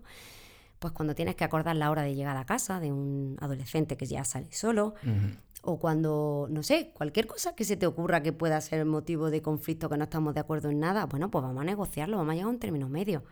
pues 0.78 0.92
cuando 0.92 1.14
tienes 1.14 1.34
que 1.34 1.44
acordar 1.44 1.76
la 1.76 1.90
hora 1.90 2.02
de 2.02 2.14
llegar 2.14 2.36
a 2.36 2.44
casa 2.44 2.80
de 2.80 2.92
un 2.92 3.36
adolescente 3.40 3.96
que 3.96 4.06
ya 4.06 4.24
sale 4.24 4.52
solo, 4.52 4.94
o 5.62 5.78
cuando, 5.78 6.46
no 6.50 6.62
sé, 6.62 6.90
cualquier 6.94 7.26
cosa 7.26 7.54
que 7.54 7.64
se 7.64 7.76
te 7.76 7.86
ocurra 7.86 8.22
que 8.22 8.32
pueda 8.32 8.60
ser 8.60 8.84
motivo 8.84 9.30
de 9.30 9.40
conflicto, 9.40 9.88
que 9.88 9.96
no 9.96 10.04
estamos 10.04 10.34
de 10.34 10.40
acuerdo 10.40 10.68
en 10.70 10.80
nada, 10.80 11.06
bueno, 11.06 11.30
pues 11.30 11.42
vamos 11.42 11.62
a 11.62 11.64
negociarlo, 11.64 12.18
vamos 12.18 12.32
a 12.32 12.34
llegar 12.34 12.48
a 12.48 12.50
un 12.50 12.58
término 12.58 12.88
medio. 12.88 13.24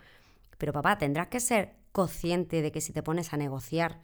Pero 0.57 0.73
papá, 0.73 0.97
tendrás 0.97 1.29
que 1.29 1.41
ser 1.41 1.75
consciente 1.93 2.63
de 2.63 2.73
que 2.73 2.81
si 2.81 2.93
te 2.93 3.03
pones 3.03 3.33
a 3.33 3.37
negociar 3.37 4.01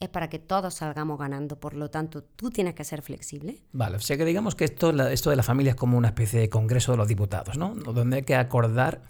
es 0.00 0.08
para 0.08 0.28
que 0.28 0.38
todos 0.38 0.74
salgamos 0.74 1.18
ganando, 1.18 1.58
por 1.58 1.74
lo 1.74 1.90
tanto, 1.90 2.22
tú 2.22 2.50
tienes 2.50 2.74
que 2.74 2.84
ser 2.84 3.02
flexible. 3.02 3.62
Vale, 3.72 3.96
o 3.96 4.00
sea 4.00 4.16
que 4.16 4.24
digamos 4.24 4.54
que 4.54 4.64
esto, 4.64 4.90
esto 5.08 5.30
de 5.30 5.36
la 5.36 5.42
familia 5.42 5.70
es 5.70 5.76
como 5.76 5.98
una 5.98 6.08
especie 6.08 6.40
de 6.40 6.48
congreso 6.48 6.92
de 6.92 6.98
los 6.98 7.08
diputados, 7.08 7.58
¿no? 7.58 7.74
Donde 7.74 8.18
hay 8.18 8.22
que 8.22 8.36
acordar 8.36 9.02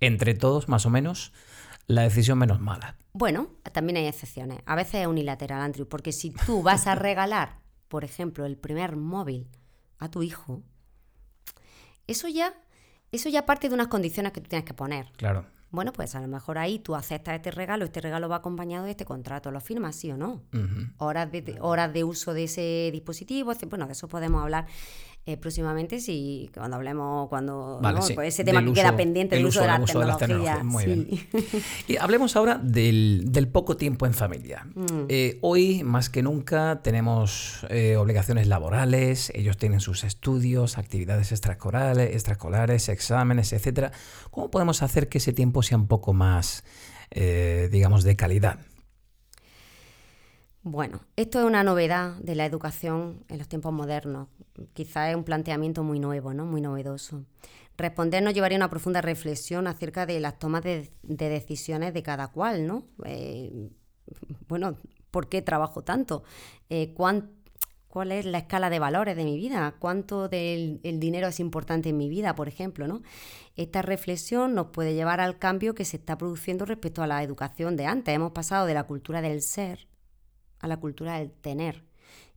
entre 0.00 0.34
todos, 0.34 0.68
más 0.68 0.86
o 0.86 0.90
menos, 0.90 1.32
la 1.88 2.02
decisión 2.02 2.38
menos 2.38 2.60
mala. 2.60 2.96
Bueno, 3.12 3.48
también 3.72 3.96
hay 3.96 4.06
excepciones. 4.06 4.60
A 4.66 4.76
veces 4.76 5.02
es 5.02 5.06
unilateral, 5.06 5.60
Andrew, 5.60 5.88
porque 5.88 6.12
si 6.12 6.30
tú 6.30 6.62
vas 6.62 6.86
a 6.86 6.94
regalar, 6.94 7.58
por 7.88 8.04
ejemplo, 8.04 8.44
el 8.46 8.56
primer 8.56 8.94
móvil 8.94 9.48
a 9.98 10.10
tu 10.10 10.22
hijo, 10.22 10.62
eso 12.06 12.28
ya, 12.28 12.54
eso 13.10 13.28
ya 13.28 13.44
parte 13.46 13.68
de 13.68 13.74
unas 13.74 13.88
condiciones 13.88 14.32
que 14.32 14.40
tú 14.40 14.48
tienes 14.48 14.66
que 14.66 14.74
poner. 14.74 15.10
Claro. 15.16 15.46
Bueno, 15.70 15.92
pues 15.92 16.14
a 16.14 16.20
lo 16.20 16.28
mejor 16.28 16.56
ahí 16.56 16.78
tú 16.78 16.94
aceptas 16.94 17.34
este 17.34 17.50
regalo, 17.50 17.84
este 17.84 18.00
regalo 18.00 18.28
va 18.28 18.36
acompañado 18.36 18.84
de 18.84 18.92
este 18.92 19.04
contrato, 19.04 19.50
¿lo 19.50 19.60
firmas 19.60 19.96
sí 19.96 20.10
o 20.10 20.16
no? 20.16 20.42
horas, 20.96 21.30
de, 21.30 21.58
horas 21.60 21.92
de 21.92 22.04
uso 22.04 22.32
de 22.32 22.44
ese 22.44 22.88
dispositivo, 22.90 23.52
bueno, 23.68 23.86
de 23.86 23.92
eso 23.92 24.08
podemos 24.08 24.42
hablar 24.42 24.66
eh, 25.28 25.36
próximamente 25.36 26.00
si 26.00 26.50
cuando 26.54 26.76
hablemos, 26.76 27.28
cuando 27.28 27.78
pues 28.14 28.28
ese 28.28 28.44
tema 28.44 28.64
que 28.64 28.72
queda 28.72 28.96
pendiente 28.96 29.36
del 29.36 29.44
uso, 29.44 29.60
de, 29.60 29.66
la 29.66 30.16
tecnología. 30.16 30.64
Muy 30.64 30.86
bien. 30.86 31.08
y 31.86 31.98
hablemos 31.98 32.34
ahora 32.34 32.56
del, 32.56 33.50
poco 33.52 33.76
tiempo 33.76 34.06
en 34.06 34.14
familia. 34.14 34.66
Mm. 34.74 35.04
Eh, 35.10 35.38
hoy, 35.42 35.84
más 35.84 36.08
que 36.08 36.22
nunca, 36.22 36.80
tenemos 36.82 37.66
eh, 37.68 37.98
obligaciones 37.98 38.46
laborales, 38.46 39.30
ellos 39.34 39.58
tienen 39.58 39.80
sus 39.80 40.02
estudios, 40.02 40.78
actividades 40.78 41.30
extraescolares, 41.30 42.14
extraescolares 42.14 42.88
exámenes, 42.88 43.52
etcétera. 43.52 43.92
¿Cómo 44.30 44.50
podemos 44.50 44.82
hacer 44.82 45.10
que 45.10 45.18
ese 45.18 45.34
tiempo 45.34 45.62
sea 45.62 45.76
un 45.76 45.88
poco 45.88 46.14
más, 46.14 46.64
digamos, 47.70 48.02
de 48.02 48.16
calidad? 48.16 48.60
Bueno, 50.70 51.00
esto 51.16 51.38
es 51.38 51.46
una 51.46 51.64
novedad 51.64 52.16
de 52.16 52.34
la 52.34 52.44
educación 52.44 53.24
en 53.28 53.38
los 53.38 53.48
tiempos 53.48 53.72
modernos. 53.72 54.28
Quizá 54.74 55.08
es 55.08 55.16
un 55.16 55.24
planteamiento 55.24 55.82
muy 55.82 55.98
nuevo, 55.98 56.34
¿no? 56.34 56.44
Muy 56.44 56.60
novedoso. 56.60 57.24
Responder 57.78 58.22
nos 58.22 58.34
llevaría 58.34 58.58
a 58.58 58.60
una 58.60 58.68
profunda 58.68 59.00
reflexión 59.00 59.66
acerca 59.66 60.04
de 60.04 60.20
las 60.20 60.38
tomas 60.38 60.62
de, 60.62 60.90
decisiones 61.02 61.94
de 61.94 62.02
cada 62.02 62.28
cual, 62.28 62.66
¿no? 62.66 62.84
Eh, 63.06 63.70
bueno, 64.46 64.76
¿por 65.10 65.30
qué 65.30 65.40
trabajo 65.40 65.84
tanto? 65.84 66.22
Eh, 66.68 66.92
¿Cuál 66.92 68.12
es 68.12 68.26
la 68.26 68.36
escala 68.36 68.68
de 68.68 68.78
valores 68.78 69.16
de 69.16 69.24
mi 69.24 69.38
vida? 69.38 69.74
¿Cuánto 69.78 70.28
del 70.28 70.80
dinero 70.82 71.28
es 71.28 71.40
importante 71.40 71.88
en 71.88 71.96
mi 71.96 72.10
vida, 72.10 72.34
por 72.34 72.46
ejemplo? 72.46 72.86
¿no? 72.86 73.00
Esta 73.56 73.80
reflexión 73.80 74.54
nos 74.54 74.66
puede 74.66 74.92
llevar 74.92 75.22
al 75.22 75.38
cambio 75.38 75.74
que 75.74 75.86
se 75.86 75.96
está 75.96 76.18
produciendo 76.18 76.66
respecto 76.66 77.02
a 77.02 77.06
la 77.06 77.22
educación 77.22 77.74
de 77.74 77.86
antes. 77.86 78.14
Hemos 78.14 78.32
pasado 78.32 78.66
de 78.66 78.74
la 78.74 78.84
cultura 78.84 79.22
del 79.22 79.40
ser 79.40 79.88
a 80.60 80.68
la 80.68 80.76
cultura 80.78 81.18
del 81.18 81.30
tener. 81.30 81.84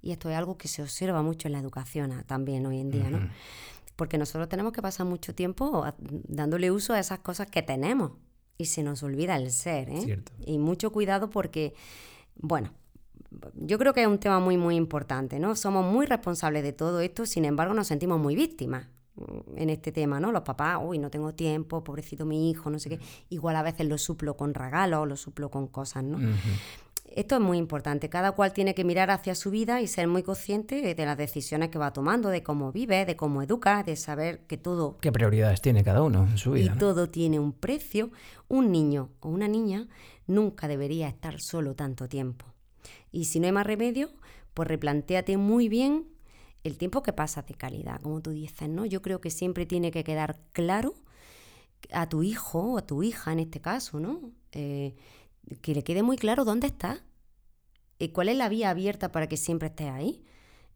Y 0.01 0.11
esto 0.11 0.29
es 0.29 0.35
algo 0.35 0.57
que 0.57 0.67
se 0.67 0.81
observa 0.81 1.21
mucho 1.21 1.47
en 1.47 1.53
la 1.53 1.59
educación 1.59 2.11
ah, 2.11 2.23
también 2.25 2.65
hoy 2.65 2.79
en 2.79 2.91
día, 2.91 3.09
¿no? 3.09 3.29
Porque 3.95 4.17
nosotros 4.17 4.49
tenemos 4.49 4.73
que 4.73 4.81
pasar 4.81 5.05
mucho 5.05 5.35
tiempo 5.35 5.85
dándole 5.99 6.71
uso 6.71 6.93
a 6.93 6.99
esas 6.99 7.19
cosas 7.19 7.47
que 7.47 7.61
tenemos 7.61 8.13
y 8.57 8.65
se 8.65 8.83
nos 8.83 9.03
olvida 9.03 9.35
el 9.35 9.51
ser, 9.51 9.89
¿eh? 9.89 10.23
Y 10.45 10.57
mucho 10.57 10.91
cuidado 10.91 11.29
porque, 11.29 11.73
bueno, 12.35 12.71
yo 13.55 13.77
creo 13.77 13.93
que 13.93 14.01
es 14.01 14.07
un 14.07 14.19
tema 14.19 14.39
muy, 14.39 14.57
muy 14.57 14.75
importante, 14.75 15.39
¿no? 15.39 15.55
Somos 15.55 15.85
muy 15.85 16.05
responsables 16.05 16.63
de 16.63 16.73
todo 16.73 16.99
esto, 16.99 17.25
sin 17.25 17.45
embargo 17.45 17.73
nos 17.73 17.87
sentimos 17.87 18.19
muy 18.19 18.35
víctimas 18.35 18.87
mm, 19.15 19.57
en 19.57 19.69
este 19.69 19.91
tema, 19.91 20.19
¿no? 20.19 20.31
Los 20.31 20.43
papás, 20.43 20.79
uy, 20.83 20.97
no 20.97 21.09
tengo 21.09 21.33
tiempo, 21.33 21.83
pobrecito 21.83 22.25
mi 22.25 22.49
hijo, 22.49 22.69
no 22.69 22.79
sé 22.79 22.89
qué. 22.89 22.99
Igual 23.29 23.55
a 23.55 23.63
veces 23.63 23.87
lo 23.87 23.97
suplo 23.97 24.35
con 24.35 24.53
regalos, 24.53 25.07
lo 25.07 25.15
suplo 25.15 25.49
con 25.49 25.67
cosas, 25.67 26.03
¿no? 26.03 26.17
Esto 27.15 27.35
es 27.35 27.41
muy 27.41 27.57
importante. 27.57 28.09
Cada 28.09 28.31
cual 28.31 28.53
tiene 28.53 28.73
que 28.73 28.83
mirar 28.83 29.11
hacia 29.11 29.35
su 29.35 29.51
vida 29.51 29.81
y 29.81 29.87
ser 29.87 30.07
muy 30.07 30.23
consciente 30.23 30.95
de 30.95 31.05
las 31.05 31.17
decisiones 31.17 31.69
que 31.69 31.77
va 31.77 31.93
tomando, 31.93 32.29
de 32.29 32.43
cómo 32.43 32.71
vive, 32.71 33.05
de 33.05 33.15
cómo 33.15 33.41
educa, 33.41 33.83
de 33.83 33.95
saber 33.95 34.45
que 34.47 34.57
todo... 34.57 34.97
¿Qué 34.99 35.11
prioridades 35.11 35.61
tiene 35.61 35.83
cada 35.83 36.01
uno 36.01 36.27
en 36.29 36.37
su 36.37 36.51
vida? 36.51 36.73
Y 36.75 36.77
todo 36.77 37.09
tiene 37.09 37.39
un 37.39 37.51
precio. 37.51 38.11
Un 38.47 38.71
niño 38.71 39.09
o 39.19 39.29
una 39.29 39.47
niña 39.47 39.87
nunca 40.27 40.67
debería 40.67 41.07
estar 41.07 41.39
solo 41.41 41.75
tanto 41.75 42.07
tiempo. 42.07 42.45
Y 43.11 43.25
si 43.25 43.39
no 43.39 43.45
hay 43.47 43.51
más 43.51 43.67
remedio, 43.67 44.09
pues 44.53 44.67
replantéate 44.67 45.37
muy 45.37 45.69
bien 45.69 46.07
el 46.63 46.77
tiempo 46.77 47.01
que 47.01 47.13
pasas 47.13 47.45
de 47.47 47.55
calidad, 47.55 47.99
como 48.01 48.21
tú 48.21 48.31
dices, 48.31 48.69
¿no? 48.69 48.85
Yo 48.85 49.01
creo 49.01 49.19
que 49.19 49.29
siempre 49.29 49.65
tiene 49.65 49.91
que 49.91 50.03
quedar 50.03 50.39
claro 50.53 50.93
a 51.91 52.07
tu 52.07 52.23
hijo 52.23 52.73
o 52.73 52.77
a 52.77 52.85
tu 52.85 53.03
hija 53.03 53.31
en 53.31 53.39
este 53.39 53.59
caso, 53.59 53.99
¿no? 53.99 54.31
Eh, 54.51 54.95
que 55.61 55.75
le 55.75 55.83
quede 55.83 56.03
muy 56.03 56.17
claro 56.17 56.45
dónde 56.45 56.67
está 56.67 57.03
y 57.99 58.09
cuál 58.09 58.29
es 58.29 58.37
la 58.37 58.49
vía 58.49 58.69
abierta 58.69 59.11
para 59.11 59.27
que 59.27 59.37
siempre 59.37 59.67
esté 59.67 59.89
ahí. 59.89 60.23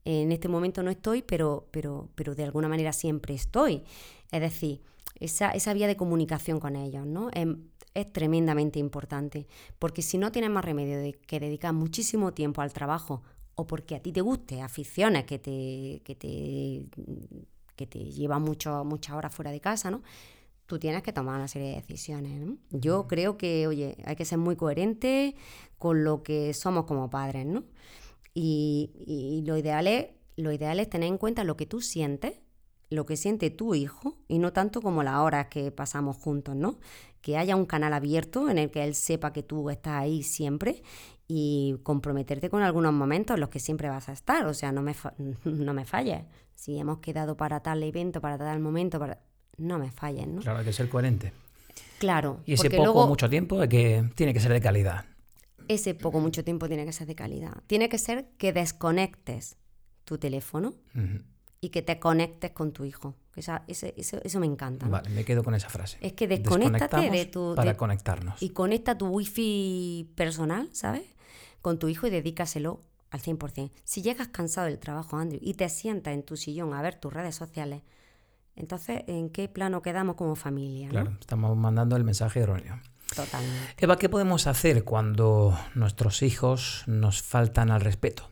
En 0.04 0.32
este 0.32 0.48
momento 0.48 0.84
no 0.84 0.92
estoy, 0.92 1.24
pero, 1.24 1.68
pero, 1.72 2.10
pero 2.16 2.36
de 2.36 2.44
alguna 2.44 2.68
manera 2.68 2.94
siempre 2.94 3.34
estoy. 3.34 3.84
Es 4.32 4.42
decir, 4.42 4.82
esa, 5.20 5.52
esa 5.52 5.74
vía 5.74 5.88
de 5.88 5.96
comunicación 5.96 6.60
con 6.60 6.76
ellos, 6.76 7.06
¿no? 7.06 7.30
Es, 7.32 7.48
es, 7.96 8.14
tremendamente 8.14 8.78
importante, 8.78 9.48
porque 9.80 10.02
si 10.02 10.18
no 10.18 10.32
tienes 10.32 10.52
más 10.52 10.64
remedio 10.64 11.00
de 11.00 11.14
que 11.14 11.40
dedicar 11.40 11.74
muchísimo 11.74 12.34
tiempo 12.34 12.62
al 12.62 12.74
trabajo 12.74 13.24
o 13.56 13.66
porque 13.66 13.96
a 13.96 14.02
ti 14.02 14.12
te 14.12 14.22
guste 14.22 14.62
aficiones 14.62 15.24
que 15.24 15.40
te, 15.40 16.02
que 16.04 16.16
te, 16.16 16.86
que 17.76 17.88
te 17.88 18.00
llevan 18.00 18.44
muchas 18.44 19.16
horas 19.16 19.34
fuera 19.34 19.52
de 19.52 19.62
casa, 19.62 19.90
¿no? 19.90 20.04
Tú 20.66 20.80
tienes 20.80 21.04
que 21.04 21.14
tomar 21.14 21.36
una 21.36 21.48
serie 21.48 21.70
de 21.70 21.76
decisiones. 21.76 22.58
Yo 22.72 23.08
creo 23.08 23.38
que, 23.38 23.68
oye, 23.68 23.98
hay 24.06 24.16
que 24.16 24.26
ser 24.26 24.38
muy 24.38 24.56
coherente 24.56 25.36
con 25.78 26.04
lo 26.04 26.24
que 26.24 26.54
somos 26.54 26.86
como 26.86 27.10
padres, 27.10 27.46
¿no? 27.46 27.64
Y, 28.34 29.44
lo, 29.46 29.58
ideal 29.58 29.88
es, 29.88 30.08
lo 30.36 30.52
ideal 30.52 30.80
es 30.80 30.90
tener 30.90 31.08
en 31.08 31.18
cuenta 31.18 31.44
lo 31.44 31.56
que 31.56 31.66
tú 31.66 31.82
sientes, 31.82 32.34
lo 32.90 33.06
que 33.06 33.16
siente 33.16 33.50
tu 33.50 33.76
hijo, 33.76 34.18
y 34.28 34.40
no 34.40 34.54
tanto 34.54 34.82
como 34.82 35.04
las 35.04 35.18
horas 35.18 35.48
que 35.48 35.72
pasamos 35.72 36.18
juntos, 36.18 36.56
¿no? 36.56 36.80
Que 37.22 37.38
haya 37.38 37.56
un 37.56 37.66
canal 37.66 37.94
abierto 37.94 38.50
en 38.50 38.58
el 38.58 38.72
que 38.72 38.84
él 38.84 38.94
sepa 38.94 39.34
que 39.34 39.44
tú 39.44 39.70
estás 39.70 39.94
ahí 39.94 40.22
siempre 40.24 40.84
y 41.28 41.78
comprometerte 41.84 42.50
con 42.50 42.62
algunos 42.62 42.94
momentos 42.94 43.36
en 43.36 43.42
los 43.42 43.50
que 43.50 43.60
siempre 43.60 43.90
vas 43.90 44.10
a 44.10 44.14
estar. 44.14 44.46
O 44.46 44.54
sea, 44.54 44.72
no 44.72 44.82
me, 44.82 44.96
no 45.46 45.74
me 45.74 45.86
falles. 45.86 46.24
Si 46.56 46.78
hemos 46.78 47.00
quedado 47.00 47.38
para 47.38 47.62
tal 47.62 47.84
evento, 47.84 48.22
para 48.22 48.38
tal 48.38 48.60
momento, 48.60 49.00
para 49.00 49.20
no 49.58 49.80
me 49.80 49.92
fallen, 49.92 50.36
¿no? 50.36 50.42
Claro, 50.42 50.60
hay 50.60 50.66
que 50.66 50.74
ser 50.74 50.90
coherente. 50.90 51.34
Claro. 52.00 52.42
Y 52.46 52.54
ese 52.54 52.70
poco 52.70 53.04
o 53.04 53.08
mucho 53.08 53.30
tiempo 53.30 53.60
que 53.68 54.04
tiene 54.16 54.34
que 54.34 54.40
ser 54.40 54.52
de 54.52 54.62
calidad. 54.62 55.06
Ese 55.68 55.96
poco 55.96 56.20
mucho 56.20 56.44
tiempo 56.44 56.68
tiene 56.68 56.86
que 56.86 56.94
ser 56.94 57.08
de 57.08 57.16
calidad. 57.16 57.64
Tiene 57.68 57.90
que 57.90 57.98
ser 57.98 58.28
que 58.38 58.54
desconectes 58.54 59.58
tu 60.04 60.18
teléfono 60.18 60.76
y 61.62 61.70
que 61.70 61.82
te 61.82 62.00
conectes 62.00 62.52
con 62.52 62.72
tu 62.72 62.86
hijo. 62.86 63.16
Esa, 63.36 63.64
eso, 63.68 64.40
me 64.40 64.46
encanta. 64.46 64.88
Vale, 64.88 65.10
me 65.10 65.26
quedo 65.26 65.44
con 65.44 65.56
esa 65.56 65.70
frase. 65.70 65.98
Es 66.02 66.14
que 66.14 66.28
desconéctate 66.28 67.10
de 67.10 67.26
tu... 67.26 67.54
Para 67.56 67.76
conectarnos. 67.76 68.42
Y 68.42 68.50
conecta 68.50 68.98
tu 68.98 69.08
wifi 69.08 70.12
personal, 70.16 70.70
¿sabes? 70.72 71.04
Con 71.62 71.80
tu 71.80 71.90
hijo 71.90 72.08
y 72.08 72.12
dedícaselo 72.12 72.84
al 73.10 73.22
100%. 73.22 73.72
Si 73.84 74.02
llegas 74.02 74.28
cansado 74.28 74.68
del 74.68 74.80
trabajo, 74.80 75.18
Andrew, 75.18 75.40
y 75.42 75.56
te 75.56 75.68
sientas 75.70 76.14
en 76.14 76.24
tu 76.24 76.38
sillón 76.38 76.74
a 76.74 76.82
ver 76.82 76.96
tus 76.96 77.12
redes 77.12 77.36
sociales, 77.36 77.82
entonces, 78.56 79.04
¿en 79.08 79.30
qué 79.30 79.50
plano 79.50 79.82
quedamos 79.82 80.16
como 80.16 80.36
familia? 80.36 80.90
Claro, 80.90 81.12
estamos 81.20 81.56
mandando 81.58 81.96
el 81.96 82.04
mensaje 82.04 82.40
erróneo. 82.40 82.80
Totalmente. 83.14 83.74
Eva, 83.78 83.98
¿qué 83.98 84.10
podemos 84.10 84.48
hacer 84.48 84.84
cuando 84.84 85.58
nuestros 85.76 86.22
hijos 86.24 86.84
nos 86.88 87.22
faltan 87.22 87.70
al 87.70 87.82
respeto? 87.82 88.32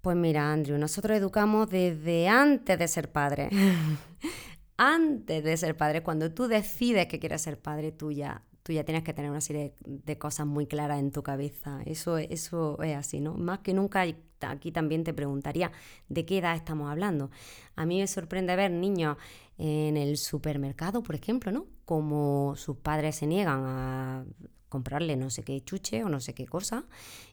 Pues 0.00 0.16
mira, 0.16 0.52
Andrew, 0.52 0.78
nosotros 0.78 1.16
educamos 1.16 1.70
desde 1.70 2.28
antes 2.28 2.78
de 2.78 2.88
ser 2.88 3.10
padre. 3.10 3.48
antes 4.76 5.42
de 5.42 5.56
ser 5.56 5.76
padre, 5.76 6.02
cuando 6.02 6.32
tú 6.32 6.46
decides 6.46 7.06
que 7.06 7.18
quieres 7.18 7.42
ser 7.42 7.58
padre, 7.58 7.90
tú 7.90 8.12
ya, 8.12 8.42
tú 8.64 8.72
ya 8.72 8.82
tienes 8.82 9.04
que 9.04 9.12
tener 9.12 9.30
una 9.30 9.42
serie 9.42 9.74
de 9.84 10.18
cosas 10.18 10.46
muy 10.46 10.66
claras 10.66 10.98
en 10.98 11.12
tu 11.12 11.22
cabeza. 11.22 11.82
Eso, 11.84 12.16
eso 12.16 12.82
es 12.82 12.96
así, 12.96 13.20
¿no? 13.20 13.34
Más 13.34 13.60
que 13.60 13.74
nunca 13.74 14.04
aquí 14.40 14.72
también 14.72 15.04
te 15.04 15.12
preguntaría 15.12 15.70
de 16.08 16.24
qué 16.24 16.38
edad 16.38 16.56
estamos 16.56 16.90
hablando. 16.90 17.30
A 17.76 17.84
mí 17.84 18.00
me 18.00 18.06
sorprende 18.06 18.56
ver 18.56 18.70
niños 18.70 19.18
en 19.58 19.98
el 19.98 20.16
supermercado, 20.16 21.02
por 21.02 21.14
ejemplo, 21.14 21.52
¿no? 21.52 21.66
Como 21.84 22.56
sus 22.56 22.78
padres 22.78 23.16
se 23.16 23.26
niegan 23.26 23.64
a 23.66 24.24
comprarle 24.70 25.16
no 25.16 25.28
sé 25.28 25.44
qué 25.44 25.62
chuche 25.62 26.02
o 26.02 26.08
no 26.08 26.18
sé 26.18 26.34
qué 26.34 26.46
cosa 26.46 26.84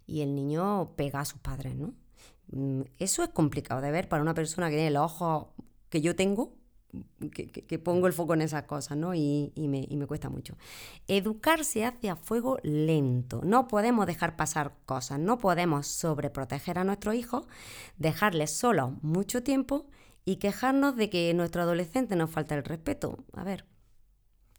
y 0.05 0.21
el 0.21 0.35
niño 0.35 0.93
pega 0.97 1.21
a 1.21 1.25
sus 1.25 1.39
padres, 1.39 1.75
¿no? 1.75 1.93
Mm, 2.51 2.81
eso 2.99 3.23
es 3.23 3.29
complicado 3.29 3.79
de 3.79 3.89
ver 3.89 4.09
para 4.09 4.21
una 4.21 4.33
persona 4.33 4.69
que 4.69 4.75
tiene 4.75 4.91
los 4.91 5.03
ojos 5.03 5.47
que 5.89 6.01
yo 6.01 6.13
tengo 6.13 6.60
que, 7.31 7.79
pongo 7.79 8.07
el 8.07 8.13
foco 8.13 8.33
en 8.33 8.41
esas 8.41 8.63
cosas, 8.63 8.97
¿no? 8.97 9.13
Y, 9.13 9.51
me, 9.55 9.85
y, 9.87 9.97
me, 9.97 10.07
cuesta 10.07 10.29
mucho. 10.29 10.57
Educarse 11.07 11.85
hacia 11.85 12.15
fuego 12.15 12.57
lento. 12.63 13.41
No 13.43 13.67
podemos 13.67 14.05
dejar 14.07 14.35
pasar 14.35 14.73
cosas, 14.85 15.19
no 15.19 15.37
podemos 15.37 15.87
sobreproteger 15.87 16.79
a 16.79 16.83
nuestros 16.83 17.15
hijos, 17.15 17.45
dejarles 17.97 18.51
solos 18.51 18.91
mucho 19.01 19.43
tiempo 19.43 19.87
y 20.25 20.37
quejarnos 20.37 20.95
de 20.95 21.09
que 21.09 21.33
nuestro 21.33 21.63
adolescente 21.63 22.15
nos 22.15 22.29
falta 22.29 22.55
el 22.55 22.63
respeto. 22.63 23.17
A 23.33 23.43
ver. 23.43 23.65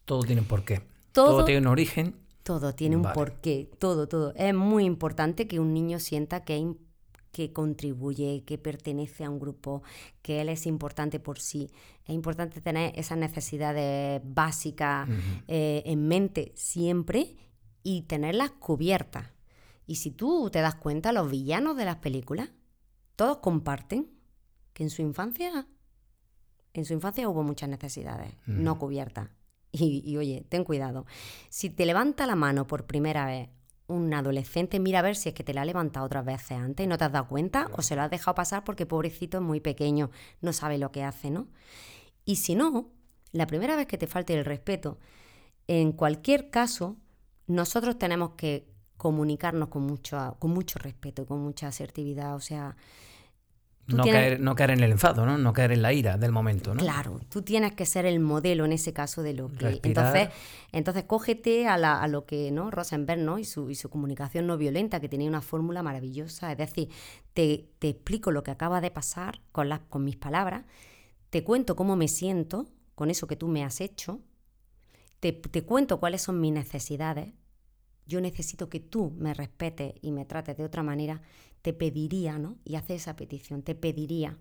Todo 0.05 0.23
tiene 0.23 0.41
un 0.41 0.49
porqué. 0.49 0.83
Todo, 1.13 1.45
tiene 1.45 1.61
un 1.61 1.67
origen. 1.67 2.17
Todo 2.43 2.75
tiene 2.75 2.97
un 2.97 3.03
porqué. 3.13 3.71
Todo, 3.79 4.09
todo. 4.09 4.33
Es 4.35 4.55
muy 4.55 4.85
importante 4.85 5.47
que 5.47 5.61
un 5.61 5.73
niño 5.75 6.01
sienta 6.01 6.45
que, 6.45 6.75
que 7.33 7.53
contribuye, 7.53 8.45
que 8.45 8.59
pertenece 8.59 9.25
a 9.25 9.31
un 9.31 9.41
grupo, 9.41 9.83
que 10.21 10.41
él 10.43 10.51
es 10.51 10.67
importante 10.67 11.19
por 11.19 11.41
sí. 11.41 11.71
Es 12.05 12.15
importante 12.15 12.61
tener 12.61 12.93
esas 12.99 13.19
necesidades 13.19 14.21
básicas 14.25 15.09
eh, 15.49 15.83
en 15.87 16.07
mente 16.07 16.53
siempre 16.55 17.37
y 17.83 18.03
tenerlas 18.03 18.51
cubiertas. 18.51 19.27
Y 19.87 19.97
si 19.97 20.11
tú 20.11 20.51
te 20.51 20.61
das 20.61 20.77
cuenta, 20.77 21.13
los 21.13 21.31
villanos 21.31 21.77
de 21.77 21.87
las 21.87 21.97
películas, 21.97 22.51
todos 23.17 23.39
comparten 23.39 24.11
que 24.73 24.85
en 24.85 24.91
su 24.91 25.03
infancia, 25.03 25.67
en 26.75 26.85
su 26.85 26.93
infancia 26.93 27.29
hubo 27.29 27.43
muchas 27.43 27.69
necesidades 27.69 28.35
no 28.47 28.79
cubiertas. 28.79 29.31
Y, 29.75 30.19
oye, 30.19 30.45
ten 30.51 30.65
cuidado. 30.65 31.07
Si 31.49 31.71
te 31.71 31.87
levanta 31.87 32.27
la 32.27 32.37
mano 32.37 32.67
por 32.67 32.87
primera 32.87 33.25
vez 33.25 33.49
un 33.87 34.13
adolescente, 34.15 34.81
mira 34.81 35.01
a 35.01 35.03
ver 35.03 35.17
si 35.17 35.29
es 35.29 35.35
que 35.35 35.45
te 35.45 35.55
la 35.55 35.63
ha 35.63 35.65
levantado 35.65 36.07
otras 36.07 36.25
veces 36.25 36.53
antes 36.53 36.85
y 36.85 36.89
no 36.89 36.99
te 36.99 37.05
has 37.05 37.13
dado 37.13 37.29
cuenta 37.29 37.69
o 37.73 37.83
se 37.83 37.97
lo 37.97 38.03
has 38.03 38.11
dejado 38.11 38.35
pasar 38.35 38.65
porque 38.65 38.87
pobrecito 38.87 39.39
es 39.39 39.43
muy 39.43 39.61
pequeño, 39.61 40.11
no 40.41 40.53
sabe 40.53 40.79
lo 40.79 40.93
que 40.93 41.03
hace, 41.03 41.31
¿no? 41.31 41.49
Y 42.25 42.37
si 42.37 42.55
no, 42.55 42.91
la 43.33 43.47
primera 43.47 43.77
vez 43.77 43.87
que 43.87 43.99
te 43.99 44.07
falte 44.07 44.35
el 44.35 44.45
respeto, 44.45 44.99
en 45.67 45.93
cualquier 45.93 46.51
caso, 46.51 46.97
nosotros 47.47 47.99
tenemos 47.99 48.31
que 48.37 48.69
comunicarnos 48.97 49.69
con 49.69 49.83
mucho, 49.83 50.37
con 50.39 50.53
mucho 50.53 50.79
respeto, 50.79 51.27
con 51.27 51.41
mucha 51.41 51.69
asertividad, 51.69 52.35
o 52.37 52.41
sea, 52.41 52.77
no, 53.87 54.05
caer, 54.05 54.41
no 54.41 54.55
caer 54.55 54.71
en 54.71 54.81
el 54.81 54.93
enfado, 54.93 55.27
¿no? 55.27 55.39
No 55.39 55.53
caer 55.53 55.73
en 55.73 55.83
la 55.83 55.93
ira 55.93 56.17
del 56.17 56.33
momento, 56.33 56.75
¿no? 56.75 56.81
Claro, 56.81 57.21
tú 57.29 57.43
tienes 57.43 57.73
que 57.75 57.85
ser 57.85 58.07
el 58.07 58.21
modelo 58.21 58.65
en 58.65 58.73
ese 58.73 58.93
caso 58.93 59.23
de 59.23 59.35
lo 59.35 59.49
que... 59.49 59.81
Entonces, 59.83 60.29
entonces 60.71 61.05
cógete 61.05 61.67
a, 61.67 62.07
lo 62.09 62.25
que, 62.25 62.51
¿no? 62.53 62.71
Rosenberg, 62.71 63.21
¿no? 63.21 63.39
Y 63.39 63.45
su, 63.45 63.71
y 63.71 63.75
su 63.75 63.91
comunicación 63.91 64.47
no 64.47 64.57
violenta, 64.57 65.01
que 65.01 65.09
tenía 65.09 65.29
una 65.29 65.43
fórmula 65.43 65.83
maravillosa. 65.83 66.53
Es 66.53 66.59
decir, 66.59 66.89
te, 67.35 67.69
explico 67.81 68.31
lo 68.31 68.43
que 68.43 68.53
acaba 68.53 68.81
de 68.81 68.91
pasar 68.91 69.41
con, 69.51 69.69
las, 69.69 69.81
con 69.81 70.05
mis 70.05 70.17
palabras, 70.17 70.65
te 71.31 71.43
cuento 71.43 71.77
cómo 71.77 71.97
me 71.97 72.09
siento 72.09 72.67
con 72.95 73.11
eso 73.11 73.27
que 73.27 73.37
tú 73.37 73.49
me 73.49 73.65
has 73.65 73.81
hecho, 73.81 74.21
te, 75.19 75.33
te 75.33 75.63
cuento 75.63 75.99
cuáles 75.99 76.23
son 76.23 76.41
mis 76.41 76.53
necesidades, 76.53 77.33
yo 78.07 78.21
necesito 78.21 78.69
que 78.69 78.81
tú 78.81 79.13
me 79.17 79.35
respetes 79.35 79.95
y 80.03 80.13
me 80.13 80.25
trates 80.25 80.57
de 80.57 80.65
otra 80.65 80.83
manera, 80.83 81.23
te 81.63 81.73
pediría, 81.73 82.39
¿no? 82.39 82.57
Y 82.65 82.77
hace 82.77 82.95
esa 82.97 83.17
petición, 83.17 83.63
te 83.63 83.75
pediría 83.75 84.37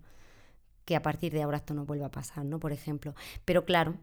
que 0.84 0.96
a 0.96 1.02
partir 1.02 1.32
de 1.32 1.42
ahora 1.42 1.58
esto 1.58 1.74
no 1.74 1.84
vuelva 1.84 2.06
a 2.06 2.10
pasar, 2.10 2.44
¿no? 2.44 2.58
Por 2.58 2.72
ejemplo. 2.72 3.14
Pero 3.44 3.64
claro, 3.64 3.94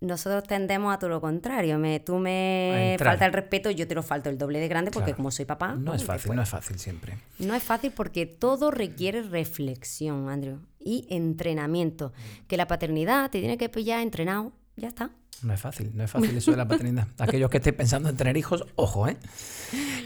nosotros 0.00 0.44
tendemos 0.44 0.94
a 0.94 0.98
todo 0.98 1.10
lo 1.10 1.20
contrario. 1.20 1.78
Me, 1.78 2.00
tú 2.00 2.18
me 2.18 2.96
falta 2.98 3.26
el 3.26 3.32
respeto, 3.32 3.70
yo 3.70 3.86
te 3.86 3.94
lo 3.94 4.02
falto 4.02 4.30
el 4.30 4.38
doble 4.38 4.60
de 4.60 4.68
grande 4.68 4.90
porque 4.90 5.14
como 5.14 5.30
soy 5.30 5.44
papá... 5.44 5.74
No, 5.74 5.94
es 5.94 6.04
fácil, 6.04 6.34
no 6.34 6.42
es 6.42 6.48
fácil 6.48 6.78
siempre. 6.78 7.18
No 7.38 7.54
es 7.54 7.62
fácil 7.62 7.92
porque 7.92 8.26
todo 8.26 8.70
requiere 8.70 9.22
reflexión, 9.22 10.28
Andrew, 10.28 10.60
y 10.78 11.06
entrenamiento. 11.10 12.12
Que 12.46 12.56
la 12.56 12.66
paternidad 12.66 13.30
te 13.30 13.40
tiene 13.40 13.58
que 13.58 13.68
pillar 13.68 14.00
entrenado, 14.00 14.52
ya 14.80 14.88
está. 14.88 15.10
No 15.42 15.54
es 15.54 15.60
fácil, 15.60 15.90
no 15.94 16.04
es 16.04 16.10
fácil 16.10 16.36
eso 16.36 16.50
de 16.50 16.56
la 16.56 16.68
paternidad. 16.68 17.08
Aquellos 17.18 17.48
que 17.50 17.58
estén 17.58 17.74
pensando 17.74 18.08
en 18.08 18.16
tener 18.16 18.36
hijos, 18.36 18.64
ojo, 18.76 19.08
¿eh? 19.08 19.16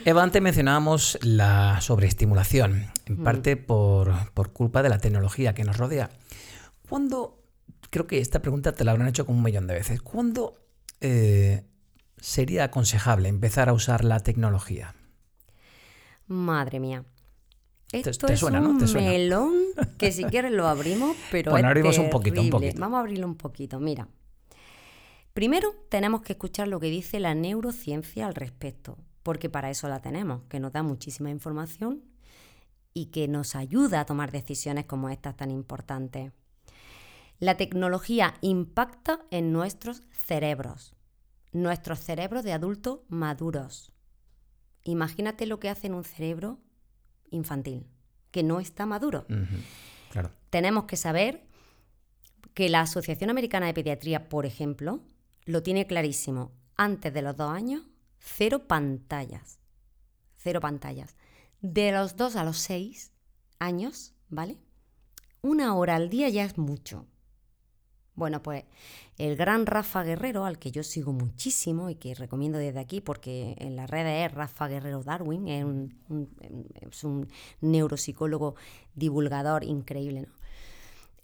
Eva, 0.04 0.22
antes 0.22 0.40
mencionábamos 0.40 1.18
la 1.22 1.80
sobreestimulación, 1.80 2.86
en 3.06 3.20
mm. 3.20 3.24
parte 3.24 3.56
por, 3.56 4.12
culpa 4.52 4.82
de 4.82 4.90
la 4.90 4.98
tecnología 4.98 5.54
que 5.54 5.64
nos 5.64 5.76
rodea. 5.76 6.10
¿Cuándo, 6.88 7.42
creo 7.90 8.06
que 8.06 8.18
esta 8.18 8.40
pregunta 8.42 8.72
te 8.72 8.84
la 8.84 8.92
habrán 8.92 9.08
hecho 9.08 9.26
como 9.26 9.38
un 9.38 9.44
millón 9.44 9.66
de 9.66 9.74
veces, 9.74 10.02
¿cuándo 10.02 10.54
eh, 11.00 11.64
sería 12.18 12.64
aconsejable 12.64 13.28
empezar 13.28 13.68
a 13.68 13.72
usar 13.72 14.04
la 14.04 14.20
tecnología? 14.20 14.94
Madre 16.26 16.80
mía. 16.80 17.04
Esto 17.92 18.26
te, 18.26 18.36
suena, 18.36 18.58
es 18.58 18.64
un 18.64 18.78
¿no? 18.78 18.86
¿Te 18.86 18.94
melón 18.94 19.52
que 19.98 20.10
si 20.10 20.24
quieres 20.24 20.52
lo 20.52 20.66
abrimos, 20.66 21.16
pero 21.30 21.52
bueno, 21.52 21.68
abrimos 21.68 21.98
un 21.98 22.10
poquito, 22.10 22.40
un 22.40 22.50
poquito. 22.50 22.80
Vamos 22.80 22.96
a 22.96 23.00
abrirlo 23.00 23.26
un 23.26 23.36
poquito. 23.36 23.78
Mira, 23.78 24.08
Primero 25.34 25.74
tenemos 25.88 26.22
que 26.22 26.34
escuchar 26.34 26.68
lo 26.68 26.78
que 26.78 26.86
dice 26.90 27.18
la 27.18 27.34
neurociencia 27.34 28.28
al 28.28 28.36
respecto, 28.36 28.98
porque 29.24 29.50
para 29.50 29.68
eso 29.68 29.88
la 29.88 30.00
tenemos, 30.00 30.42
que 30.48 30.60
nos 30.60 30.72
da 30.72 30.84
muchísima 30.84 31.28
información 31.28 32.04
y 32.92 33.06
que 33.06 33.26
nos 33.26 33.56
ayuda 33.56 33.98
a 33.98 34.06
tomar 34.06 34.30
decisiones 34.30 34.84
como 34.86 35.08
estas 35.08 35.36
tan 35.36 35.50
importantes. 35.50 36.30
La 37.40 37.56
tecnología 37.56 38.34
impacta 38.42 39.22
en 39.32 39.52
nuestros 39.52 40.04
cerebros, 40.12 40.94
nuestros 41.50 41.98
cerebros 41.98 42.44
de 42.44 42.52
adultos 42.52 43.00
maduros. 43.08 43.90
Imagínate 44.84 45.46
lo 45.46 45.58
que 45.58 45.68
hace 45.68 45.88
en 45.88 45.94
un 45.94 46.04
cerebro 46.04 46.60
infantil, 47.30 47.88
que 48.30 48.44
no 48.44 48.60
está 48.60 48.86
maduro. 48.86 49.26
Tenemos 50.50 50.84
que 50.84 50.96
saber 50.96 51.44
que 52.54 52.68
la 52.68 52.82
Asociación 52.82 53.30
Americana 53.30 53.66
de 53.66 53.74
Pediatría, 53.74 54.28
por 54.28 54.46
ejemplo, 54.46 55.02
lo 55.44 55.62
tiene 55.62 55.86
clarísimo. 55.86 56.52
Antes 56.76 57.12
de 57.12 57.22
los 57.22 57.36
dos 57.36 57.50
años, 57.50 57.82
cero 58.18 58.66
pantallas. 58.66 59.58
Cero 60.36 60.60
pantallas. 60.60 61.16
De 61.60 61.92
los 61.92 62.16
dos 62.16 62.36
a 62.36 62.44
los 62.44 62.58
seis 62.58 63.12
años, 63.58 64.14
¿vale? 64.28 64.58
Una 65.42 65.74
hora 65.74 65.96
al 65.96 66.10
día 66.10 66.28
ya 66.28 66.44
es 66.44 66.58
mucho. 66.58 67.06
Bueno, 68.16 68.42
pues 68.42 68.64
el 69.18 69.36
gran 69.36 69.66
Rafa 69.66 70.04
Guerrero, 70.04 70.44
al 70.44 70.58
que 70.58 70.70
yo 70.70 70.84
sigo 70.84 71.12
muchísimo 71.12 71.90
y 71.90 71.96
que 71.96 72.14
recomiendo 72.14 72.58
desde 72.58 72.78
aquí 72.78 73.00
porque 73.00 73.56
en 73.58 73.74
las 73.74 73.90
redes 73.90 74.26
es 74.26 74.34
Rafa 74.34 74.68
Guerrero 74.68 75.02
Darwin, 75.02 75.48
es 75.48 75.64
un, 75.64 77.28
neuropsicólogo 77.60 78.54
divulgador 78.94 79.64
increíble, 79.64 80.22
¿no? 80.22 80.43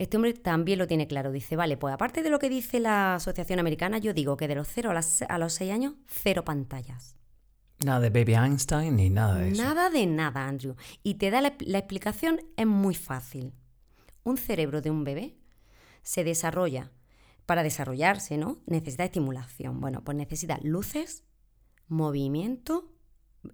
Este 0.00 0.16
hombre 0.16 0.32
también 0.32 0.78
lo 0.78 0.86
tiene 0.86 1.06
claro. 1.06 1.30
Dice, 1.30 1.56
vale, 1.56 1.76
pues 1.76 1.92
aparte 1.92 2.22
de 2.22 2.30
lo 2.30 2.38
que 2.38 2.48
dice 2.48 2.80
la 2.80 3.16
Asociación 3.16 3.58
Americana, 3.58 3.98
yo 3.98 4.14
digo 4.14 4.38
que 4.38 4.48
de 4.48 4.54
los 4.54 4.66
0 4.66 4.92
a, 5.28 5.38
los 5.38 5.52
6 5.52 5.70
años, 5.70 5.92
cero 6.06 6.42
pantallas. 6.42 7.16
Nada 7.84 8.00
de 8.00 8.08
Baby 8.08 8.32
Einstein 8.32 8.96
ni 8.96 9.10
nada 9.10 9.34
de 9.34 9.50
eso. 9.50 9.62
Nada 9.62 9.90
de 9.90 10.06
nada, 10.06 10.48
Andrew. 10.48 10.74
Y 11.02 11.16
te 11.16 11.30
da 11.30 11.42
la, 11.42 11.54
la 11.60 11.76
explicación, 11.76 12.40
es 12.56 12.66
muy 12.66 12.94
fácil. 12.94 13.52
Un 14.24 14.38
cerebro 14.38 14.80
de 14.80 14.90
un 14.90 15.04
bebé 15.04 15.36
se 16.02 16.24
desarrolla, 16.24 16.92
para 17.44 17.62
desarrollarse, 17.62 18.38
¿no? 18.38 18.62
Necesita 18.64 19.04
estimulación. 19.04 19.82
Bueno, 19.82 20.02
pues 20.02 20.16
necesita 20.16 20.58
luces, 20.62 21.24
movimiento 21.88 22.90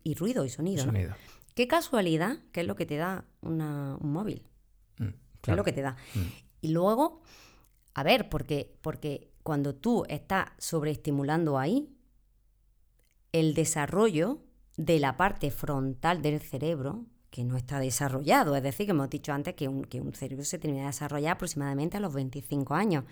y 0.05 0.15
ruido 0.15 0.45
y 0.45 0.51
sonido. 0.51 0.85
sonido. 0.85 1.13
Qué 1.57 1.67
casualidad 1.67 2.39
que 2.53 2.61
es 2.61 2.69
lo 2.69 2.77
que 2.77 2.87
te 2.87 2.99
da 2.99 3.25
un 3.41 3.99
móvil. 4.13 4.47
Es 5.47 5.57
lo 5.57 5.65
que 5.65 5.73
te 5.73 5.83
da. 5.83 5.97
Mm. 6.15 6.21
Y 6.63 6.69
luego, 6.69 7.23
a 7.95 8.03
ver, 8.03 8.29
porque, 8.29 8.77
porque 8.81 9.31
cuando 9.43 9.75
tú 9.75 10.05
estás 10.09 10.49
sobreestimulando 10.59 11.59
ahí, 11.59 11.89
el 13.33 13.55
desarrollo 13.55 14.41
de 14.77 14.99
la 14.99 15.17
parte 15.17 15.51
frontal 15.51 16.23
del 16.23 16.41
cerebro, 16.41 17.07
que 17.31 17.45
no 17.45 17.57
está 17.57 17.79
desarrollado, 17.79 18.57
es 18.57 18.63
decir, 18.63 18.87
que 18.87 18.93
hemos 18.93 19.11
dicho 19.11 19.33
antes 19.33 19.55
que 19.55 19.69
un, 19.69 19.85
que 19.85 20.01
un 20.01 20.15
cerebro 20.15 20.45
se 20.45 20.59
termina 20.59 20.83
de 20.83 20.89
desarrollar 20.89 21.35
aproximadamente 21.35 21.97
a 21.97 22.01
los 22.01 22.15
25 22.15 22.75
años. 22.75 23.05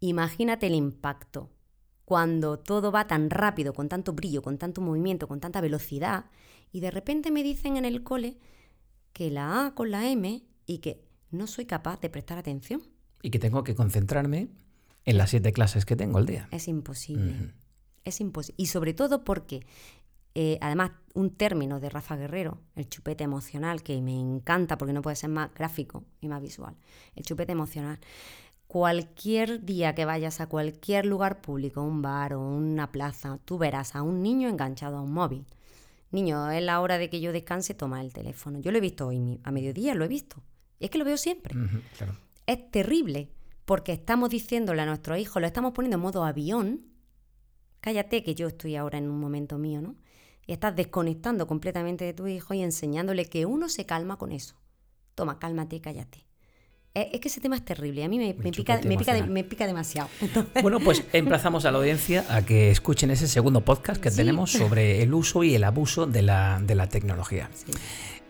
Imagínate 0.00 0.66
el 0.66 0.74
impacto 0.74 1.50
cuando 2.04 2.58
todo 2.58 2.92
va 2.92 3.06
tan 3.06 3.30
rápido, 3.30 3.72
con 3.72 3.88
tanto 3.88 4.12
brillo, 4.12 4.42
con 4.42 4.58
tanto 4.58 4.80
movimiento, 4.80 5.28
con 5.28 5.40
tanta 5.40 5.60
velocidad, 5.60 6.26
y 6.72 6.80
de 6.80 6.90
repente 6.90 7.30
me 7.30 7.42
dicen 7.42 7.76
en 7.76 7.84
el 7.84 8.02
cole 8.02 8.38
que 9.12 9.30
la 9.30 9.66
A 9.66 9.74
con 9.74 9.90
la 9.90 10.08
M 10.08 10.42
y 10.66 10.78
que 10.78 11.07
no 11.30 11.46
soy 11.46 11.66
capaz 11.66 12.00
de 12.00 12.10
prestar 12.10 12.38
atención. 12.38 12.82
Y 13.22 13.30
que 13.30 13.38
tengo 13.38 13.64
que 13.64 13.74
concentrarme 13.74 14.48
en 15.04 15.18
las 15.18 15.30
siete 15.30 15.52
clases 15.52 15.84
que 15.84 15.96
tengo 15.96 16.18
al 16.18 16.26
día. 16.26 16.48
Es 16.50 16.68
imposible. 16.68 17.54
Es 18.04 18.20
imposible. 18.20 18.54
Y 18.62 18.66
sobre 18.66 18.94
todo 18.94 19.24
porque, 19.24 19.66
eh, 20.34 20.58
además, 20.60 20.92
un 21.14 21.30
término 21.30 21.80
de 21.80 21.90
Rafa 21.90 22.16
Guerrero, 22.16 22.60
el 22.76 22.88
chupete 22.88 23.24
emocional, 23.24 23.82
que 23.82 24.00
me 24.00 24.18
encanta 24.18 24.78
porque 24.78 24.92
no 24.92 25.02
puede 25.02 25.16
ser 25.16 25.30
más 25.30 25.52
gráfico 25.54 26.04
y 26.20 26.28
más 26.28 26.40
visual. 26.40 26.76
El 27.16 27.24
chupete 27.24 27.52
emocional. 27.52 27.98
Cualquier 28.66 29.64
día 29.64 29.94
que 29.94 30.04
vayas 30.04 30.40
a 30.40 30.46
cualquier 30.46 31.06
lugar 31.06 31.40
público, 31.40 31.82
un 31.82 32.02
bar 32.02 32.34
o 32.34 32.40
una 32.40 32.92
plaza, 32.92 33.38
tú 33.44 33.56
verás 33.56 33.96
a 33.96 34.02
un 34.02 34.22
niño 34.22 34.48
enganchado 34.48 34.98
a 34.98 35.02
un 35.02 35.12
móvil. 35.12 35.46
Niño, 36.10 36.50
es 36.50 36.62
la 36.62 36.80
hora 36.80 36.98
de 36.98 37.10
que 37.10 37.20
yo 37.20 37.32
descanse, 37.32 37.74
toma 37.74 38.00
el 38.02 38.12
teléfono. 38.12 38.58
Yo 38.58 38.70
lo 38.70 38.78
he 38.78 38.82
visto 38.82 39.06
hoy, 39.06 39.40
a 39.42 39.50
mediodía 39.50 39.94
lo 39.94 40.04
he 40.04 40.08
visto. 40.08 40.42
Y 40.78 40.84
es 40.84 40.90
que 40.90 40.98
lo 40.98 41.04
veo 41.04 41.16
siempre. 41.16 41.54
Es 42.46 42.70
terrible, 42.70 43.30
porque 43.64 43.92
estamos 43.92 44.30
diciéndole 44.30 44.82
a 44.82 44.86
nuestro 44.86 45.16
hijo, 45.16 45.40
lo 45.40 45.46
estamos 45.46 45.72
poniendo 45.72 45.96
en 45.96 46.02
modo 46.02 46.24
avión, 46.24 46.86
cállate 47.80 48.22
que 48.22 48.34
yo 48.34 48.46
estoy 48.48 48.76
ahora 48.76 48.98
en 48.98 49.10
un 49.10 49.20
momento 49.20 49.58
mío, 49.58 49.82
¿no? 49.82 49.96
Y 50.46 50.52
estás 50.52 50.74
desconectando 50.74 51.46
completamente 51.46 52.04
de 52.04 52.14
tu 52.14 52.26
hijo 52.26 52.54
y 52.54 52.62
enseñándole 52.62 53.26
que 53.26 53.44
uno 53.44 53.68
se 53.68 53.84
calma 53.84 54.16
con 54.16 54.32
eso. 54.32 54.56
Toma, 55.14 55.38
cálmate, 55.38 55.80
cállate. 55.80 56.27
Es 56.94 57.20
que 57.20 57.28
ese 57.28 57.40
tema 57.40 57.54
es 57.54 57.64
terrible, 57.64 58.02
a 58.02 58.08
mí 58.08 58.18
me, 58.18 58.34
pica, 58.34 58.80
me, 58.84 59.44
pica, 59.44 59.66
demasiado. 59.66 60.08
Bueno, 60.62 60.80
pues 60.80 61.04
emplazamos 61.12 61.64
a 61.64 61.70
la 61.70 61.78
audiencia 61.78 62.24
a 62.28 62.42
que 62.42 62.70
escuchen 62.70 63.10
ese 63.10 63.28
segundo 63.28 63.60
podcast 63.60 64.00
que 64.00 64.10
tenemos 64.10 64.50
sobre 64.50 65.02
el 65.02 65.14
uso 65.14 65.44
y 65.44 65.54
el 65.54 65.64
abuso 65.64 66.06
de 66.06 66.22
la, 66.22 66.60
de 66.60 66.74
la 66.74 66.88
tecnología. 66.88 67.50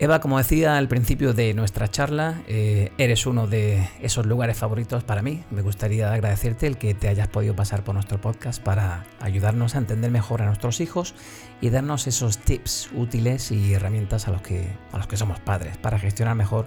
Eva, 0.01 0.21
como 0.21 0.37
decía 0.37 0.77
al 0.77 0.87
principio 0.87 1.33
de 1.33 1.53
nuestra 1.53 1.89
charla, 1.89 2.41
eh, 2.47 2.93
eres 2.97 3.25
uno 3.25 3.47
de 3.47 3.89
esos 4.01 4.25
lugares 4.25 4.57
favoritos 4.57 5.03
para 5.03 5.21
mí. 5.21 5.43
Me 5.51 5.61
gustaría 5.61 6.13
agradecerte 6.13 6.67
el 6.67 6.77
que 6.77 6.93
te 6.93 7.09
hayas 7.09 7.27
podido 7.27 7.53
pasar 7.53 7.83
por 7.83 7.95
nuestro 7.95 8.21
podcast 8.21 8.63
para 8.63 9.05
ayudarnos 9.19 9.75
a 9.75 9.79
entender 9.79 10.09
mejor 10.09 10.41
a 10.41 10.45
nuestros 10.45 10.79
hijos 10.79 11.15
y 11.59 11.69
darnos 11.69 12.07
esos 12.07 12.37
tips 12.37 12.91
útiles 12.95 13.51
y 13.51 13.73
herramientas 13.73 14.29
a 14.29 14.31
los 14.31 14.41
que, 14.41 14.69
a 14.93 14.97
los 14.97 15.07
que 15.07 15.17
somos 15.17 15.41
padres 15.41 15.75
para 15.75 15.99
gestionar 15.99 16.35
mejor 16.35 16.65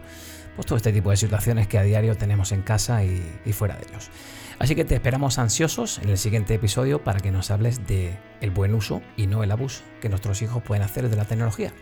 pues, 0.57 0.67
todo 0.67 0.77
este 0.77 0.93
tipo 0.93 1.11
de 1.11 1.17
situaciones 1.17 1.67
que 1.69 1.79
a 1.79 1.83
diario 1.83 2.17
tenemos 2.17 2.53
en 2.53 2.63
casa 2.63 3.05
y, 3.05 3.23
y 3.45 3.53
fuera 3.53 3.77
de 3.77 3.87
ellos. 3.89 4.11
Así 4.59 4.75
que 4.75 4.85
te 4.85 4.95
esperamos 4.95 5.39
ansiosos 5.39 5.99
en 5.99 6.09
el 6.09 6.19
siguiente 6.19 6.55
episodio 6.55 7.03
para 7.03 7.21
que 7.21 7.33
nos 7.33 7.51
hables 7.51 7.87
de 7.87 8.17
el 8.41 8.51
buen 8.51 8.75
uso 8.75 9.03
y 9.17 9.27
no 9.27 9.43
el 9.43 9.51
abuso 9.51 9.83
que 10.01 10.09
nuestros 10.09 10.41
hijos 10.43 10.63
pueden 10.63 10.83
hacer 10.85 11.09
de 11.09 11.17
la 11.17 11.25
tecnología. 11.25 11.73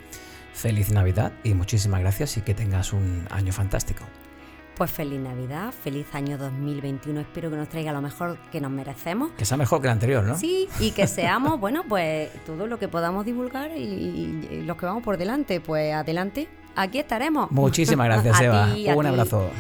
Feliz 0.53 0.91
Navidad 0.91 1.33
y 1.45 1.55
muchísimas 1.55 2.01
gracias 2.01 2.37
y 2.37 2.43
que 2.43 2.55
tengas 2.55 2.93
un 2.93 3.27
año 3.31 3.53
fantástico. 3.53 4.05
Pues 4.81 4.91
feliz 4.91 5.21
Navidad, 5.21 5.73
feliz 5.73 6.07
año 6.15 6.39
2021. 6.39 7.21
Espero 7.21 7.51
que 7.51 7.57
nos 7.57 7.69
traiga 7.69 7.93
lo 7.93 8.01
mejor 8.01 8.39
que 8.51 8.63
nos 8.63 8.71
merecemos. 8.71 9.31
Que 9.33 9.45
sea 9.45 9.59
mejor 9.59 9.83
que 9.83 9.89
el 9.89 9.93
anterior, 9.93 10.25
¿no? 10.25 10.39
Sí, 10.39 10.69
y 10.79 10.93
que 10.93 11.07
seamos, 11.07 11.61
bueno, 11.61 11.85
pues 11.87 12.31
todo 12.47 12.67
lo 12.67 12.79
que 12.79 12.89
podamos 12.89 13.27
divulgar 13.27 13.73
y, 13.77 14.63
los 14.65 14.79
que 14.79 14.87
vamos 14.87 15.03
por 15.03 15.19
delante, 15.19 15.61
pues 15.61 15.95
adelante, 15.95 16.49
aquí 16.77 16.99
estaremos. 16.99 17.51
Muchísimas 17.51 18.07
gracias, 18.23 18.41
Eva. 18.41 18.69
un 18.97 19.07
abrazo. 19.07 19.51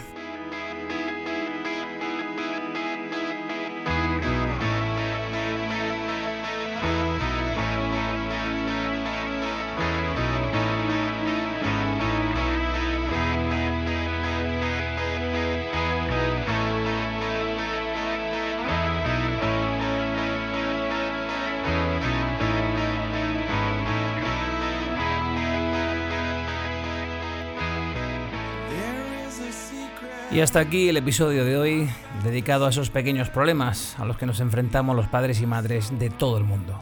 Y 30.32 30.38
hasta 30.40 30.60
aquí 30.60 30.88
el 30.88 30.96
episodio 30.96 31.44
de 31.44 31.58
hoy 31.58 31.90
dedicado 32.22 32.64
a 32.64 32.70
esos 32.70 32.88
pequeños 32.88 33.28
problemas 33.30 33.98
a 33.98 34.04
los 34.04 34.16
que 34.16 34.26
nos 34.26 34.38
enfrentamos 34.38 34.94
los 34.94 35.08
padres 35.08 35.40
y 35.40 35.46
madres 35.46 35.98
de 35.98 36.08
todo 36.08 36.38
el 36.38 36.44
mundo. 36.44 36.80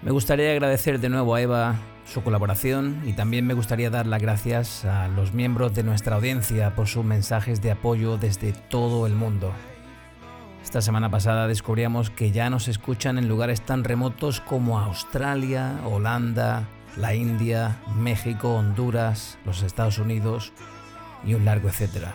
Me 0.00 0.12
gustaría 0.12 0.52
agradecer 0.52 1.00
de 1.00 1.08
nuevo 1.08 1.34
a 1.34 1.40
Eva 1.40 1.74
su 2.04 2.22
colaboración 2.22 3.02
y 3.04 3.14
también 3.14 3.48
me 3.48 3.54
gustaría 3.54 3.90
dar 3.90 4.06
las 4.06 4.22
gracias 4.22 4.84
a 4.84 5.08
los 5.08 5.32
miembros 5.32 5.74
de 5.74 5.82
nuestra 5.82 6.14
audiencia 6.14 6.76
por 6.76 6.86
sus 6.86 7.04
mensajes 7.04 7.60
de 7.62 7.72
apoyo 7.72 8.16
desde 8.16 8.52
todo 8.52 9.04
el 9.08 9.14
mundo. 9.14 9.52
Esta 10.62 10.82
semana 10.82 11.10
pasada 11.10 11.48
descubríamos 11.48 12.10
que 12.10 12.30
ya 12.30 12.48
nos 12.48 12.68
escuchan 12.68 13.18
en 13.18 13.28
lugares 13.28 13.60
tan 13.60 13.82
remotos 13.82 14.40
como 14.40 14.78
Australia, 14.78 15.80
Holanda, 15.84 16.68
la 16.96 17.16
India, 17.16 17.80
México, 17.96 18.54
Honduras, 18.54 19.36
los 19.44 19.62
Estados 19.62 19.98
Unidos, 19.98 20.52
y 21.24 21.34
un 21.34 21.44
largo 21.44 21.68
etcétera. 21.68 22.14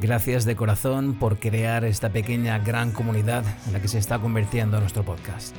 Gracias 0.00 0.44
de 0.44 0.56
corazón 0.56 1.14
por 1.14 1.38
crear 1.38 1.84
esta 1.84 2.10
pequeña 2.10 2.58
gran 2.58 2.92
comunidad 2.92 3.44
en 3.66 3.74
la 3.74 3.80
que 3.80 3.88
se 3.88 3.98
está 3.98 4.18
convirtiendo 4.18 4.80
nuestro 4.80 5.04
podcast. 5.04 5.54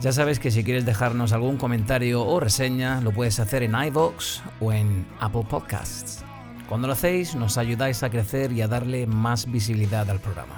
Ya 0.00 0.12
sabes 0.12 0.38
que 0.38 0.50
si 0.50 0.64
quieres 0.64 0.86
dejarnos 0.86 1.32
algún 1.32 1.56
comentario 1.56 2.24
o 2.24 2.40
reseña, 2.40 3.00
lo 3.00 3.12
puedes 3.12 3.38
hacer 3.38 3.62
en 3.62 3.74
iVoox 3.74 4.40
o 4.60 4.72
en 4.72 5.06
Apple 5.18 5.44
Podcasts. 5.48 6.24
Cuando 6.68 6.86
lo 6.86 6.94
hacéis, 6.94 7.34
nos 7.34 7.58
ayudáis 7.58 8.02
a 8.02 8.10
crecer 8.10 8.52
y 8.52 8.62
a 8.62 8.68
darle 8.68 9.06
más 9.06 9.50
visibilidad 9.50 10.08
al 10.08 10.20
programa. 10.20 10.56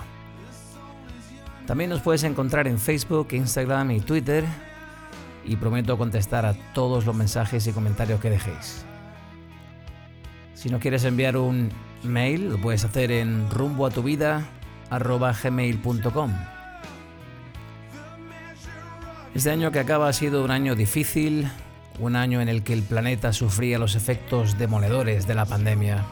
También 1.66 1.90
nos 1.90 2.02
puedes 2.02 2.22
encontrar 2.24 2.68
en 2.68 2.78
Facebook, 2.78 3.28
Instagram 3.32 3.92
y 3.92 4.00
Twitter 4.00 4.44
y 5.44 5.56
prometo 5.56 5.98
contestar 5.98 6.46
a 6.46 6.54
todos 6.72 7.04
los 7.06 7.16
mensajes 7.16 7.66
y 7.66 7.72
comentarios 7.72 8.20
que 8.20 8.30
dejéis. 8.30 8.84
Si 10.54 10.68
no 10.68 10.78
quieres 10.78 11.02
enviar 11.04 11.36
un 11.36 11.70
mail, 12.04 12.50
lo 12.50 12.60
puedes 12.60 12.84
hacer 12.84 13.10
en 13.10 13.50
rumboatuvida.gmail.com. 13.50 16.32
Este 19.34 19.50
año 19.50 19.72
que 19.72 19.80
acaba 19.80 20.08
ha 20.08 20.12
sido 20.12 20.44
un 20.44 20.50
año 20.50 20.76
difícil, 20.76 21.50
un 21.98 22.16
año 22.16 22.40
en 22.40 22.48
el 22.48 22.62
que 22.62 22.72
el 22.74 22.82
planeta 22.82 23.32
sufría 23.32 23.78
los 23.78 23.94
efectos 23.94 24.58
demoledores 24.58 25.26
de 25.26 25.34
la 25.34 25.46
pandemia. 25.46 26.04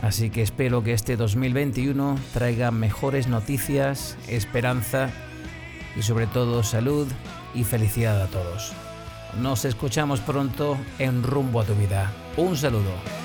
Así 0.00 0.30
que 0.30 0.42
espero 0.42 0.82
que 0.82 0.94
este 0.94 1.16
2021 1.16 2.18
traiga 2.32 2.70
mejores 2.70 3.28
noticias, 3.28 4.16
esperanza 4.28 5.10
y 5.96 6.02
sobre 6.02 6.26
todo 6.26 6.62
salud 6.62 7.06
y 7.54 7.64
felicidad 7.64 8.20
a 8.22 8.26
todos. 8.26 8.72
Nos 9.40 9.64
escuchamos 9.64 10.20
pronto 10.20 10.76
en 10.98 11.22
Rumbo 11.22 11.60
a 11.60 11.64
tu 11.64 11.74
vida. 11.74 12.12
Un 12.36 12.56
saludo. 12.56 13.21